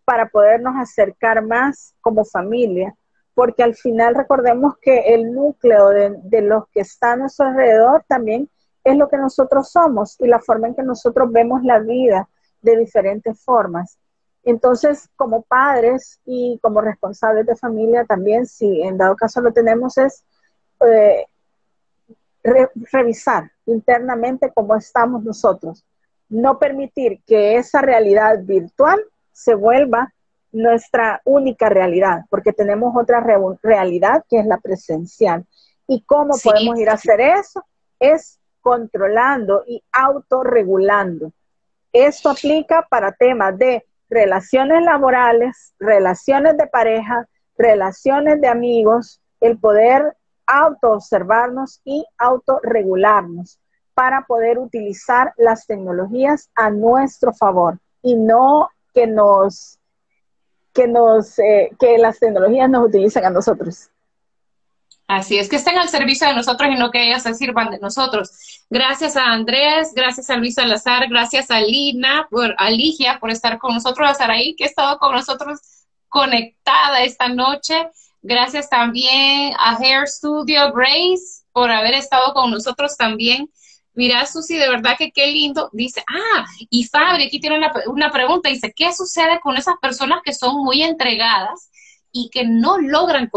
para 0.05 0.30
podernos 0.30 0.76
acercar 0.78 1.43
más 1.43 1.95
como 2.01 2.24
familia, 2.24 2.93
porque 3.34 3.63
al 3.63 3.74
final 3.74 4.13
recordemos 4.13 4.76
que 4.80 5.15
el 5.15 5.34
núcleo 5.34 5.89
de, 5.89 6.15
de, 6.22 6.41
los 6.43 6.68
que 6.68 6.82
está 6.82 7.13
a 7.13 7.15
nuestro 7.15 7.47
alrededor 7.47 8.05
también 8.07 8.47
es 8.84 8.95
lo 8.95 9.09
que 9.09 9.18
nosotros 9.18 9.72
somos 9.72 10.22
y 10.22 10.28
la 10.28 10.39
forma 10.39 10.68
en 10.68 10.76
que 10.76 10.84
nosotros 10.84 11.32
vemos 11.32 11.63
la 11.63 11.80
vida 11.80 12.30
de 12.72 12.78
diferentes 12.78 13.39
formas. 13.41 13.97
Entonces, 14.43 15.09
como 15.15 15.41
padres 15.41 16.20
y 16.26 16.59
como 16.61 16.82
responsables 16.82 17.45
de 17.45 17.55
familia 17.55 18.05
también, 18.05 18.45
si 18.45 18.82
en 18.82 18.97
dado 18.97 19.15
caso 19.15 19.41
lo 19.41 19.51
tenemos, 19.51 19.97
es 19.97 20.24
eh, 20.86 21.26
revisar 22.91 23.51
internamente 23.65 24.51
cómo 24.53 24.76
estamos 24.76 25.24
nosotros. 25.24 25.84
No 26.30 26.59
permitir 26.59 27.22
que 27.26 27.57
esa 27.57 27.82
realidad 27.82 28.39
virtual 28.41 29.01
se 29.32 29.53
vuelva 29.53 30.13
nuestra 30.51 31.22
única 31.26 31.70
realidad, 31.70 32.22
porque 32.30 32.53
tenemos 32.53 32.95
otra 32.95 33.22
realidad 33.61 34.24
que 34.30 34.39
es 34.39 34.45
la 34.45 34.57
presencial. 34.57 35.45
¿Y 35.88 36.01
cómo 36.01 36.36
podemos 36.43 36.80
ir 36.80 36.89
a 36.89 36.93
hacer 36.93 37.20
eso? 37.22 37.63
Es 37.99 38.39
controlando 38.61 39.63
y 39.68 39.84
autorregulando. 39.91 41.32
Esto 41.98 42.30
aplica 42.30 42.86
para 42.88 43.12
temas 43.12 43.58
de 43.58 43.84
relaciones 44.08 44.84
laborales, 44.84 45.74
relaciones 45.80 46.56
de 46.56 46.68
pareja, 46.68 47.28
relaciones 47.58 48.39
de 48.39 48.48
amigos, 48.48 49.20
el 49.41 49.58
poder 49.58 50.16
autoobservarnos 50.45 51.82
y 51.84 52.06
autorregularnos 52.20 53.60
para 53.95 54.28
poder 54.28 54.60
utilizar 54.60 55.34
las 55.38 55.66
tecnologías 55.66 56.52
a 56.54 56.70
nuestro 56.70 57.34
favor 57.34 57.80
y 58.04 58.16
no 58.16 58.70
que 58.93 59.08
nos 59.08 59.80
que 60.74 60.88
nos 60.88 61.39
eh, 61.39 61.72
que 61.80 61.98
las 61.98 62.20
tecnologías 62.20 62.70
nos 62.70 62.86
utilicen 62.86 63.26
a 63.26 63.32
nosotros. 63.32 63.89
Así 65.08 65.38
es, 65.38 65.47
que 65.47 65.55
estén 65.55 65.78
al 65.78 65.88
servicio 65.88 66.28
de 66.28 66.34
nosotros 66.34 66.70
y 66.70 66.78
no 66.78 66.91
que 66.91 67.08
ellas 67.08 67.24
se 67.24 67.34
sirvan 67.34 67.72
de 67.72 67.80
nosotros. 67.80 68.30
Gracias 68.70 69.16
a 69.16 69.32
Andrés, 69.32 69.93
gracias 69.95 70.30
a 70.30 70.36
Luis 70.36 70.55
Salazar, 70.55 71.08
gracias 71.08 71.49
a 71.49 71.62
Lina, 71.62 72.28
por, 72.30 72.53
a 72.58 72.70
Ligia 72.70 73.18
por 73.18 73.32
estar 73.32 73.58
con 73.58 73.74
nosotros, 73.74 74.10
a 74.10 74.14
Saraí 74.14 74.53
que 74.55 74.66
ha 74.66 74.68
estado 74.68 74.99
con 74.99 75.14
nosotros 75.14 75.60
conectada 76.10 77.03
esta 77.03 77.30
noche. 77.30 77.88
Gracias 78.22 78.70
también 78.70 79.53
a 79.58 79.78
Hair 79.78 80.10
Studio 80.10 80.74
Grace 80.74 81.45
por 81.53 81.72
haber 81.72 81.93
estado 81.93 82.34
con 82.34 82.51
nosotros 82.51 82.97
también. 82.97 83.49
Mira, 83.93 84.26
Susi, 84.26 84.58
de 84.58 84.70
verdad 84.70 84.97
que 84.97 85.12
qué 85.12 85.28
lindo. 85.28 85.70
Dice, 85.72 86.03
ah, 86.05 86.45
y 86.70 86.84
Fabri 86.84 87.28
aquí 87.28 87.39
tiene 87.39 87.58
una, 87.58 87.72
una 87.88 88.12
pregunta. 88.12 88.49
Dice, 88.49 88.74
¿qué 88.76 88.93
sucede 88.93 89.39
con 89.39 89.55
esas 89.55 89.76
personas 89.82 90.20
que 90.24 90.34
son 90.34 90.64
muy 90.64 90.84
entregadas 90.84 91.70
y 92.12 92.30
que 92.30 92.45
no 92.45 92.78
logran 92.78 93.30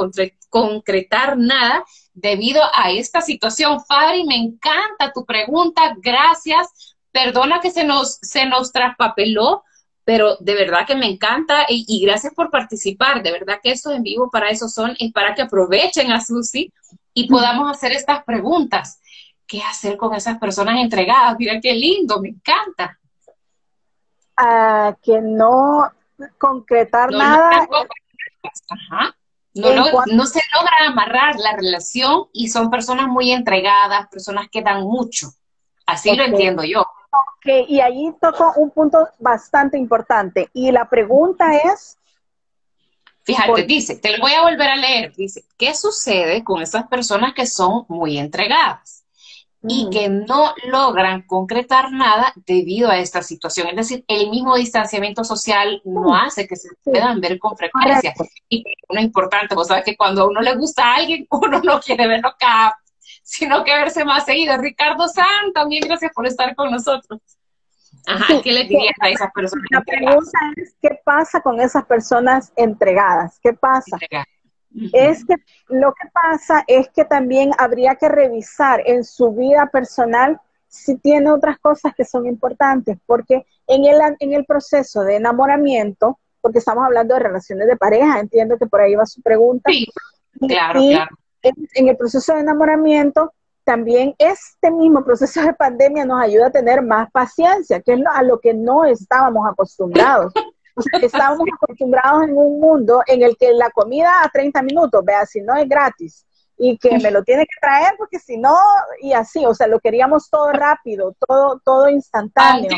concretar 0.48 1.36
nada 1.36 1.84
debido 2.14 2.62
a 2.74 2.90
esta 2.90 3.20
situación. 3.20 3.80
Fabri, 3.84 4.24
me 4.24 4.36
encanta 4.36 5.12
tu 5.14 5.24
pregunta, 5.24 5.94
gracias. 5.98 6.96
Perdona 7.12 7.60
que 7.60 7.70
se 7.70 7.84
nos, 7.84 8.18
se 8.22 8.46
nos 8.46 8.72
traspapeló, 8.72 9.64
pero 10.04 10.36
de 10.40 10.54
verdad 10.54 10.86
que 10.86 10.94
me 10.94 11.06
encanta 11.06 11.66
y, 11.68 12.04
gracias 12.04 12.34
por 12.34 12.50
participar. 12.50 13.22
De 13.22 13.32
verdad 13.32 13.60
que 13.62 13.72
estos 13.72 13.94
en 13.94 14.02
vivo 14.02 14.30
para 14.30 14.50
eso 14.50 14.68
son 14.68 14.94
y 14.98 15.12
para 15.12 15.34
que 15.34 15.42
aprovechen 15.42 16.12
a 16.12 16.20
Susi 16.20 16.72
y 17.14 17.28
podamos 17.28 17.70
hacer 17.70 17.92
estas 17.92 18.24
preguntas. 18.24 19.00
¿Qué 19.46 19.60
hacer 19.62 19.96
con 19.96 20.14
esas 20.14 20.38
personas 20.38 20.78
entregadas? 20.78 21.36
Mira 21.38 21.60
qué 21.60 21.72
lindo, 21.72 22.20
me 22.20 22.28
encanta. 22.28 22.98
Ah, 24.36 24.96
que 25.02 25.20
no 25.20 25.90
concretar 26.38 27.12
nada. 27.12 27.66
No, 27.70 27.86
se 30.26 30.40
logra 30.54 30.86
amarrar 30.86 31.36
la 31.36 31.56
relación 31.56 32.28
y 32.32 32.48
son 32.48 32.70
personas 32.70 33.08
muy 33.08 33.32
entregadas, 33.32 34.08
personas 34.08 34.48
que 34.50 34.62
dan 34.62 34.82
mucho. 34.82 35.28
Así 35.86 36.14
lo 36.14 36.24
entiendo 36.24 36.62
yo. 36.62 36.82
Ok, 36.82 37.68
y 37.68 37.80
ahí 37.80 38.12
toco 38.20 38.52
un 38.56 38.70
punto 38.70 39.08
bastante 39.18 39.76
importante. 39.76 40.48
Y 40.52 40.70
la 40.70 40.88
pregunta 40.88 41.56
es... 41.56 41.96
Fíjate, 43.22 43.64
dice, 43.64 43.96
te 43.96 44.16
lo 44.16 44.22
voy 44.22 44.32
a 44.32 44.42
volver 44.42 44.70
a 44.70 44.76
leer. 44.76 45.12
Dice, 45.14 45.44
¿qué 45.58 45.74
sucede 45.74 46.42
con 46.42 46.62
esas 46.62 46.86
personas 46.86 47.34
que 47.34 47.46
son 47.46 47.84
muy 47.88 48.18
entregadas? 48.18 48.99
Y 49.62 49.90
que 49.90 50.08
no 50.08 50.54
logran 50.64 51.22
concretar 51.22 51.92
nada 51.92 52.32
debido 52.46 52.88
a 52.88 52.98
esta 52.98 53.22
situación. 53.22 53.68
Es 53.68 53.76
decir, 53.76 54.04
el 54.08 54.30
mismo 54.30 54.56
distanciamiento 54.56 55.22
social 55.22 55.82
no 55.84 56.16
hace 56.16 56.46
que 56.46 56.56
se 56.56 56.70
puedan 56.82 57.20
ver 57.20 57.38
con 57.38 57.56
frecuencia. 57.56 58.14
Y 58.48 58.64
lo 58.88 59.00
importante, 59.00 59.54
vos 59.54 59.68
sabes 59.68 59.84
que 59.84 59.96
cuando 59.96 60.22
a 60.22 60.28
uno 60.28 60.40
le 60.40 60.54
gusta 60.54 60.84
a 60.84 60.96
alguien, 60.96 61.26
uno 61.30 61.60
no 61.62 61.80
quiere 61.80 62.06
verlo 62.06 62.28
acá, 62.28 62.78
sino 63.22 63.62
que 63.62 63.72
verse 63.72 64.04
más 64.04 64.24
seguido. 64.24 64.56
Ricardo 64.56 65.06
San, 65.08 65.52
también 65.52 65.84
gracias 65.86 66.12
por 66.14 66.26
estar 66.26 66.54
con 66.54 66.70
nosotros. 66.70 67.20
Ajá, 68.06 68.40
¿qué 68.42 68.52
le 68.52 68.64
dirías 68.64 68.94
a 69.00 69.10
esas 69.10 69.30
personas? 69.32 69.66
La 69.70 69.82
pregunta 69.82 70.38
es, 70.56 70.74
¿qué 70.80 70.98
pasa 71.04 71.42
con 71.42 71.60
esas 71.60 71.84
personas 71.84 72.50
entregadas? 72.56 73.38
¿Qué 73.42 73.52
pasa? 73.52 73.98
Es 74.92 75.24
que 75.24 75.34
lo 75.68 75.92
que 75.92 76.08
pasa 76.12 76.64
es 76.66 76.88
que 76.90 77.04
también 77.04 77.50
habría 77.58 77.96
que 77.96 78.08
revisar 78.08 78.82
en 78.86 79.04
su 79.04 79.32
vida 79.32 79.68
personal 79.72 80.40
si 80.68 80.96
tiene 80.96 81.32
otras 81.32 81.58
cosas 81.58 81.92
que 81.96 82.04
son 82.04 82.26
importantes, 82.26 82.96
porque 83.04 83.44
en 83.66 83.84
el, 83.84 84.00
en 84.20 84.32
el 84.32 84.44
proceso 84.44 85.02
de 85.02 85.16
enamoramiento, 85.16 86.18
porque 86.40 86.58
estamos 86.60 86.84
hablando 86.84 87.14
de 87.14 87.20
relaciones 87.20 87.66
de 87.66 87.76
pareja, 87.76 88.20
entiendo 88.20 88.56
que 88.56 88.66
por 88.66 88.80
ahí 88.80 88.94
va 88.94 89.04
su 89.04 89.20
pregunta. 89.20 89.70
Sí, 89.70 89.88
claro, 90.48 90.80
claro. 90.80 91.16
en, 91.42 91.88
el 91.88 91.96
proceso 91.96 92.34
de 92.34 92.40
enamoramiento, 92.40 93.32
también 93.64 94.14
este 94.18 94.70
mismo 94.70 95.04
proceso 95.04 95.42
de 95.42 95.52
pandemia 95.54 96.04
nos 96.04 96.22
ayuda 96.22 96.46
a 96.46 96.52
tener 96.52 96.82
más 96.82 97.10
paciencia, 97.10 97.80
que 97.80 97.94
es 97.94 98.00
a 98.14 98.22
lo 98.22 98.38
que 98.38 98.54
no 98.54 98.84
estábamos 98.84 99.48
acostumbrados. 99.50 100.32
estábamos 101.02 101.46
acostumbrados 101.54 102.24
en 102.24 102.36
un 102.36 102.60
mundo 102.60 103.02
en 103.06 103.22
el 103.22 103.36
que 103.36 103.52
la 103.52 103.70
comida 103.70 104.22
a 104.22 104.28
30 104.28 104.62
minutos, 104.62 105.04
vea, 105.04 105.26
si 105.26 105.40
no 105.40 105.56
es 105.56 105.68
gratis, 105.68 106.26
y 106.62 106.76
que 106.76 106.98
me 106.98 107.10
lo 107.10 107.24
tiene 107.24 107.44
que 107.44 107.60
traer 107.60 107.94
porque 107.96 108.18
si 108.18 108.36
no, 108.36 108.54
y 109.00 109.14
así, 109.14 109.46
o 109.46 109.54
sea, 109.54 109.66
lo 109.66 109.80
queríamos 109.80 110.28
todo 110.28 110.52
rápido, 110.52 111.16
todo, 111.26 111.60
todo 111.64 111.88
instantáneo. 111.88 112.70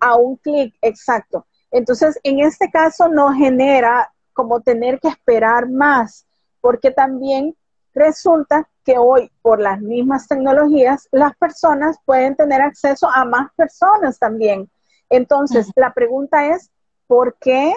A 0.00 0.16
un 0.16 0.36
clic, 0.36 0.74
exacto. 0.80 1.46
Entonces, 1.72 2.20
en 2.22 2.40
este 2.40 2.70
caso 2.70 3.08
nos 3.08 3.34
genera 3.34 4.12
como 4.32 4.60
tener 4.60 5.00
que 5.00 5.08
esperar 5.08 5.68
más, 5.68 6.26
porque 6.60 6.90
también 6.90 7.56
resulta 7.94 8.68
que 8.84 8.96
hoy, 8.98 9.30
por 9.42 9.60
las 9.60 9.80
mismas 9.80 10.28
tecnologías, 10.28 11.08
las 11.10 11.36
personas 11.36 11.96
pueden 12.04 12.36
tener 12.36 12.60
acceso 12.60 13.08
a 13.08 13.24
más 13.24 13.50
personas 13.56 14.18
también. 14.18 14.70
Entonces, 15.10 15.70
la 15.76 15.92
pregunta 15.92 16.46
es, 16.46 16.70
¿por 17.12 17.34
qué 17.34 17.74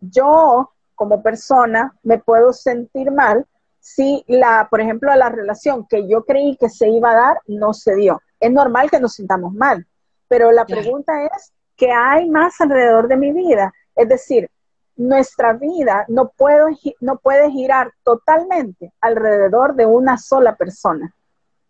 yo 0.00 0.70
como 0.94 1.22
persona 1.22 1.96
me 2.02 2.18
puedo 2.18 2.52
sentir 2.52 3.10
mal 3.10 3.46
si 3.80 4.22
la, 4.28 4.68
por 4.68 4.82
ejemplo, 4.82 5.14
la 5.14 5.30
relación 5.30 5.86
que 5.86 6.06
yo 6.06 6.26
creí 6.26 6.58
que 6.58 6.68
se 6.68 6.90
iba 6.90 7.12
a 7.12 7.16
dar 7.16 7.40
no 7.46 7.72
se 7.72 7.94
dio. 7.94 8.20
Es 8.38 8.52
normal 8.52 8.90
que 8.90 9.00
nos 9.00 9.14
sintamos 9.14 9.54
mal, 9.54 9.86
pero 10.28 10.52
la 10.52 10.66
pregunta 10.66 11.24
es, 11.24 11.54
¿qué 11.74 11.90
hay 11.90 12.28
más 12.28 12.60
alrededor 12.60 13.08
de 13.08 13.16
mi 13.16 13.32
vida? 13.32 13.72
Es 13.94 14.10
decir, 14.10 14.50
nuestra 14.96 15.54
vida 15.54 16.04
no, 16.08 16.28
puedo, 16.36 16.66
no 17.00 17.16
puede 17.16 17.50
girar 17.50 17.92
totalmente 18.02 18.92
alrededor 19.00 19.74
de 19.74 19.86
una 19.86 20.18
sola 20.18 20.54
persona. 20.54 21.14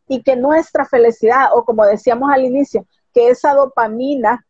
Y 0.09 0.24
que 0.24 0.34
nuestra 0.34 0.84
felicidad, 0.84 1.50
o 1.54 1.64
como 1.64 1.86
decíamos 1.86 2.32
al 2.32 2.44
inicio, 2.44 2.84
que 3.14 3.28
esa 3.28 3.54
dopamina 3.54 4.44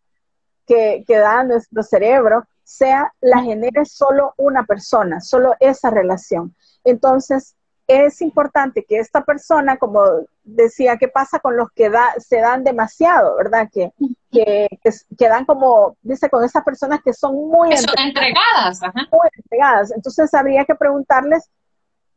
que, 0.66 1.04
que 1.06 1.16
da 1.16 1.44
nuestro 1.44 1.82
cerebro, 1.82 2.44
sea 2.64 3.12
la 3.20 3.42
genere 3.42 3.84
solo 3.84 4.34
una 4.36 4.64
persona, 4.64 5.20
solo 5.20 5.54
esa 5.60 5.90
relación. 5.90 6.54
Entonces, 6.84 7.54
es 7.86 8.20
importante 8.20 8.84
que 8.84 8.98
esta 8.98 9.24
persona, 9.24 9.76
como 9.76 10.02
decía, 10.42 10.96
¿qué 10.96 11.06
pasa 11.06 11.38
con 11.38 11.56
los 11.56 11.70
que 11.70 11.88
da, 11.88 12.14
se 12.18 12.40
dan 12.40 12.64
demasiado, 12.64 13.36
verdad? 13.36 13.68
Que, 13.72 13.92
que, 14.32 14.68
que, 15.16 15.28
dan 15.28 15.44
como, 15.44 15.96
dice, 16.02 16.28
con 16.28 16.42
esas 16.42 16.64
personas 16.64 17.00
que 17.04 17.12
son 17.12 17.34
muy 17.34 17.70
que 17.70 17.76
son 17.78 17.98
entregadas. 17.98 18.80
Muy 19.12 19.28
entregadas. 19.36 19.92
Entonces 19.92 20.34
habría 20.34 20.64
que 20.64 20.74
preguntarles 20.74 21.48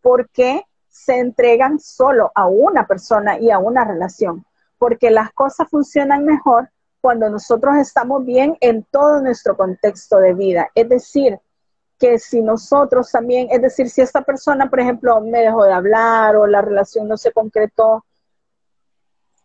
por 0.02 0.28
qué 0.30 0.64
se 0.90 1.20
entregan 1.20 1.80
solo 1.80 2.32
a 2.34 2.48
una 2.48 2.88
persona 2.88 3.40
y 3.40 3.52
a 3.52 3.60
una 3.60 3.86
relación. 3.86 4.46
Porque 4.80 5.12
las 5.12 5.32
cosas 5.34 5.70
funcionan 5.70 6.26
mejor 6.26 6.72
cuando 7.02 7.30
nosotros 7.30 7.76
estamos 7.78 8.26
bien 8.26 8.58
en 8.62 8.84
todo 8.84 9.22
nuestro 9.22 9.56
contexto 9.56 10.18
de 10.18 10.34
vida. 10.34 10.70
Es 10.76 10.90
decir, 10.90 11.40
que 11.98 12.18
si 12.18 12.42
nosotros 12.42 13.12
también, 13.12 13.48
es 13.52 13.62
decir, 13.62 13.90
si 13.90 14.02
esta 14.02 14.22
persona, 14.22 14.70
por 14.70 14.80
ejemplo, 14.80 15.20
me 15.22 15.40
dejó 15.40 15.66
de 15.66 15.74
hablar 15.74 16.36
o 16.38 16.48
la 16.48 16.62
relación 16.62 17.08
no 17.08 17.18
se 17.18 17.32
concretó, 17.32 18.06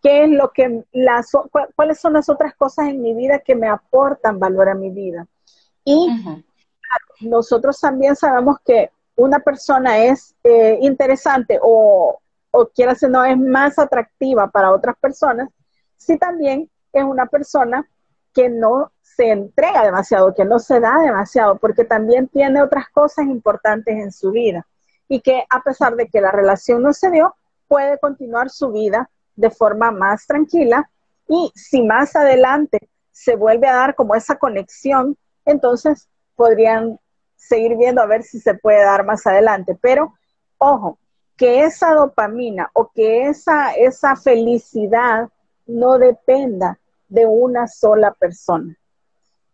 ¿qué 0.02 0.24
es 0.24 0.30
lo 0.30 0.52
que 0.52 0.84
las, 0.92 1.32
cuáles 1.74 1.98
son 1.98 2.12
las 2.12 2.28
otras 2.28 2.54
cosas 2.54 2.88
en 2.88 3.02
mi 3.02 3.14
vida 3.14 3.40
que 3.40 3.56
me 3.56 3.68
aportan 3.68 4.38
valor 4.38 4.68
a 4.68 4.74
mi 4.74 4.90
vida? 4.90 5.26
Y 5.84 6.08
nosotros 7.20 7.78
también 7.80 8.14
sabemos 8.14 8.58
que 8.64 8.90
una 9.16 9.40
persona 9.40 9.98
es 9.98 10.34
eh, 10.44 10.78
interesante 10.80 11.58
o, 11.60 12.20
o 12.50 12.66
quiera 12.68 12.94
si 12.94 13.06
no 13.08 13.24
es 13.24 13.36
más 13.36 13.78
atractiva 13.78 14.48
para 14.48 14.72
otras 14.72 14.96
personas, 15.00 15.48
si 15.96 16.18
también 16.18 16.70
es 16.94 17.04
una 17.04 17.26
persona 17.26 17.88
que 18.32 18.48
no 18.48 18.92
se 19.02 19.30
entrega 19.30 19.84
demasiado, 19.84 20.34
que 20.34 20.44
no 20.44 20.58
se 20.58 20.80
da 20.80 20.98
demasiado, 20.98 21.56
porque 21.58 21.84
también 21.84 22.28
tiene 22.28 22.62
otras 22.62 22.88
cosas 22.90 23.26
importantes 23.26 23.94
en 23.96 24.10
su 24.10 24.32
vida 24.32 24.66
y 25.08 25.20
que 25.20 25.44
a 25.48 25.62
pesar 25.62 25.94
de 25.96 26.08
que 26.08 26.20
la 26.20 26.32
relación 26.32 26.82
no 26.82 26.92
se 26.92 27.10
dio, 27.10 27.36
puede 27.68 27.98
continuar 27.98 28.50
su 28.50 28.72
vida 28.72 29.10
de 29.36 29.50
forma 29.50 29.90
más 29.90 30.26
tranquila 30.26 30.90
y 31.28 31.52
si 31.54 31.82
más 31.82 32.16
adelante 32.16 32.78
se 33.12 33.36
vuelve 33.36 33.68
a 33.68 33.74
dar 33.74 33.94
como 33.94 34.14
esa 34.14 34.36
conexión, 34.36 35.16
entonces 35.44 36.08
podrían 36.34 36.98
seguir 37.36 37.76
viendo 37.76 38.02
a 38.02 38.06
ver 38.06 38.22
si 38.22 38.40
se 38.40 38.54
puede 38.54 38.82
dar 38.82 39.04
más 39.04 39.26
adelante. 39.26 39.78
Pero 39.80 40.14
ojo, 40.58 40.98
que 41.36 41.64
esa 41.64 41.94
dopamina 41.94 42.70
o 42.72 42.90
que 42.92 43.28
esa, 43.28 43.72
esa 43.72 44.16
felicidad 44.16 45.28
no 45.66 45.98
dependa 45.98 46.78
de 47.14 47.26
una 47.26 47.68
sola 47.68 48.12
persona 48.12 48.76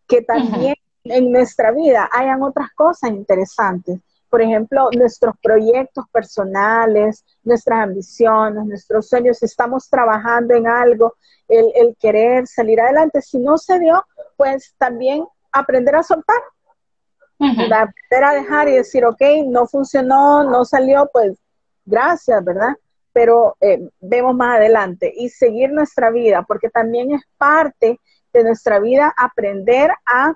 que 0.09 0.23
también 0.23 0.75
en 1.05 1.31
nuestra 1.31 1.71
vida 1.71 2.09
hayan 2.11 2.43
otras 2.43 2.71
cosas 2.75 3.11
interesantes. 3.11 4.01
Por 4.29 4.41
ejemplo, 4.43 4.89
nuestros 4.97 5.35
proyectos 5.43 6.05
personales, 6.11 7.25
nuestras 7.43 7.85
ambiciones, 7.85 8.65
nuestros 8.65 9.09
sueños, 9.09 9.39
si 9.39 9.47
estamos 9.47 9.89
trabajando 9.89 10.55
en 10.55 10.67
algo, 10.67 11.15
el, 11.49 11.97
querer 11.99 12.47
salir 12.47 12.81
adelante. 12.81 13.21
Si 13.23 13.39
no 13.39 13.59
se 13.59 13.79
dio, 13.79 14.05
pues 14.37 14.75
también 14.79 15.25
aprender 15.53 15.97
a 15.97 16.03
soltar, 16.03 16.41
aprender 17.39 18.25
a 18.25 18.35
dejar 18.35 18.69
y 18.69 18.75
decir, 18.75 19.05
ok, 19.05 19.21
no 19.47 19.67
funcionó, 19.67 20.45
no 20.45 20.65
salió, 20.65 21.09
pues 21.13 21.39
gracias, 21.85 22.43
¿verdad? 22.45 22.77
Pero 23.13 23.57
eh, 23.61 23.89
vemos 24.01 24.35
más 24.35 24.57
adelante 24.57 25.13
y 25.15 25.29
seguir 25.29 25.73
nuestra 25.73 26.11
vida, 26.11 26.45
porque 26.47 26.69
también 26.69 27.13
es 27.13 27.23
parte 27.37 27.99
de 28.33 28.45
nuestra 28.45 28.79
vida 28.79 29.13
aprender 29.17 29.91
a, 30.07 30.35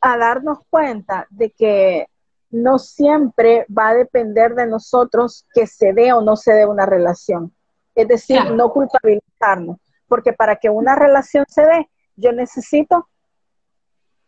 a 0.00 0.18
darnos 0.18 0.58
cuenta 0.68 1.26
de 1.30 1.50
que 1.50 2.06
no 2.50 2.78
siempre 2.78 3.66
va 3.76 3.88
a 3.88 3.94
depender 3.94 4.54
de 4.54 4.66
nosotros 4.66 5.46
que 5.52 5.66
se 5.66 5.92
dé 5.92 6.12
o 6.12 6.20
no 6.20 6.36
se 6.36 6.52
dé 6.52 6.66
una 6.66 6.86
relación. 6.86 7.52
Es 7.94 8.08
decir, 8.08 8.50
no 8.52 8.72
culpabilizarnos, 8.72 9.78
porque 10.08 10.32
para 10.32 10.56
que 10.56 10.70
una 10.70 10.94
relación 10.94 11.44
se 11.48 11.62
dé, 11.62 11.88
yo 12.16 12.32
necesito 12.32 13.08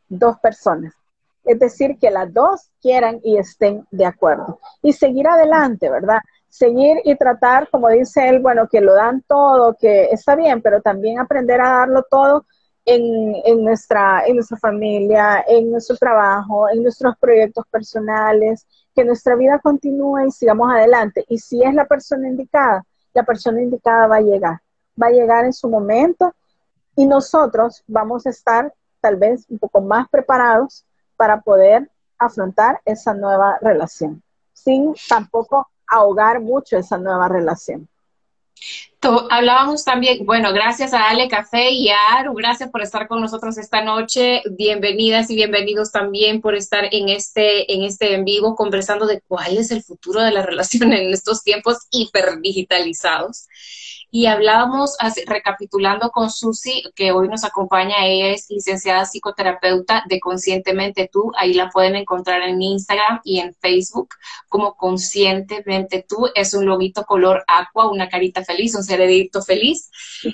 dos 0.08 0.38
personas. 0.40 0.94
Es 1.44 1.58
decir, 1.60 1.96
que 1.98 2.10
las 2.10 2.32
dos 2.32 2.70
quieran 2.82 3.20
y 3.22 3.38
estén 3.38 3.86
de 3.92 4.04
acuerdo. 4.04 4.58
Y 4.82 4.92
seguir 4.92 5.28
adelante, 5.28 5.88
¿verdad? 5.88 6.18
Seguir 6.48 6.98
y 7.04 7.16
tratar, 7.16 7.68
como 7.70 7.88
dice 7.88 8.28
él, 8.28 8.40
bueno, 8.40 8.68
que 8.68 8.80
lo 8.80 8.94
dan 8.94 9.22
todo, 9.26 9.74
que 9.74 10.04
está 10.04 10.36
bien, 10.36 10.62
pero 10.62 10.80
también 10.80 11.18
aprender 11.18 11.60
a 11.60 11.70
darlo 11.70 12.04
todo 12.10 12.46
en, 12.84 13.34
en, 13.44 13.64
nuestra, 13.64 14.24
en 14.26 14.36
nuestra 14.36 14.56
familia, 14.56 15.44
en 15.46 15.70
nuestro 15.70 15.96
trabajo, 15.96 16.68
en 16.70 16.82
nuestros 16.82 17.16
proyectos 17.18 17.66
personales, 17.70 18.66
que 18.94 19.04
nuestra 19.04 19.34
vida 19.34 19.58
continúe 19.58 20.26
y 20.26 20.30
sigamos 20.30 20.72
adelante. 20.72 21.24
Y 21.28 21.38
si 21.38 21.62
es 21.62 21.74
la 21.74 21.84
persona 21.84 22.28
indicada, 22.28 22.84
la 23.12 23.24
persona 23.24 23.60
indicada 23.60 24.06
va 24.06 24.16
a 24.16 24.20
llegar, 24.20 24.60
va 25.00 25.08
a 25.08 25.10
llegar 25.10 25.44
en 25.44 25.52
su 25.52 25.68
momento 25.68 26.34
y 26.94 27.06
nosotros 27.06 27.82
vamos 27.86 28.26
a 28.26 28.30
estar 28.30 28.72
tal 29.00 29.16
vez 29.16 29.46
un 29.48 29.58
poco 29.58 29.80
más 29.80 30.08
preparados 30.08 30.84
para 31.16 31.40
poder 31.40 31.90
afrontar 32.18 32.80
esa 32.84 33.14
nueva 33.14 33.58
relación, 33.60 34.22
sin 34.52 34.94
tampoco 35.08 35.68
ahogar 35.88 36.40
mucho 36.40 36.76
esa 36.76 36.98
nueva 36.98 37.28
relación. 37.28 37.88
Hablábamos 39.30 39.84
también, 39.84 40.26
bueno, 40.26 40.52
gracias 40.52 40.92
a 40.92 41.08
Ale 41.08 41.28
Café 41.28 41.70
y 41.70 41.90
a 41.90 41.96
Aru, 42.18 42.34
gracias 42.34 42.70
por 42.70 42.82
estar 42.82 43.06
con 43.06 43.20
nosotros 43.20 43.56
esta 43.56 43.82
noche. 43.82 44.42
Bienvenidas 44.50 45.30
y 45.30 45.36
bienvenidos 45.36 45.92
también 45.92 46.40
por 46.40 46.56
estar 46.56 46.88
en 46.90 47.08
este, 47.08 47.72
en 47.72 47.84
este 47.84 48.14
en 48.14 48.24
vivo 48.24 48.56
conversando 48.56 49.06
de 49.06 49.20
cuál 49.28 49.58
es 49.58 49.70
el 49.70 49.84
futuro 49.84 50.22
de 50.22 50.32
la 50.32 50.42
relación 50.46 50.92
en 50.92 51.12
estos 51.12 51.44
tiempos 51.44 51.86
hiperdigitalizados. 51.90 53.46
Y 54.18 54.24
hablábamos, 54.24 54.96
recapitulando 55.26 56.10
con 56.10 56.30
Susi, 56.30 56.84
que 56.94 57.12
hoy 57.12 57.28
nos 57.28 57.44
acompaña, 57.44 58.06
ella 58.06 58.28
es 58.28 58.46
licenciada 58.48 59.04
psicoterapeuta 59.04 60.04
de 60.08 60.20
Conscientemente 60.20 61.10
Tú, 61.12 61.32
ahí 61.36 61.52
la 61.52 61.68
pueden 61.68 61.96
encontrar 61.96 62.40
en 62.40 62.62
Instagram 62.62 63.20
y 63.24 63.40
en 63.40 63.54
Facebook 63.56 64.08
como 64.48 64.74
Conscientemente 64.74 66.02
Tú, 66.08 66.30
es 66.34 66.54
un 66.54 66.64
lobito 66.64 67.04
color 67.04 67.44
aqua, 67.46 67.90
una 67.90 68.08
carita 68.08 68.42
feliz, 68.42 68.74
un 68.74 68.84
cerebrito 68.84 69.42
feliz, 69.42 69.90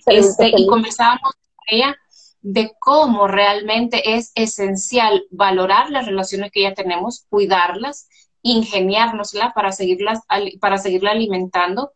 este, 0.07 0.53
y 0.57 0.69
conversábamos 0.69 1.33
con 1.33 1.65
ella 1.67 1.97
de 2.41 2.71
cómo 2.79 3.27
realmente 3.27 4.15
es 4.15 4.31
esencial 4.37 5.25
valorar 5.33 5.91
las 5.91 6.07
relaciones 6.07 6.53
que 6.53 6.63
ya 6.63 6.75
tenemos, 6.75 7.27
cuidarlas, 7.29 8.09
ingeniárnosla 8.43 9.53
para 9.55 9.73
seguirlas, 9.73 10.21
para 10.61 10.79
seguirla 10.79 11.11
alimentando 11.11 11.91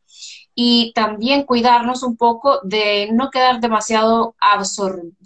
y 0.58 0.92
también 0.94 1.44
cuidarnos 1.44 2.02
un 2.02 2.16
poco 2.16 2.60
de 2.64 3.10
no 3.12 3.30
quedar 3.30 3.60
demasiado 3.60 4.34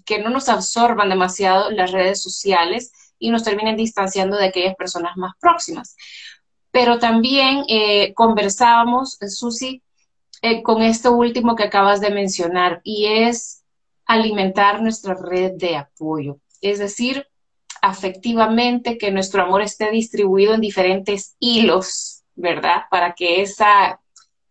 que 0.05 0.19
no 0.19 0.29
nos 0.29 0.49
absorban 0.49 1.09
demasiado 1.09 1.71
las 1.71 1.93
redes 1.93 2.21
sociales 2.21 2.93
y 3.17 3.31
nos 3.31 3.45
terminen 3.45 3.77
distanciando 3.77 4.37
de 4.37 4.47
aquellas 4.47 4.75
personas 4.75 5.17
más 5.17 5.35
próximas. 5.41 5.97
Pero 6.73 6.99
también 6.99 7.65
eh, 7.69 8.13
conversábamos, 8.15 9.19
Susi, 9.29 9.83
eh, 10.43 10.65
con 10.65 10.83
esto 10.83 11.13
último 11.13 11.55
que 11.55 11.65
acabas 11.65 12.01
de 12.01 12.11
mencionar, 12.11 12.81
y 12.83 13.07
es 13.07 13.63
alimentar 14.07 14.83
nuestra 14.83 15.15
red 15.15 15.53
de 15.53 15.77
apoyo. 15.77 16.39
Es 16.61 16.81
decir, 16.81 17.29
afectivamente, 17.83 18.99
que 18.99 19.13
nuestro 19.13 19.45
amor 19.45 19.63
esté 19.63 19.93
distribuido 19.93 20.55
en 20.55 20.61
diferentes 20.61 21.37
hilos, 21.39 22.25
¿verdad? 22.35 22.83
Para 22.91 23.15
que 23.15 23.43
esa, 23.43 24.01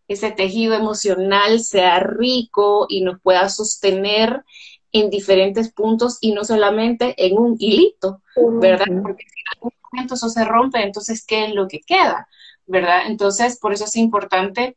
ese 0.09 0.31
tejido 0.31 0.73
emocional 0.73 1.59
sea 1.61 1.99
rico 1.99 2.87
y 2.89 3.01
nos 3.01 3.21
pueda 3.21 3.47
sostener 3.47 4.43
en 4.91 5.11
diferentes 5.11 5.71
puntos 5.71 6.17
y 6.19 6.31
no 6.33 6.43
solamente 6.43 7.13
en 7.23 7.37
un 7.37 7.55
hilito, 7.59 8.21
¿verdad? 8.59 8.87
Porque 9.03 9.23
si 9.23 9.39
en 9.39 9.55
algún 9.55 9.71
momento 9.93 10.15
eso 10.15 10.29
se 10.29 10.43
rompe, 10.45 10.81
entonces, 10.81 11.23
¿qué 11.25 11.45
es 11.45 11.53
lo 11.53 11.67
que 11.67 11.81
queda? 11.81 12.27
¿Verdad? 12.65 13.03
Entonces, 13.05 13.59
por 13.59 13.71
eso 13.71 13.85
es 13.85 13.95
importante 13.97 14.75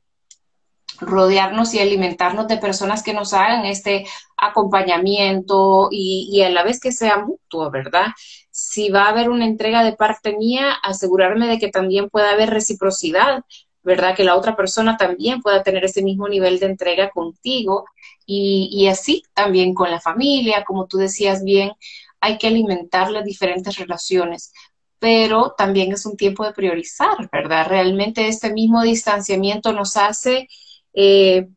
rodearnos 1.01 1.73
y 1.73 1.79
alimentarnos 1.79 2.47
de 2.47 2.59
personas 2.59 3.03
que 3.03 3.15
nos 3.15 3.33
hagan 3.33 3.65
este 3.65 4.07
acompañamiento 4.37 5.89
y, 5.91 6.29
y, 6.31 6.43
a 6.43 6.51
la 6.51 6.63
vez 6.63 6.79
que 6.79 6.93
sea 6.93 7.25
mutuo, 7.25 7.71
¿verdad? 7.71 8.09
Si 8.51 8.91
va 8.91 9.05
a 9.05 9.09
haber 9.09 9.31
una 9.31 9.47
entrega 9.47 9.83
de 9.83 9.95
parte 9.95 10.37
mía, 10.37 10.75
asegurarme 10.83 11.49
de 11.49 11.59
que 11.59 11.69
también 11.69 12.11
pueda 12.11 12.33
haber 12.33 12.51
reciprocidad, 12.51 13.45
¿verdad? 13.83 14.15
Que 14.15 14.25
la 14.25 14.37
otra 14.37 14.57
persona 14.57 14.97
también 14.97 15.41
pueda 15.43 15.63
tener 15.63 15.85
ese 15.85 16.03
mismo 16.03 16.29
nivel 16.29 16.59
de 16.59 16.67
entrega 16.67 17.11
contigo 17.11 17.85
y, 18.27 18.87
así 18.87 19.25
también 19.35 19.75
con 19.75 19.91
la 19.91 20.01
familia, 20.01 20.65
como 20.65 20.87
tú 20.87 20.99
decías 20.99 21.43
bien, 21.45 21.73
hay 22.21 22.39
que 22.39 22.47
alimentar 22.47 23.11
las 23.11 23.25
diferentes 23.25 23.77
relaciones, 23.77 24.53
pero 24.99 25.55
también 25.57 25.93
es 25.93 26.07
un 26.07 26.17
tiempo 26.17 26.45
de 26.45 26.53
priorizar, 26.53 27.29
¿verdad? 27.33 27.67
Realmente 27.69 28.29
este 28.29 28.53
mismo 28.53 28.83
distanciamiento 28.83 29.73
nos 29.73 29.97
hace 29.97 30.49
eh, 30.95 31.49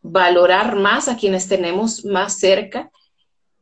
valorar 0.00 0.76
más 0.76 1.08
a 1.08 1.16
quienes 1.16 1.48
tenemos 1.48 2.04
más 2.04 2.38
cerca 2.38 2.90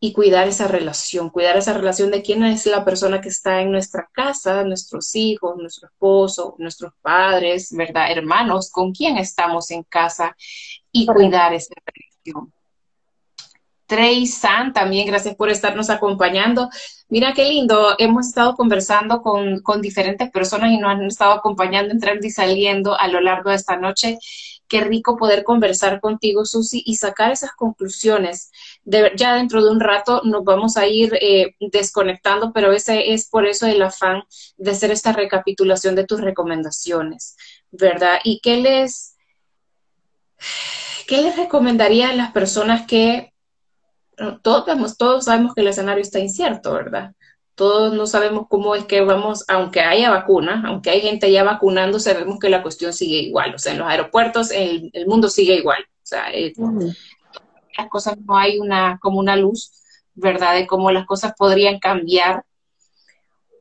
y 0.02 0.14
cuidar 0.14 0.48
esa 0.48 0.66
relación, 0.66 1.28
cuidar 1.28 1.58
esa 1.58 1.74
relación 1.74 2.10
de 2.10 2.22
quién 2.22 2.42
es 2.42 2.64
la 2.64 2.86
persona 2.86 3.20
que 3.20 3.28
está 3.28 3.60
en 3.60 3.70
nuestra 3.70 4.08
casa, 4.10 4.64
nuestros 4.64 5.14
hijos, 5.14 5.58
nuestro 5.58 5.88
esposo, 5.88 6.54
nuestros 6.56 6.94
padres, 7.02 7.68
¿verdad? 7.70 8.10
Hermanos, 8.10 8.70
con 8.70 8.92
quién 8.92 9.18
estamos 9.18 9.70
en 9.70 9.82
casa 9.82 10.34
y 10.90 11.04
cuidar 11.04 11.52
esa 11.52 11.74
relación. 11.84 12.50
Trey 13.84 14.26
San, 14.26 14.72
también 14.72 15.06
gracias 15.06 15.34
por 15.34 15.50
estarnos 15.50 15.90
acompañando. 15.90 16.70
Mira 17.08 17.34
qué 17.34 17.44
lindo, 17.44 17.96
hemos 17.98 18.28
estado 18.28 18.54
conversando 18.54 19.20
con, 19.20 19.60
con 19.60 19.82
diferentes 19.82 20.30
personas 20.30 20.70
y 20.70 20.78
nos 20.78 20.92
han 20.92 21.04
estado 21.04 21.32
acompañando 21.32 21.92
entrando 21.92 22.26
y 22.26 22.30
saliendo 22.30 22.98
a 22.98 23.08
lo 23.08 23.20
largo 23.20 23.50
de 23.50 23.56
esta 23.56 23.76
noche 23.76 24.18
qué 24.70 24.80
rico 24.82 25.16
poder 25.16 25.42
conversar 25.42 26.00
contigo, 26.00 26.46
Susi, 26.46 26.82
y 26.86 26.94
sacar 26.94 27.32
esas 27.32 27.50
conclusiones. 27.52 28.52
De, 28.82 29.12
ya 29.14 29.34
dentro 29.34 29.62
de 29.62 29.70
un 29.70 29.80
rato 29.80 30.22
nos 30.24 30.42
vamos 30.42 30.76
a 30.76 30.86
ir 30.86 31.16
eh, 31.20 31.54
desconectando, 31.60 32.52
pero 32.52 32.72
ese 32.72 33.12
es 33.12 33.28
por 33.28 33.46
eso 33.46 33.66
el 33.66 33.82
afán 33.82 34.22
de 34.56 34.70
hacer 34.70 34.90
esta 34.90 35.12
recapitulación 35.12 35.94
de 35.94 36.06
tus 36.06 36.20
recomendaciones, 36.20 37.36
¿verdad? 37.70 38.18
¿Y 38.24 38.40
qué 38.40 38.56
les, 38.56 39.16
qué 41.06 41.22
les 41.22 41.36
recomendaría 41.36 42.10
a 42.10 42.14
las 42.14 42.32
personas 42.32 42.86
que 42.86 43.32
todos, 44.42 44.96
todos 44.96 45.24
sabemos 45.26 45.54
que 45.54 45.60
el 45.60 45.68
escenario 45.68 46.02
está 46.02 46.18
incierto, 46.18 46.72
¿verdad? 46.72 47.12
todos 47.60 47.92
no 47.92 48.06
sabemos 48.06 48.46
cómo 48.48 48.74
es 48.74 48.86
que 48.86 49.02
vamos, 49.02 49.44
aunque 49.46 49.82
haya 49.82 50.08
vacunas, 50.08 50.64
aunque 50.64 50.88
hay 50.88 51.02
gente 51.02 51.30
ya 51.30 51.44
vacunando, 51.44 52.00
sabemos 52.00 52.38
que 52.38 52.48
la 52.48 52.62
cuestión 52.62 52.94
sigue 52.94 53.18
igual. 53.18 53.54
O 53.54 53.58
sea, 53.58 53.72
en 53.72 53.80
los 53.80 53.86
aeropuertos 53.86 54.50
el, 54.50 54.90
mundo 55.06 55.28
sigue 55.28 55.56
igual. 55.56 55.82
O 55.82 56.06
sea, 56.10 56.32
eh, 56.32 56.54
las 57.80 57.90
cosas 57.90 58.18
no 58.18 58.36
hay 58.36 58.58
una, 58.58 58.98
como 59.00 59.18
una 59.18 59.36
luz, 59.36 59.72
¿verdad? 60.14 60.54
De 60.54 60.66
cómo 60.66 60.90
las 60.90 61.06
cosas 61.06 61.32
podrían 61.36 61.78
cambiar. 61.78 62.44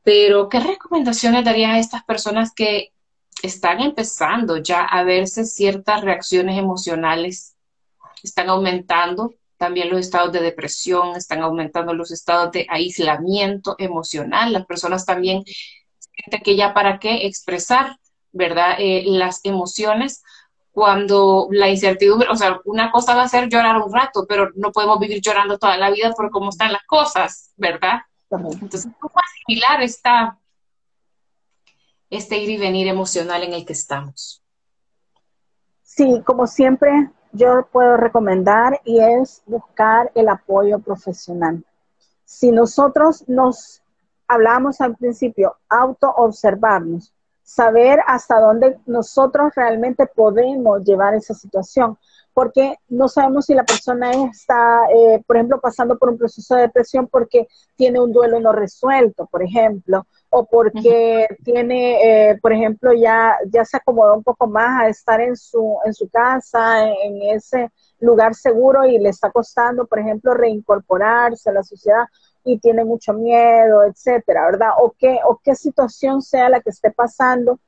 Pero, 0.03 0.49
¿qué 0.49 0.59
recomendaciones 0.59 1.45
darías 1.45 1.71
a 1.71 1.79
estas 1.79 2.03
personas 2.03 2.53
que 2.53 2.91
están 3.43 3.79
empezando 3.79 4.57
ya 4.57 4.83
a 4.83 5.03
verse 5.03 5.45
ciertas 5.45 6.01
reacciones 6.01 6.57
emocionales? 6.57 7.55
Están 8.23 8.49
aumentando 8.49 9.33
también 9.57 9.89
los 9.89 9.99
estados 9.99 10.31
de 10.31 10.39
depresión, 10.39 11.17
están 11.17 11.41
aumentando 11.41 11.93
los 11.93 12.11
estados 12.11 12.51
de 12.53 12.65
aislamiento 12.69 13.75
emocional. 13.77 14.53
Las 14.53 14.65
personas 14.65 15.05
también 15.05 15.43
sienten 15.99 16.41
que 16.43 16.55
ya 16.55 16.73
para 16.73 16.97
qué 16.97 17.27
expresar, 17.27 17.97
¿verdad? 18.31 18.75
Eh, 18.79 19.03
las 19.05 19.41
emociones 19.43 20.23
cuando 20.79 21.49
la 21.51 21.67
incertidumbre, 21.67 22.29
o 22.29 22.35
sea, 22.37 22.61
una 22.63 22.89
cosa 22.89 23.13
va 23.13 23.23
a 23.23 23.27
ser 23.27 23.49
llorar 23.49 23.75
un 23.81 23.93
rato, 23.93 24.25
pero 24.25 24.49
no 24.55 24.71
podemos 24.71 24.97
vivir 24.97 25.19
llorando 25.21 25.57
toda 25.57 25.75
la 25.75 25.91
vida 25.91 26.13
por 26.13 26.31
cómo 26.31 26.51
están 26.51 26.71
las 26.71 26.85
cosas, 26.85 27.51
¿verdad? 27.57 27.99
Entonces, 28.31 28.87
¿cómo 28.97 29.13
asimilar 29.21 29.81
esta, 29.81 30.39
este 32.09 32.37
ir 32.37 32.51
y 32.51 32.57
venir 32.57 32.87
emocional 32.87 33.43
en 33.43 33.55
el 33.55 33.65
que 33.65 33.73
estamos? 33.73 34.41
Sí, 35.83 36.21
como 36.25 36.47
siempre, 36.47 37.09
yo 37.33 37.67
puedo 37.73 37.97
recomendar 37.97 38.79
y 38.85 39.01
es 39.01 39.43
buscar 39.45 40.13
el 40.15 40.29
apoyo 40.29 40.79
profesional. 40.79 41.61
Si 42.23 42.53
nosotros 42.53 43.27
nos 43.27 43.81
hablamos 44.29 44.79
al 44.79 44.95
principio, 44.95 45.57
auto-observarnos, 45.67 47.11
saber 47.49 47.99
hasta 48.05 48.39
dónde 48.39 48.77
nosotros 48.85 49.51
realmente 49.55 50.05
podemos 50.05 50.83
llevar 50.83 51.15
esa 51.15 51.33
situación, 51.33 51.97
porque 52.31 52.75
no 52.89 53.07
sabemos 53.07 53.47
si 53.47 53.55
la 53.55 53.63
persona 53.63 54.11
está, 54.31 54.81
eh, 54.95 55.23
por 55.25 55.35
ejemplo, 55.35 55.59
pasando 55.59 55.97
por 55.97 56.09
un 56.09 56.17
proceso 56.19 56.53
de 56.53 56.61
depresión 56.61 57.07
porque 57.07 57.47
tiene 57.75 57.99
un 57.99 58.13
duelo 58.13 58.39
no 58.39 58.51
resuelto, 58.51 59.25
por 59.25 59.41
ejemplo, 59.41 60.05
o 60.29 60.45
porque 60.45 61.27
tiene, 61.43 62.29
eh, 62.29 62.39
por 62.39 62.53
ejemplo, 62.53 62.93
ya, 62.93 63.35
ya 63.51 63.65
se 63.65 63.77
acomodó 63.77 64.13
un 64.13 64.23
poco 64.23 64.45
más 64.45 64.83
a 64.83 64.87
estar 64.87 65.19
en 65.19 65.35
su, 65.35 65.79
en 65.85 65.93
su 65.95 66.07
casa, 66.07 66.87
en, 66.87 67.19
ese 67.35 67.71
lugar 67.99 68.35
seguro 68.35 68.85
y 68.85 68.99
le 68.99 69.09
está 69.09 69.31
costando, 69.31 69.87
por 69.87 69.97
ejemplo, 69.97 70.35
reincorporarse 70.35 71.49
a 71.49 71.53
la 71.53 71.63
sociedad 71.63 72.05
y 72.43 72.59
tiene 72.59 72.83
mucho 72.85 73.13
miedo, 73.13 73.83
etcétera, 73.83 74.45
¿verdad? 74.45 74.71
O 74.79 74.93
qué, 74.97 75.19
o 75.27 75.39
qué 75.43 75.55
situación 75.55 76.21
sea 76.21 76.49
la 76.49 76.61
que 76.61 76.69
esté 76.69 76.91
pasando, 76.91 77.59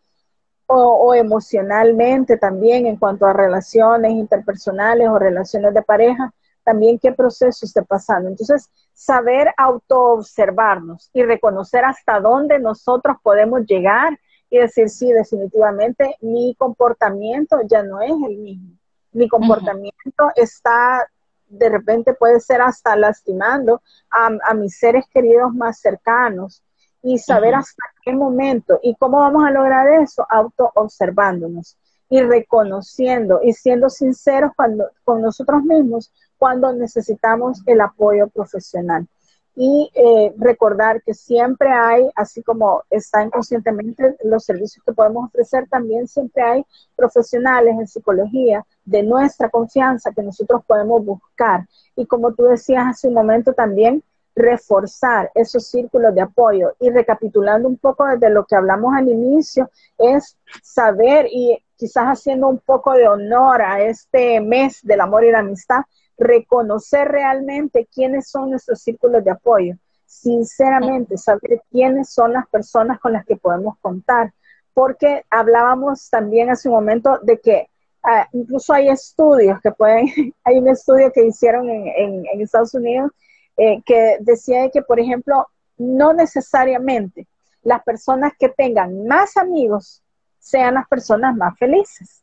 o, 0.68 0.76
o 0.76 1.14
emocionalmente 1.14 2.38
también 2.38 2.86
en 2.88 2.96
cuanto 2.96 3.26
a 3.26 3.34
relaciones 3.34 4.14
interpersonales 4.14 5.10
o 5.10 5.20
relaciones 5.20 5.74
de 5.74 5.82
pareja, 5.82 6.34
también 6.64 7.00
qué 7.00 7.12
proceso 7.12 7.66
esté 7.66 7.82
pasando. 7.82 8.30
Entonces, 8.30 8.70
saber 8.94 9.54
autoobservarnos 9.58 11.10
y 11.14 11.24
reconocer 11.24 11.84
hasta 11.84 12.20
dónde 12.20 12.60
nosotros 12.60 13.18
podemos 13.22 13.66
llegar 13.66 14.18
y 14.50 14.60
decir, 14.60 14.90
sí, 14.90 15.12
definitivamente 15.12 16.18
mi 16.22 16.56
comportamiento 16.56 17.60
ya 17.68 17.84
no 17.84 18.02
es 18.02 18.12
el 18.12 18.38
mismo. 18.38 18.78
Mi 19.14 19.28
comportamiento 19.28 20.30
está, 20.36 21.08
de 21.52 21.70
repente 21.70 22.14
puede 22.14 22.40
ser 22.40 22.62
hasta 22.62 22.96
lastimando 22.96 23.82
a, 24.10 24.54
mis 24.54 24.78
seres 24.78 25.06
queridos 25.14 25.54
más 25.54 25.80
cercanos 25.80 26.64
y 27.04 27.18
saber 27.18 27.56
hasta 27.56 27.84
qué 28.04 28.14
momento 28.14 28.80
y 28.82 28.96
cómo 28.96 29.20
vamos 29.20 29.46
a 29.46 29.52
lograr 29.52 29.88
eso, 30.02 30.26
autoobservándonos 30.30 31.78
y 32.10 32.22
reconociendo 32.22 33.40
y 33.44 33.54
siendo 33.54 33.90
sinceros 33.90 34.52
cuando, 34.56 34.90
con 35.04 35.22
nosotros 35.22 35.64
mismos 35.64 36.12
cuando 36.38 36.74
necesitamos 36.74 37.62
el 37.66 37.82
apoyo 37.82 38.28
profesional. 38.28 39.08
Y 39.56 39.92
eh, 39.94 40.34
recordar 40.38 41.02
que 41.04 41.14
siempre 41.14 41.70
hay, 41.70 42.10
así 42.16 42.42
como 42.42 42.84
está 42.90 43.24
inconscientemente 43.24 44.16
los 44.24 44.46
servicios 44.46 44.84
que 44.86 44.94
podemos 44.94 45.28
ofrecer, 45.28 45.68
también 45.68 46.08
siempre 46.08 46.42
hay 46.42 46.66
profesionales 46.96 47.76
en 47.78 47.88
psicología 47.88 48.66
de 48.86 49.04
nuestra 49.04 49.50
confianza 49.50 50.12
que 50.16 50.24
nosotros 50.24 50.62
podemos 50.66 51.04
buscar. 51.04 51.68
Y 51.96 52.06
como 52.06 52.34
tú 52.34 52.44
decías 52.44 52.88
hace 52.88 53.08
un 53.10 53.14
momento 53.14 53.54
también, 53.54 54.04
reforzar 54.36 55.32
esos 55.36 55.68
círculos 55.68 56.16
de 56.16 56.22
apoyo. 56.22 56.74
Y 56.80 56.90
recapitulando 56.90 57.68
un 57.68 57.78
poco 57.78 58.06
desde 58.06 58.30
lo 58.30 58.46
que 58.46 58.56
hablamos 58.56 58.94
al 58.96 59.10
inicio, 59.10 59.70
es 59.98 60.38
saber 60.64 61.28
y 61.30 61.64
quizás 61.76 62.06
haciendo 62.06 62.48
un 62.48 62.60
poco 62.60 62.94
de 62.94 63.08
honor 63.08 63.62
a 63.62 63.82
este 63.82 64.40
mes 64.40 64.80
del 64.84 65.02
amor 65.02 65.26
y 65.26 65.32
la 65.32 65.40
amistad, 65.40 65.82
reconocer 66.22 67.08
realmente 67.08 67.88
quiénes 67.92 68.30
son 68.30 68.52
nuestros 68.52 68.82
círculos 68.82 69.24
de 69.24 69.32
apoyo, 69.32 69.76
sinceramente 70.06 71.18
saber 71.18 71.64
quiénes 71.72 72.14
son 72.14 72.34
las 72.34 72.48
personas 72.48 73.00
con 73.00 73.14
las 73.14 73.26
que 73.26 73.36
podemos 73.36 73.78
contar, 73.80 74.32
porque 74.74 75.26
hablábamos 75.30 76.10
también 76.10 76.50
hace 76.52 76.70
un 76.70 76.76
momento 76.76 77.18
de 77.24 77.40
que 77.40 77.68
ah, 78.04 78.28
incluso 78.34 78.72
hay 78.72 78.90
estudios 78.90 79.60
que 79.62 79.72
pueden, 79.72 80.06
hay 80.44 80.60
un 80.60 80.70
estudio 80.70 81.12
que 81.12 81.26
hicieron 81.26 81.68
en, 81.70 82.26
Estados 82.40 82.74
Unidos 82.76 83.12
eh, 83.58 83.82
que 83.84 84.18
decía 84.20 84.70
que, 84.70 84.84
por 84.84 85.00
ejemplo, 85.00 85.48
no 85.78 86.14
necesariamente 86.14 87.28
las 87.64 87.84
personas 87.84 88.34
que 88.40 88.50
tengan 88.50 89.08
más 89.08 89.38
amigos 89.38 90.04
sean 90.40 90.76
las 90.76 90.88
personas 90.88 91.36
más 91.36 91.58
felices. 91.58 92.21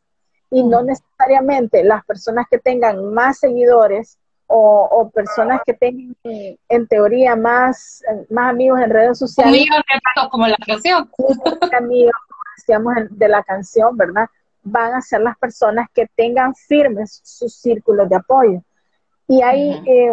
Y 0.51 0.63
no 0.63 0.81
necesariamente 0.81 1.83
las 1.83 2.03
personas 2.05 2.45
que 2.49 2.57
tengan 2.57 3.13
más 3.13 3.39
seguidores 3.39 4.17
o, 4.47 5.11
personas 5.13 5.61
que 5.63 5.73
tengan 5.73 6.15
en 6.23 6.87
teoría 6.87 7.35
más, 7.35 8.03
más 8.29 8.49
amigos 8.49 8.79
en 8.81 8.89
redes 8.89 9.19
sociales. 9.19 9.53
Amigos 9.53 10.29
como 10.31 10.47
la 10.47 10.57
canción. 10.57 11.09
Amigos, 11.77 12.13
decíamos 12.57 12.95
de 13.11 13.27
la 13.27 13.43
canción, 13.43 13.95
¿verdad? 13.95 14.27
Van 14.63 14.93
a 14.93 15.01
ser 15.01 15.21
las 15.21 15.37
personas 15.37 15.87
que 15.93 16.07
tengan 16.15 16.55
firmes 16.55 17.21
sus 17.23 17.53
círculos 17.55 18.09
de 18.09 18.15
apoyo. 18.15 18.63
Y 19.27 19.43
ahí 19.43 19.79
eh, 19.85 20.11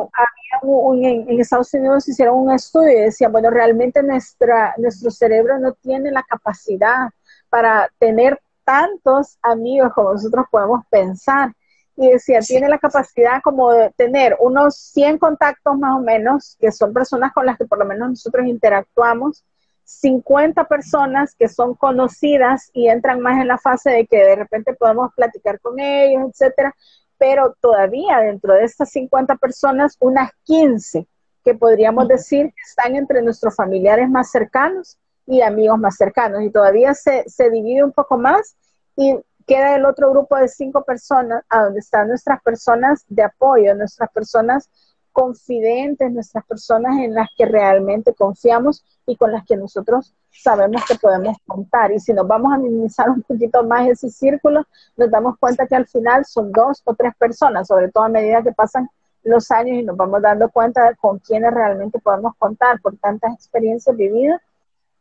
en, 0.63 1.41
Estados 1.41 1.73
Unidos 1.73 2.07
hicieron 2.07 2.39
un 2.39 2.53
estudio 2.53 2.93
y 2.93 3.01
decían, 3.01 3.33
bueno, 3.33 3.49
realmente 3.49 4.03
nuestra, 4.03 4.75
nuestro 4.77 5.11
cerebro 5.11 5.59
no 5.59 5.73
tiene 5.73 6.11
la 6.11 6.23
capacidad 6.23 7.09
para 7.49 7.91
tener 7.99 8.39
tantos 8.67 9.39
amigos 9.43 9.93
como 9.95 10.13
nosotros 10.13 10.45
podemos 10.51 10.85
pensar. 10.91 11.53
Y 11.97 12.11
decía, 12.11 12.41
tiene 12.41 12.69
la 12.69 12.79
capacidad 12.79 13.41
como 13.43 13.73
de 13.73 13.91
tener 13.97 14.37
unos 14.41 14.77
100 14.77 15.17
contactos 15.17 15.79
más 15.79 15.97
o 15.97 16.01
menos, 16.01 16.57
que 16.61 16.71
son 16.71 16.93
personas 16.93 17.33
con 17.33 17.47
las 17.47 17.57
que 17.57 17.65
por 17.65 17.79
lo 17.79 17.87
menos 17.87 18.11
nosotros 18.11 18.47
interactuamos, 18.47 19.45
50 19.85 20.65
personas 20.65 21.35
que 21.37 21.49
son 21.49 21.75
conocidas 21.75 22.71
y 22.75 22.89
entran 22.89 23.21
más 23.21 23.41
en 23.41 23.49
la 23.49 23.57
fase 23.57 23.91
de 23.91 24.07
que 24.07 24.19
de 24.19 24.35
repente 24.35 24.75
podemos 24.75 25.15
platicar 25.15 25.61
con 25.61 25.79
ellos, 25.79 26.31
etcétera, 26.31 26.75
pero 27.17 27.57
todavía 27.61 28.19
dentro 28.19 28.53
de 28.55 28.65
estas 28.65 28.91
50 28.91 29.37
personas, 29.37 29.97
unas 30.01 30.33
15 30.43 31.07
que 31.45 31.55
podríamos 31.55 32.09
decir 32.09 32.53
están 32.69 32.97
entre 32.97 33.23
nuestros 33.23 33.55
familiares 33.55 34.11
más 34.11 34.31
cercanos 34.31 34.99
y 35.27 35.43
amigos 35.43 35.79
más 35.79 35.97
cercanos. 35.97 36.43
Y 36.43 36.51
todavía 36.51 36.95
se, 36.95 37.25
se 37.29 37.51
divide 37.51 37.85
un 37.85 37.93
poco 37.93 38.17
más 38.17 38.57
y 38.97 39.19
queda 39.47 39.77
el 39.77 39.85
otro 39.85 40.11
grupo 40.11 40.37
de 40.37 40.49
cinco 40.49 40.85
personas 40.85 41.45
a 41.49 41.65
donde 41.65 41.81
están 41.81 42.09
nuestras 42.09 42.43
personas 42.43 43.05
de 43.09 43.23
apoyo, 43.23 43.75
nuestras 43.75 44.11
personas 44.11 44.71
confidentes, 45.13 46.13
nuestras 46.13 46.45
personas 46.45 46.99
en 46.99 47.15
las 47.15 47.29
que 47.39 47.47
realmente 47.47 48.13
confiamos 48.13 48.85
y 49.07 49.17
con 49.17 49.33
las 49.33 49.47
que 49.47 49.57
nosotros 49.57 50.15
sabemos 50.31 50.85
que 50.87 50.97
podemos 50.97 51.39
contar. 51.47 51.91
Y 51.93 52.01
si 52.01 52.13
nos 52.13 52.27
vamos 52.27 52.53
a 52.53 52.59
minimizar 52.59 53.09
un 53.09 53.23
poquito 53.23 53.65
más 53.65 53.89
ese 53.89 54.11
círculo, 54.11 54.67
nos 54.97 55.11
damos 55.11 55.39
cuenta 55.39 55.67
que 55.67 55.75
al 55.75 55.87
final 55.87 56.27
son 56.27 56.53
dos 56.53 56.83
o 56.85 56.95
tres 56.95 57.15
personas, 57.17 57.69
sobre 57.69 57.91
todo 57.91 58.05
a 58.05 58.09
medida 58.09 58.43
que 58.43 58.53
pasan 58.53 58.91
los 59.23 59.51
años 59.51 59.79
y 59.79 59.83
nos 59.83 59.97
vamos 59.97 60.21
dando 60.23 60.51
cuenta 60.51 60.91
de 60.91 60.97
con 60.97 61.19
quiénes 61.19 61.53
realmente 61.53 61.99
podemos 61.99 62.35
contar 62.37 62.81
por 62.81 62.97
tantas 62.99 63.33
experiencias 63.35 63.97
vividas, 63.97 64.41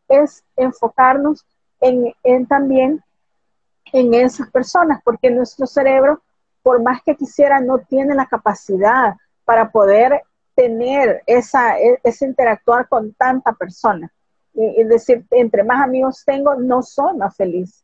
es 0.08 0.44
enfocarnos 0.56 1.46
en, 1.82 2.46
también 2.48 3.04
en 3.94 4.14
esas 4.14 4.50
personas, 4.52 5.02
porque 5.04 5.30
nuestro 5.30 5.68
cerebro, 5.68 6.22
por 6.64 6.82
más 6.82 7.02
que 7.04 7.16
quisiera, 7.16 7.60
no 7.60 7.80
tiene 7.80 8.16
la 8.16 8.26
capacidad 8.26 9.16
para 9.44 9.70
poder 9.70 10.24
tener 10.56 11.22
esa, 11.28 11.80
e, 11.80 12.00
ese 12.04 12.26
interactuar 12.26 12.88
con 12.88 13.14
tanta 13.14 13.54
persona. 13.54 14.12
Es 14.54 14.88
decir, 14.88 15.26
entre 15.32 15.64
más 15.64 15.82
amigos 15.84 16.24
tengo, 16.26 16.56
no 16.56 16.82
soy 16.82 17.18
más 17.18 17.36
feliz. 17.36 17.84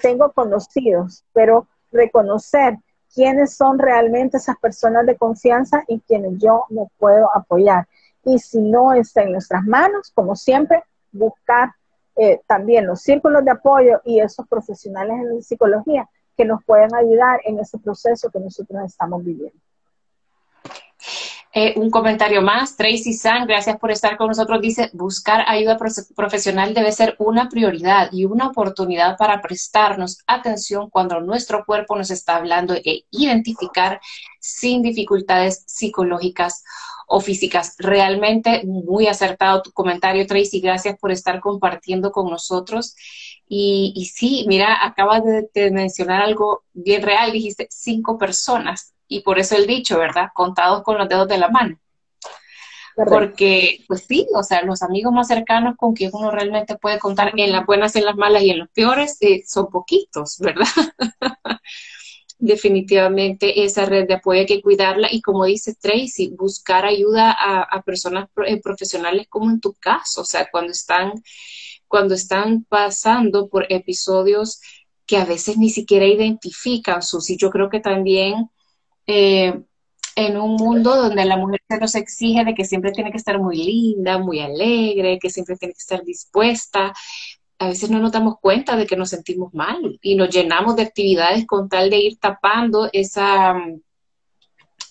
Tengo 0.00 0.32
conocidos, 0.32 1.24
pero 1.32 1.66
reconocer 1.90 2.78
quiénes 3.12 3.56
son 3.56 3.78
realmente 3.78 4.36
esas 4.36 4.56
personas 4.58 5.06
de 5.06 5.16
confianza 5.16 5.84
y 5.88 6.00
quienes 6.00 6.38
yo 6.38 6.64
me 6.70 6.86
puedo 6.98 7.28
apoyar. 7.34 7.86
Y 8.24 8.38
si 8.38 8.60
no 8.60 8.92
está 8.92 9.22
en 9.22 9.32
nuestras 9.32 9.64
manos, 9.64 10.10
como 10.14 10.34
siempre, 10.34 10.82
buscar 11.14 11.72
eh, 12.16 12.40
también 12.46 12.86
los 12.86 13.00
círculos 13.00 13.44
de 13.44 13.52
apoyo 13.52 14.00
y 14.04 14.20
esos 14.20 14.46
profesionales 14.46 15.16
en 15.18 15.42
psicología 15.42 16.08
que 16.36 16.44
nos 16.44 16.62
pueden 16.64 16.94
ayudar 16.94 17.40
en 17.44 17.58
ese 17.58 17.78
proceso 17.78 18.30
que 18.30 18.40
nosotros 18.40 18.82
estamos 18.84 19.24
viviendo. 19.24 19.58
Eh, 21.56 21.72
un 21.76 21.88
comentario 21.88 22.42
más, 22.42 22.76
Tracy 22.76 23.12
San, 23.12 23.46
gracias 23.46 23.78
por 23.78 23.92
estar 23.92 24.16
con 24.16 24.26
nosotros. 24.26 24.60
Dice, 24.60 24.90
buscar 24.92 25.44
ayuda 25.46 25.78
profesional 26.16 26.74
debe 26.74 26.90
ser 26.90 27.14
una 27.20 27.48
prioridad 27.48 28.08
y 28.10 28.24
una 28.24 28.48
oportunidad 28.48 29.16
para 29.16 29.40
prestarnos 29.40 30.18
atención 30.26 30.90
cuando 30.90 31.20
nuestro 31.20 31.64
cuerpo 31.64 31.94
nos 31.96 32.10
está 32.10 32.34
hablando 32.34 32.74
e 32.74 33.04
identificar 33.12 34.00
sin 34.40 34.82
dificultades 34.82 35.62
psicológicas 35.68 36.64
o 37.06 37.20
físicas. 37.20 37.76
Realmente 37.78 38.64
muy 38.64 39.06
acertado 39.06 39.62
tu 39.62 39.70
comentario, 39.70 40.26
Tracy. 40.26 40.60
Gracias 40.60 40.98
por 40.98 41.12
estar 41.12 41.38
compartiendo 41.38 42.10
con 42.10 42.28
nosotros. 42.30 42.96
Y, 43.46 43.92
y 43.94 44.06
sí, 44.06 44.44
mira, 44.48 44.84
acabas 44.84 45.22
de 45.54 45.70
mencionar 45.70 46.20
algo 46.20 46.64
bien 46.72 47.02
real. 47.02 47.30
Dijiste 47.30 47.68
cinco 47.70 48.18
personas 48.18 48.93
y 49.08 49.20
por 49.20 49.38
eso 49.38 49.56
el 49.56 49.66
dicho, 49.66 49.98
¿verdad? 49.98 50.28
Contados 50.34 50.82
con 50.82 50.98
los 50.98 51.08
dedos 51.08 51.28
de 51.28 51.38
la 51.38 51.48
mano. 51.48 51.78
Porque, 52.96 53.80
pues 53.88 54.04
sí, 54.06 54.26
o 54.34 54.42
sea, 54.44 54.62
los 54.62 54.82
amigos 54.82 55.12
más 55.12 55.26
cercanos 55.26 55.74
con 55.76 55.94
quien 55.94 56.10
uno 56.12 56.30
realmente 56.30 56.76
puede 56.76 57.00
contar 57.00 57.32
en 57.36 57.50
las 57.50 57.66
buenas, 57.66 57.96
en 57.96 58.04
las 58.04 58.14
malas 58.14 58.42
y 58.42 58.50
en 58.50 58.60
los 58.60 58.68
peores 58.70 59.16
eh, 59.20 59.42
son 59.46 59.68
poquitos, 59.68 60.38
¿verdad? 60.38 60.66
Definitivamente 62.38 63.64
esa 63.64 63.84
red 63.84 64.06
de 64.06 64.14
apoyo 64.14 64.40
hay 64.40 64.46
que 64.46 64.62
cuidarla 64.62 65.08
y 65.10 65.22
como 65.22 65.44
dice 65.44 65.74
Tracy, 65.74 66.34
buscar 66.36 66.84
ayuda 66.84 67.32
a, 67.32 67.82
personas 67.82 68.28
eh, 68.46 68.60
profesionales 68.60 69.26
como 69.28 69.50
en 69.50 69.60
tu 69.60 69.74
caso, 69.74 70.20
o 70.20 70.24
sea, 70.24 70.48
cuando 70.50 70.70
están, 70.70 71.12
cuando 71.88 72.14
están 72.14 72.64
pasando 72.64 73.48
por 73.48 73.66
episodios 73.72 74.60
que 75.06 75.16
a 75.16 75.24
veces 75.24 75.58
ni 75.58 75.70
siquiera 75.70 76.06
identifican 76.06 77.02
sus, 77.02 77.28
y 77.30 77.36
yo 77.36 77.50
creo 77.50 77.68
que 77.70 77.80
también 77.80 78.50
eh, 79.06 79.60
en 80.16 80.36
un 80.36 80.54
mundo 80.56 80.96
donde 80.96 81.24
la 81.24 81.36
mujer 81.36 81.60
se 81.68 81.78
nos 81.78 81.94
exige 81.94 82.44
de 82.44 82.54
que 82.54 82.64
siempre 82.64 82.92
tiene 82.92 83.10
que 83.10 83.16
estar 83.16 83.38
muy 83.40 83.56
linda, 83.56 84.18
muy 84.18 84.40
alegre, 84.40 85.18
que 85.18 85.30
siempre 85.30 85.56
tiene 85.56 85.74
que 85.74 85.78
estar 85.78 86.04
dispuesta, 86.04 86.92
a 87.58 87.68
veces 87.68 87.90
no 87.90 88.00
nos 88.00 88.12
damos 88.12 88.38
cuenta 88.40 88.76
de 88.76 88.86
que 88.86 88.96
nos 88.96 89.10
sentimos 89.10 89.54
mal 89.54 89.98
y 90.02 90.16
nos 90.16 90.28
llenamos 90.30 90.76
de 90.76 90.82
actividades 90.82 91.46
con 91.46 91.68
tal 91.68 91.90
de 91.90 91.98
ir 91.98 92.18
tapando 92.18 92.90
esa, 92.92 93.54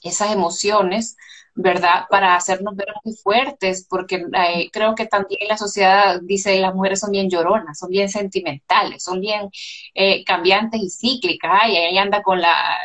esas 0.04 0.32
emociones 0.32 1.18
¿verdad? 1.56 2.06
Para 2.10 2.36
hacernos 2.36 2.76
ver 2.76 2.88
muy 3.04 3.16
fuertes, 3.16 3.86
porque 3.88 4.16
eh, 4.34 4.70
creo 4.72 4.96
que 4.96 5.06
también 5.06 5.48
la 5.48 5.58
sociedad 5.58 6.20
dice 6.22 6.60
las 6.60 6.74
mujeres 6.74 7.00
son 7.00 7.12
bien 7.12 7.30
lloronas, 7.30 7.78
son 7.78 7.90
bien 7.90 8.10
sentimentales, 8.10 9.04
son 9.04 9.20
bien 9.22 9.50
eh, 9.94 10.24
cambiantes 10.24 10.82
y 10.82 10.90
cíclicas, 10.90 11.70
y 11.70 11.78
ahí 11.78 11.98
anda 11.98 12.24
con, 12.24 12.42
la, 12.42 12.78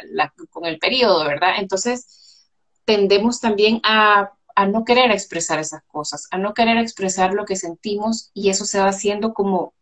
con 0.50 0.66
el 0.66 0.78
periodo, 0.78 1.24
¿verdad? 1.24 1.54
Entonces, 1.58 2.46
tendemos 2.84 3.40
también 3.40 3.80
a, 3.84 4.32
a 4.54 4.66
no 4.66 4.84
querer 4.84 5.10
expresar 5.12 5.58
esas 5.58 5.82
cosas, 5.84 6.28
a 6.30 6.38
no 6.38 6.52
querer 6.52 6.78
expresar 6.78 7.32
lo 7.32 7.46
que 7.46 7.56
sentimos 7.56 8.30
y 8.34 8.50
eso 8.50 8.64
se 8.66 8.80
va 8.80 8.88
haciendo 8.88 9.32
como 9.32 9.72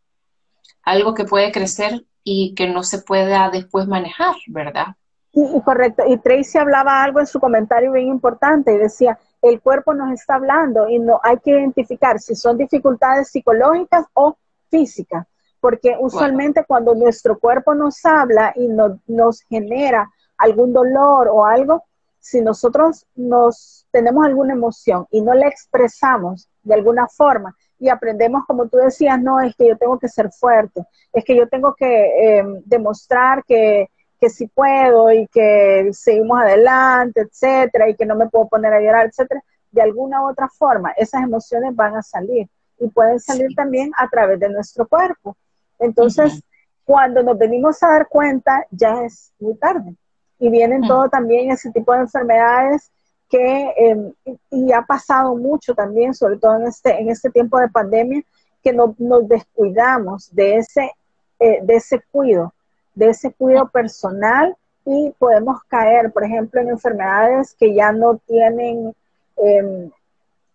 algo 0.82 1.14
que 1.14 1.24
puede 1.24 1.50
crecer 1.50 2.04
y 2.22 2.54
que 2.54 2.68
no 2.68 2.84
se 2.84 2.98
pueda 3.00 3.50
después 3.50 3.88
manejar, 3.88 4.36
¿verdad? 4.46 4.96
Y, 5.38 5.60
correcto. 5.60 6.02
Y 6.08 6.16
Tracy 6.16 6.56
hablaba 6.56 7.04
algo 7.04 7.20
en 7.20 7.26
su 7.26 7.38
comentario 7.38 7.92
bien 7.92 8.06
importante 8.06 8.72
y 8.72 8.78
decía, 8.78 9.18
el 9.42 9.60
cuerpo 9.60 9.92
nos 9.92 10.10
está 10.12 10.36
hablando 10.36 10.88
y 10.88 10.98
no 10.98 11.20
hay 11.22 11.36
que 11.40 11.50
identificar 11.50 12.18
si 12.18 12.34
son 12.34 12.56
dificultades 12.56 13.28
psicológicas 13.28 14.06
o 14.14 14.38
físicas, 14.70 15.26
porque 15.60 15.94
usualmente 16.00 16.64
cuando 16.66 16.94
nuestro 16.94 17.38
cuerpo 17.38 17.74
nos 17.74 18.02
habla 18.06 18.54
y 18.56 18.66
nos 19.06 19.42
genera 19.42 20.10
algún 20.38 20.72
dolor 20.72 21.28
o 21.30 21.44
algo, 21.44 21.84
si 22.18 22.40
nosotros 22.40 23.04
nos 23.14 23.86
tenemos 23.90 24.24
alguna 24.24 24.54
emoción 24.54 25.06
y 25.10 25.20
no 25.20 25.34
la 25.34 25.48
expresamos 25.48 26.48
de 26.62 26.74
alguna 26.74 27.08
forma 27.08 27.54
y 27.78 27.90
aprendemos, 27.90 28.46
como 28.46 28.68
tú 28.68 28.78
decías, 28.78 29.20
no, 29.20 29.38
es 29.38 29.54
que 29.54 29.68
yo 29.68 29.76
tengo 29.76 29.98
que 29.98 30.08
ser 30.08 30.30
fuerte, 30.32 30.82
es 31.12 31.22
que 31.26 31.36
yo 31.36 31.46
tengo 31.46 31.74
que 31.74 32.38
eh, 32.38 32.44
demostrar 32.64 33.44
que 33.44 33.90
que 34.20 34.30
sí 34.30 34.46
puedo 34.46 35.12
y 35.12 35.26
que 35.28 35.90
seguimos 35.92 36.40
adelante, 36.40 37.22
etcétera, 37.22 37.88
y 37.88 37.94
que 37.94 38.06
no 38.06 38.16
me 38.16 38.28
puedo 38.28 38.48
poner 38.48 38.72
a 38.72 38.80
llorar, 38.80 39.06
etcétera, 39.06 39.42
de 39.70 39.82
alguna 39.82 40.22
u 40.22 40.30
otra 40.30 40.48
forma, 40.48 40.92
esas 40.92 41.22
emociones 41.22 41.74
van 41.74 41.96
a 41.96 42.02
salir 42.02 42.48
y 42.78 42.88
pueden 42.88 43.20
salir 43.20 43.54
también 43.54 43.90
a 43.96 44.08
través 44.08 44.40
de 44.40 44.48
nuestro 44.48 44.86
cuerpo. 44.86 45.36
Entonces, 45.78 46.42
cuando 46.84 47.22
nos 47.22 47.36
venimos 47.36 47.82
a 47.82 47.88
dar 47.88 48.08
cuenta, 48.08 48.66
ya 48.70 49.02
es 49.02 49.32
muy 49.38 49.54
tarde. 49.56 49.94
Y 50.38 50.50
vienen 50.50 50.82
todo 50.86 51.08
también 51.08 51.50
ese 51.50 51.70
tipo 51.72 51.92
de 51.92 52.00
enfermedades 52.00 52.90
que, 53.28 53.72
em, 53.76 54.12
y 54.50 54.72
ha 54.72 54.82
pasado 54.82 55.34
mucho 55.34 55.74
también, 55.74 56.14
sobre 56.14 56.38
todo 56.38 56.56
en 56.56 56.66
este, 56.66 56.98
en 56.98 57.10
este 57.10 57.30
tiempo 57.30 57.58
de 57.58 57.68
pandemia, 57.68 58.22
que 58.62 58.72
no, 58.72 58.94
nos 58.98 59.26
descuidamos 59.28 60.34
de 60.34 60.56
ese, 60.56 60.90
eh, 61.38 61.60
de 61.62 61.74
ese 61.76 62.02
cuidado 62.12 62.52
de 62.96 63.10
ese 63.10 63.32
cuidado 63.32 63.68
personal 63.68 64.56
y 64.84 65.14
podemos 65.18 65.62
caer, 65.68 66.12
por 66.12 66.24
ejemplo, 66.24 66.60
en 66.60 66.70
enfermedades 66.70 67.54
que 67.54 67.72
ya 67.74 67.92
no 67.92 68.16
tienen 68.26 68.94
em, 69.36 69.90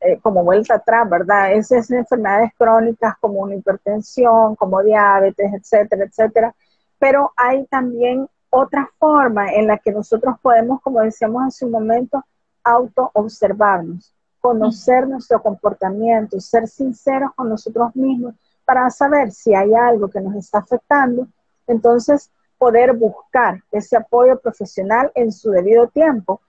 eh, 0.01 0.19
como 0.21 0.43
vuelta 0.43 0.75
atrás, 0.75 1.07
¿verdad? 1.09 1.53
Esas 1.53 1.91
enfermedades 1.91 2.51
crónicas 2.57 3.15
como 3.21 3.41
una 3.41 3.55
hipertensión, 3.55 4.55
como 4.55 4.81
diabetes, 4.81 5.53
etcétera, 5.53 6.05
etcétera. 6.05 6.55
Pero 6.97 7.31
hay 7.37 7.65
también 7.67 8.27
otra 8.49 8.89
forma 8.97 9.53
en 9.53 9.67
la 9.67 9.77
que 9.77 9.91
nosotros 9.91 10.35
podemos, 10.41 10.81
como 10.81 11.01
decíamos 11.01 11.43
hace 11.45 11.65
un 11.65 11.71
momento, 11.71 12.23
auto-observarnos, 12.63 14.13
conocer 14.39 15.07
nuestro 15.07 15.41
comportamiento, 15.41 16.39
ser 16.39 16.67
sinceros 16.67 17.31
con 17.35 17.49
nosotros 17.49 17.95
mismos 17.95 18.33
para 18.65 18.89
saber 18.89 19.31
si 19.31 19.53
hay 19.53 19.73
algo 19.73 20.09
que 20.09 20.19
nos 20.19 20.35
está 20.35 20.59
afectando. 20.59 21.27
Entonces, 21.67 22.29
poder 22.57 22.93
buscar 22.93 23.63
ese 23.71 23.97
apoyo 23.97 24.39
profesional 24.39 25.11
en 25.15 25.31
su 25.31 25.49
debido 25.49 25.87
tiempo 25.87 26.41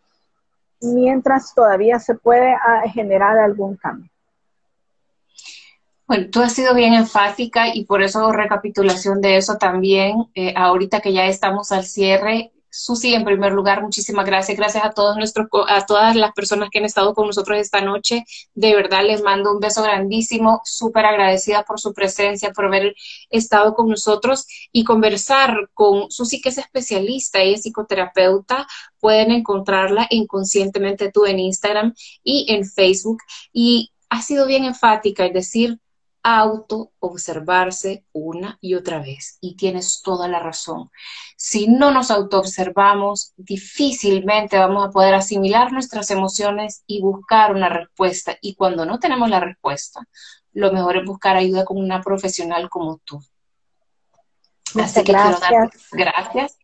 mientras 0.83 1.55
todavía 1.55 1.99
se 1.99 2.15
puede 2.15 2.53
ah, 2.53 2.83
generar 2.93 3.39
algún 3.39 3.77
cambio. 3.77 4.11
Bueno, 6.07 6.29
tú 6.31 6.43
has 6.43 6.53
sido 6.53 6.75
bien 6.75 6.93
enfática 6.93 7.75
y 7.75 7.85
por 7.85 8.03
eso 8.03 8.33
recapitulación 8.33 9.21
de 9.21 9.39
eso 9.39 9.57
también, 9.57 10.27
eh, 10.35 10.53
ahorita 10.57 11.01
que 11.01 11.13
ya 11.13 11.27
estamos 11.27 11.73
al 11.73 11.85
cierre, 11.85 12.53
Susi, 12.75 13.13
en 13.15 13.25
primer 13.25 13.53
lugar, 13.53 13.83
muchísimas 13.83 14.25
gracias. 14.25 14.57
Gracias 14.57 14.83
a 14.83 14.93
todos 14.93 15.17
nuestros, 15.19 15.47
a 15.69 15.85
todas 15.85 16.17
las 16.17 16.33
personas 16.33 16.71
que 16.71 16.79
han 16.79 16.87
estado 16.87 17.15
con 17.15 17.27
nosotros 17.27 17.59
esta 17.59 17.83
noche. 17.83 18.25
De 18.55 18.75
verdad 18.75 19.05
les 19.05 19.23
mando 19.23 19.53
un 19.53 19.61
beso 19.61 19.83
grandísimo, 19.83 20.63
súper 20.65 21.05
agradecida 21.05 21.65
por 21.65 21.79
su 21.79 21.93
presencia, 21.93 22.51
por 22.53 22.65
haber 22.65 22.95
estado 23.29 23.75
con 23.75 23.89
nosotros 23.89 24.47
y 24.73 24.85
conversar 24.85 25.69
con 25.75 26.11
Susi, 26.11 26.41
que 26.41 26.49
es 26.49 26.57
especialista 26.59 27.45
y 27.45 27.53
es 27.55 27.63
psicoterapeuta. 27.63 28.67
Pueden 28.99 29.33
encontrarla 29.33 30.07
inconscientemente 30.09 31.13
tú 31.13 31.27
en 31.27 31.41
Instagram 31.41 31.95
y 32.25 32.47
en 32.55 32.65
Facebook. 32.65 33.19
Y 33.53 33.93
ha 34.09 34.23
sido 34.23 34.47
bien 34.47 34.65
enfática, 34.65 35.27
es 35.27 35.35
decir, 35.35 35.79
auto 36.23 36.93
observarse 37.01 38.05
una 38.13 38.59
y 38.61 38.75
otra 38.75 39.01
vez. 39.01 39.39
Y 39.41 39.57
tienes 39.57 40.03
toda 40.03 40.29
la 40.29 40.39
razón. 40.39 40.91
Si 41.37 41.69
no 41.69 41.91
nos 41.91 42.11
auto 42.11 42.39
observamos, 42.39 43.33
difícilmente 43.37 44.59
vamos 44.59 44.87
a 44.87 44.91
poder 44.91 45.15
asimilar 45.15 45.73
nuestras 45.73 46.11
emociones 46.11 46.83
y 46.87 47.01
buscar 47.01 47.55
una 47.55 47.69
respuesta. 47.69 48.37
Y 48.41 48.55
cuando 48.55 48.87
no 48.87 48.99
tenemos 48.99 49.29
la 49.29 49.41
respuesta, 49.41 50.07
lo 50.53 50.73
mejor 50.73 50.99
es 50.99 51.05
buscar 51.05 51.37
ayuda 51.37 51.65
con 51.65 51.79
una 51.79 52.01
profesional 52.01 52.69
como 52.69 52.99
tú. 53.05 53.21
Así 54.81 55.03
que 55.05 55.13
gracias. 55.13 55.41
quiero 55.41 55.61
darte 55.61 55.79
gracias. 55.93 56.59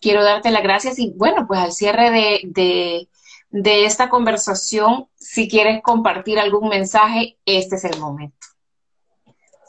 Quiero 0.00 0.22
darte 0.22 0.50
las 0.50 0.62
gracias 0.62 0.98
y 0.98 1.12
bueno, 1.16 1.46
pues 1.46 1.60
al 1.60 1.72
cierre 1.72 2.10
de, 2.10 2.40
de, 2.44 3.08
de 3.48 3.86
esta 3.86 4.10
conversación, 4.10 5.08
si 5.16 5.48
quieres 5.48 5.82
compartir 5.82 6.38
algún 6.38 6.68
mensaje, 6.68 7.38
este 7.46 7.76
es 7.76 7.84
el 7.84 7.98
momento. 7.98 8.53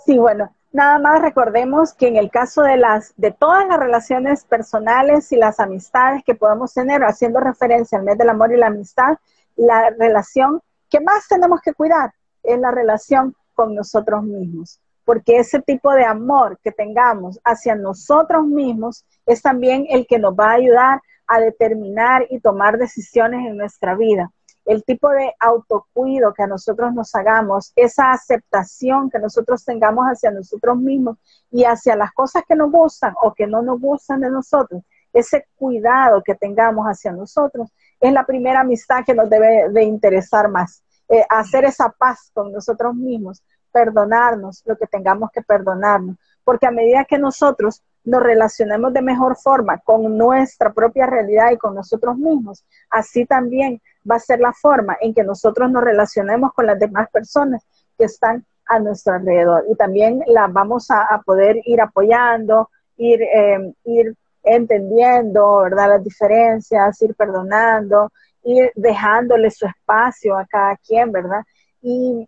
Sí, 0.05 0.19
bueno, 0.19 0.55
nada 0.71 0.99
más 0.99 1.19
recordemos 1.19 1.95
que 1.95 2.07
en 2.07 2.15
el 2.15 2.29
caso 2.29 2.61
de 2.61 2.77
las 2.77 3.15
de 3.17 3.31
todas 3.31 3.67
las 3.67 3.79
relaciones 3.79 4.45
personales 4.45 5.31
y 5.31 5.35
las 5.35 5.59
amistades 5.59 6.23
que 6.23 6.35
podemos 6.35 6.75
tener, 6.75 7.03
haciendo 7.03 7.39
referencia 7.39 7.97
al 7.97 8.03
mes 8.03 8.15
del 8.15 8.29
amor 8.29 8.53
y 8.53 8.57
la 8.57 8.67
amistad, 8.67 9.17
la 9.55 9.89
relación 9.89 10.61
que 10.91 10.99
más 10.99 11.27
tenemos 11.27 11.59
que 11.61 11.73
cuidar 11.73 12.13
es 12.43 12.59
la 12.59 12.69
relación 12.69 13.35
con 13.55 13.73
nosotros 13.73 14.21
mismos, 14.23 14.79
porque 15.05 15.39
ese 15.39 15.59
tipo 15.59 15.91
de 15.91 16.05
amor 16.05 16.59
que 16.63 16.71
tengamos 16.71 17.39
hacia 17.43 17.73
nosotros 17.73 18.45
mismos 18.45 19.05
es 19.25 19.41
también 19.41 19.87
el 19.89 20.05
que 20.05 20.19
nos 20.19 20.35
va 20.35 20.51
a 20.51 20.55
ayudar 20.55 21.01
a 21.25 21.39
determinar 21.39 22.27
y 22.29 22.39
tomar 22.39 22.77
decisiones 22.77 23.47
en 23.47 23.57
nuestra 23.57 23.95
vida 23.95 24.31
el 24.65 24.83
tipo 24.83 25.09
de 25.09 25.33
autocuido 25.39 26.33
que 26.33 26.43
a 26.43 26.47
nosotros 26.47 26.93
nos 26.93 27.13
hagamos, 27.15 27.71
esa 27.75 28.11
aceptación 28.11 29.09
que 29.09 29.19
nosotros 29.19 29.63
tengamos 29.63 30.05
hacia 30.05 30.31
nosotros 30.31 30.77
mismos 30.77 31.17
y 31.51 31.63
hacia 31.63 31.95
las 31.95 32.11
cosas 32.13 32.43
que 32.47 32.55
nos 32.55 32.71
gustan 32.71 33.13
o 33.21 33.33
que 33.33 33.45
no 33.45 33.61
nos 33.61 33.79
gustan 33.79 34.21
de 34.21 34.29
nosotros, 34.29 34.81
ese 35.13 35.47
cuidado 35.55 36.21
que 36.23 36.35
tengamos 36.35 36.85
hacia 36.87 37.11
nosotros, 37.11 37.69
es 37.99 38.11
la 38.11 38.25
primera 38.25 38.61
amistad 38.61 39.05
que 39.05 39.13
nos 39.13 39.29
debe 39.29 39.69
de 39.69 39.83
interesar 39.83 40.49
más. 40.49 40.83
Eh, 41.07 41.23
hacer 41.29 41.65
esa 41.65 41.89
paz 41.89 42.31
con 42.33 42.51
nosotros 42.51 42.95
mismos, 42.95 43.43
perdonarnos 43.71 44.63
lo 44.65 44.75
que 44.75 44.87
tengamos 44.87 45.29
que 45.31 45.41
perdonarnos, 45.41 46.17
porque 46.43 46.65
a 46.65 46.71
medida 46.71 47.05
que 47.05 47.19
nosotros 47.19 47.83
nos 48.05 48.21
relacionemos 48.21 48.93
de 48.93 49.01
mejor 49.01 49.35
forma 49.35 49.79
con 49.79 50.17
nuestra 50.17 50.71
propia 50.71 51.07
realidad 51.07 51.51
y 51.51 51.57
con 51.57 51.75
nosotros 51.75 52.17
mismos, 52.17 52.63
así 52.89 53.25
también 53.25 53.81
va 54.09 54.15
a 54.15 54.19
ser 54.19 54.39
la 54.39 54.53
forma 54.53 54.95
en 55.01 55.13
que 55.13 55.23
nosotros 55.23 55.69
nos 55.71 55.83
relacionemos 55.83 56.53
con 56.53 56.67
las 56.67 56.79
demás 56.79 57.09
personas 57.09 57.65
que 57.97 58.05
están 58.05 58.45
a 58.67 58.79
nuestro 58.79 59.15
alrededor. 59.15 59.65
Y 59.69 59.75
también 59.75 60.23
la 60.27 60.47
vamos 60.47 60.89
a, 60.91 61.21
poder 61.25 61.57
ir 61.65 61.81
apoyando, 61.81 62.69
ir, 62.97 63.21
eh, 63.21 63.73
ir 63.85 64.15
entendiendo, 64.43 65.61
¿verdad? 65.61 65.89
Las 65.89 66.03
diferencias, 66.03 67.01
ir 67.01 67.15
perdonando, 67.15 68.11
ir 68.43 68.71
dejándole 68.75 69.49
su 69.49 69.65
espacio 69.65 70.37
a 70.37 70.45
cada 70.45 70.77
quien, 70.77 71.11
¿verdad? 71.11 71.43
Y 71.81 72.27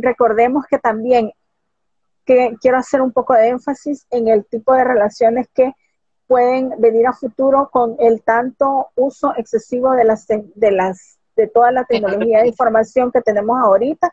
recordemos 0.00 0.64
que 0.66 0.78
también 0.78 1.32
que 2.26 2.56
quiero 2.60 2.76
hacer 2.76 3.00
un 3.00 3.12
poco 3.12 3.32
de 3.34 3.48
énfasis 3.48 4.06
en 4.10 4.28
el 4.28 4.44
tipo 4.44 4.74
de 4.74 4.84
relaciones 4.84 5.46
que 5.54 5.72
pueden 6.26 6.74
venir 6.78 7.06
a 7.06 7.12
futuro 7.12 7.70
con 7.72 7.96
el 8.00 8.22
tanto 8.22 8.88
uso 8.96 9.32
excesivo 9.36 9.92
de 9.92 10.04
las 10.04 10.26
de 10.26 10.70
las 10.72 11.18
de 11.36 11.46
toda 11.46 11.70
la 11.70 11.84
tecnología 11.84 12.40
de 12.40 12.48
información 12.48 13.12
que 13.12 13.20
tenemos 13.20 13.58
ahorita 13.58 14.12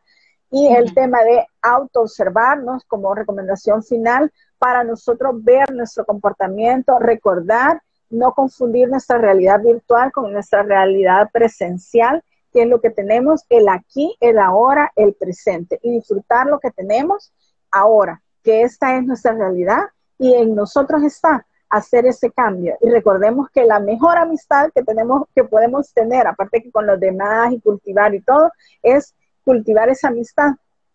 y 0.51 0.67
el 0.67 0.93
tema 0.93 1.23
de 1.23 1.47
auto-observarnos 1.63 2.83
como 2.85 3.15
recomendación 3.15 3.81
final 3.81 4.31
para 4.59 4.83
nosotros 4.83 5.43
ver 5.43 5.73
nuestro 5.73 6.05
comportamiento, 6.05 6.99
recordar, 6.99 7.81
no 8.11 8.33
confundir 8.33 8.87
nuestra 8.87 9.17
realidad 9.17 9.61
virtual 9.61 10.11
con 10.11 10.31
nuestra 10.31 10.61
realidad 10.61 11.29
presencial, 11.33 12.23
que 12.51 12.61
es 12.61 12.67
lo 12.67 12.79
que 12.81 12.91
tenemos, 12.91 13.45
el 13.49 13.67
aquí, 13.67 14.15
el 14.19 14.37
ahora, 14.37 14.91
el 14.95 15.15
presente, 15.15 15.79
y 15.81 15.89
disfrutar 15.89 16.45
lo 16.45 16.59
que 16.59 16.69
tenemos 16.69 17.33
ahora, 17.73 18.21
que 18.43 18.61
esta 18.61 18.95
es 18.95 19.03
nuestra 19.03 19.33
realidad 19.33 19.81
y 20.17 20.33
en 20.33 20.55
nosotros 20.55 21.03
está 21.03 21.45
hacer 21.69 22.05
ese 22.05 22.31
cambio. 22.31 22.77
Y 22.81 22.89
recordemos 22.89 23.49
que 23.49 23.65
la 23.65 23.79
mejor 23.79 24.17
amistad 24.17 24.69
que 24.73 24.83
tenemos, 24.83 25.23
que 25.33 25.43
podemos 25.43 25.91
tener, 25.91 26.27
aparte 26.27 26.61
que 26.61 26.71
con 26.71 26.85
los 26.85 26.99
demás 26.99 27.51
y 27.51 27.59
cultivar 27.59 28.13
y 28.13 28.21
todo, 28.21 28.51
es 28.83 29.15
cultivar 29.43 29.89
esa 29.89 30.09
amistad 30.09 30.51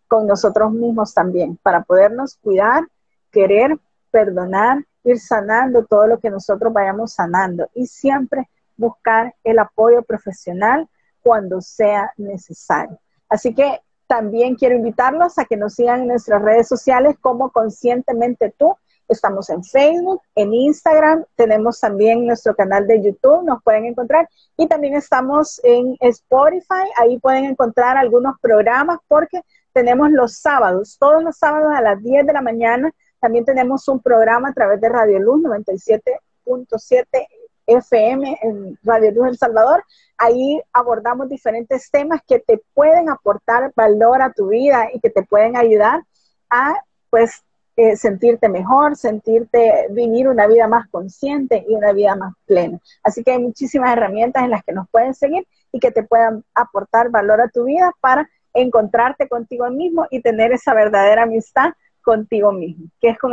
con 0.06 0.26
nosotros 0.26 0.72
mismos 0.72 1.12
también, 1.12 1.58
para 1.62 1.82
podernos 1.82 2.36
cuidar, 2.36 2.84
querer, 3.32 3.76
perdonar, 4.10 4.84
ir 5.02 5.18
sanando 5.18 5.84
todo 5.84 6.06
lo 6.06 6.18
que 6.20 6.30
nosotros 6.30 6.72
vayamos 6.72 7.12
sanando 7.12 7.68
y 7.74 7.86
siempre 7.86 8.48
buscar 8.76 9.34
el 9.42 9.58
apoyo 9.58 10.02
profesional 10.02 10.88
cuando 11.22 11.60
sea 11.60 12.12
necesario. 12.16 12.98
Así 13.28 13.52
que 13.52 13.80
también 14.08 14.56
quiero 14.56 14.74
invitarlos 14.74 15.38
a 15.38 15.44
que 15.44 15.56
nos 15.56 15.74
sigan 15.74 16.00
en 16.00 16.08
nuestras 16.08 16.42
redes 16.42 16.66
sociales 16.66 17.16
como 17.20 17.50
Conscientemente 17.50 18.52
Tú 18.58 18.74
Estamos 19.08 19.48
en 19.48 19.64
Facebook, 19.64 20.20
en 20.34 20.52
Instagram, 20.52 21.24
tenemos 21.34 21.80
también 21.80 22.26
nuestro 22.26 22.54
canal 22.54 22.86
de 22.86 23.02
YouTube, 23.02 23.42
nos 23.42 23.62
pueden 23.62 23.86
encontrar. 23.86 24.28
Y 24.58 24.66
también 24.66 24.94
estamos 24.94 25.58
en 25.64 25.96
Spotify, 26.00 26.84
ahí 26.96 27.18
pueden 27.18 27.46
encontrar 27.46 27.96
algunos 27.96 28.38
programas 28.42 28.98
porque 29.08 29.40
tenemos 29.72 30.10
los 30.10 30.36
sábados, 30.36 30.98
todos 31.00 31.22
los 31.22 31.38
sábados 31.38 31.72
a 31.74 31.80
las 31.80 32.02
10 32.02 32.26
de 32.26 32.32
la 32.34 32.42
mañana. 32.42 32.92
También 33.18 33.46
tenemos 33.46 33.88
un 33.88 34.00
programa 34.00 34.50
a 34.50 34.52
través 34.52 34.78
de 34.78 34.90
Radio 34.90 35.18
Luz 35.20 35.42
97.7 35.42 37.26
FM 37.68 38.38
en 38.42 38.78
Radio 38.82 39.12
Luz 39.12 39.28
El 39.28 39.38
Salvador. 39.38 39.84
Ahí 40.16 40.60
abordamos 40.72 41.28
diferentes 41.28 41.90
temas 41.90 42.20
que 42.26 42.40
te 42.40 42.60
pueden 42.74 43.08
aportar 43.08 43.72
valor 43.76 44.22
a 44.22 44.32
tu 44.32 44.48
vida 44.48 44.88
y 44.92 45.00
que 45.00 45.10
te 45.10 45.22
pueden 45.22 45.56
ayudar 45.56 46.02
a 46.50 46.74
pues 47.10 47.42
eh, 47.76 47.96
sentirte 47.96 48.48
mejor, 48.48 48.96
sentirte 48.96 49.86
vivir 49.90 50.28
una 50.28 50.48
vida 50.48 50.66
más 50.66 50.88
consciente 50.88 51.64
y 51.68 51.74
una 51.74 51.92
vida 51.92 52.16
más 52.16 52.34
plena. 52.46 52.80
Así 53.04 53.22
que 53.22 53.32
hay 53.32 53.38
muchísimas 53.38 53.92
herramientas 53.92 54.42
en 54.42 54.50
las 54.50 54.64
que 54.64 54.72
nos 54.72 54.88
pueden 54.90 55.14
seguir 55.14 55.46
y 55.70 55.78
que 55.78 55.92
te 55.92 56.02
puedan 56.02 56.42
aportar 56.54 57.10
valor 57.10 57.40
a 57.40 57.48
tu 57.48 57.64
vida 57.64 57.92
para 58.00 58.28
encontrarte 58.52 59.28
contigo 59.28 59.70
mismo 59.70 60.06
y 60.10 60.22
tener 60.22 60.52
esa 60.52 60.74
verdadera 60.74 61.22
amistad 61.22 61.74
contigo 62.02 62.50
mismo, 62.50 62.86
que 63.00 63.10
es 63.10 63.18
con 63.18 63.30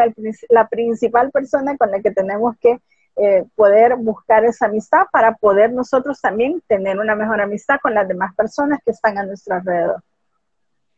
la 0.50 0.68
principal 0.68 1.32
persona 1.32 1.78
con 1.78 1.90
la 1.90 2.02
que 2.02 2.12
tenemos 2.12 2.56
que 2.60 2.80
eh, 3.18 3.46
poder 3.56 3.96
buscar 3.96 4.44
esa 4.46 4.66
amistad 4.66 5.08
para 5.12 5.36
poder 5.36 5.72
nosotros 5.72 6.20
también 6.20 6.62
tener 6.68 7.00
una 7.00 7.16
mejor 7.16 7.42
amistad 7.42 7.78
con 7.82 7.94
las 7.94 8.08
demás 8.08 8.36
personas 8.36 8.80
que 8.84 8.92
están 8.92 9.18
a 9.18 9.24
nuestro 9.24 9.56
alrededor. 9.56 10.04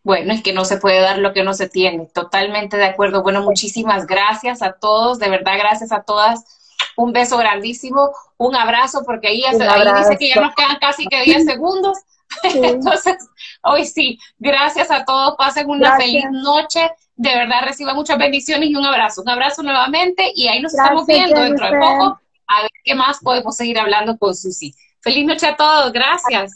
Bueno, 0.03 0.33
es 0.33 0.41
que 0.41 0.53
no 0.53 0.63
se 0.63 0.77
puede 0.77 1.01
dar 1.01 1.17
lo 1.17 1.33
que 1.33 1.43
no 1.43 1.53
se 1.53 1.67
tiene. 1.67 2.05
Totalmente 2.13 2.77
de 2.77 2.85
acuerdo. 2.85 3.23
Bueno, 3.23 3.41
muchísimas 3.41 4.07
gracias 4.07 4.61
a 4.61 4.71
todos, 4.71 5.19
de 5.19 5.29
verdad, 5.29 5.57
gracias 5.57 5.91
a 5.91 6.03
todas. 6.03 6.45
Un 6.95 7.11
beso 7.11 7.37
grandísimo, 7.37 8.11
un 8.37 8.55
abrazo, 8.55 9.03
porque 9.05 9.27
ahí, 9.27 9.43
ahí 9.43 9.97
dice 9.97 10.17
que 10.17 10.29
ya 10.29 10.41
nos 10.41 10.55
quedan 10.55 10.77
casi 10.79 11.07
que 11.07 11.23
10 11.23 11.45
segundos. 11.51 11.97
Entonces, 12.43 13.17
hoy 13.61 13.85
sí, 13.85 14.17
gracias 14.37 14.91
a 14.91 15.05
todos, 15.05 15.35
pasen 15.37 15.69
una 15.69 15.97
feliz 15.97 16.25
noche, 16.31 16.89
de 17.17 17.35
verdad 17.35 17.63
reciban 17.63 17.95
muchas 17.95 18.17
bendiciones 18.17 18.69
y 18.69 18.75
un 18.75 18.85
abrazo, 18.85 19.21
un 19.23 19.29
abrazo 19.29 19.63
nuevamente 19.63 20.31
y 20.35 20.47
ahí 20.47 20.61
nos 20.61 20.73
estamos 20.73 21.05
viendo 21.05 21.41
dentro 21.41 21.65
de 21.65 21.79
poco 21.79 22.21
a 22.47 22.61
ver 22.61 22.71
qué 22.83 22.95
más 22.95 23.19
podemos 23.19 23.55
seguir 23.55 23.79
hablando 23.79 24.17
con 24.17 24.35
Susi. 24.35 24.73
Feliz 25.01 25.25
noche 25.25 25.47
a 25.47 25.55
todos, 25.55 25.91
gracias. 25.91 26.55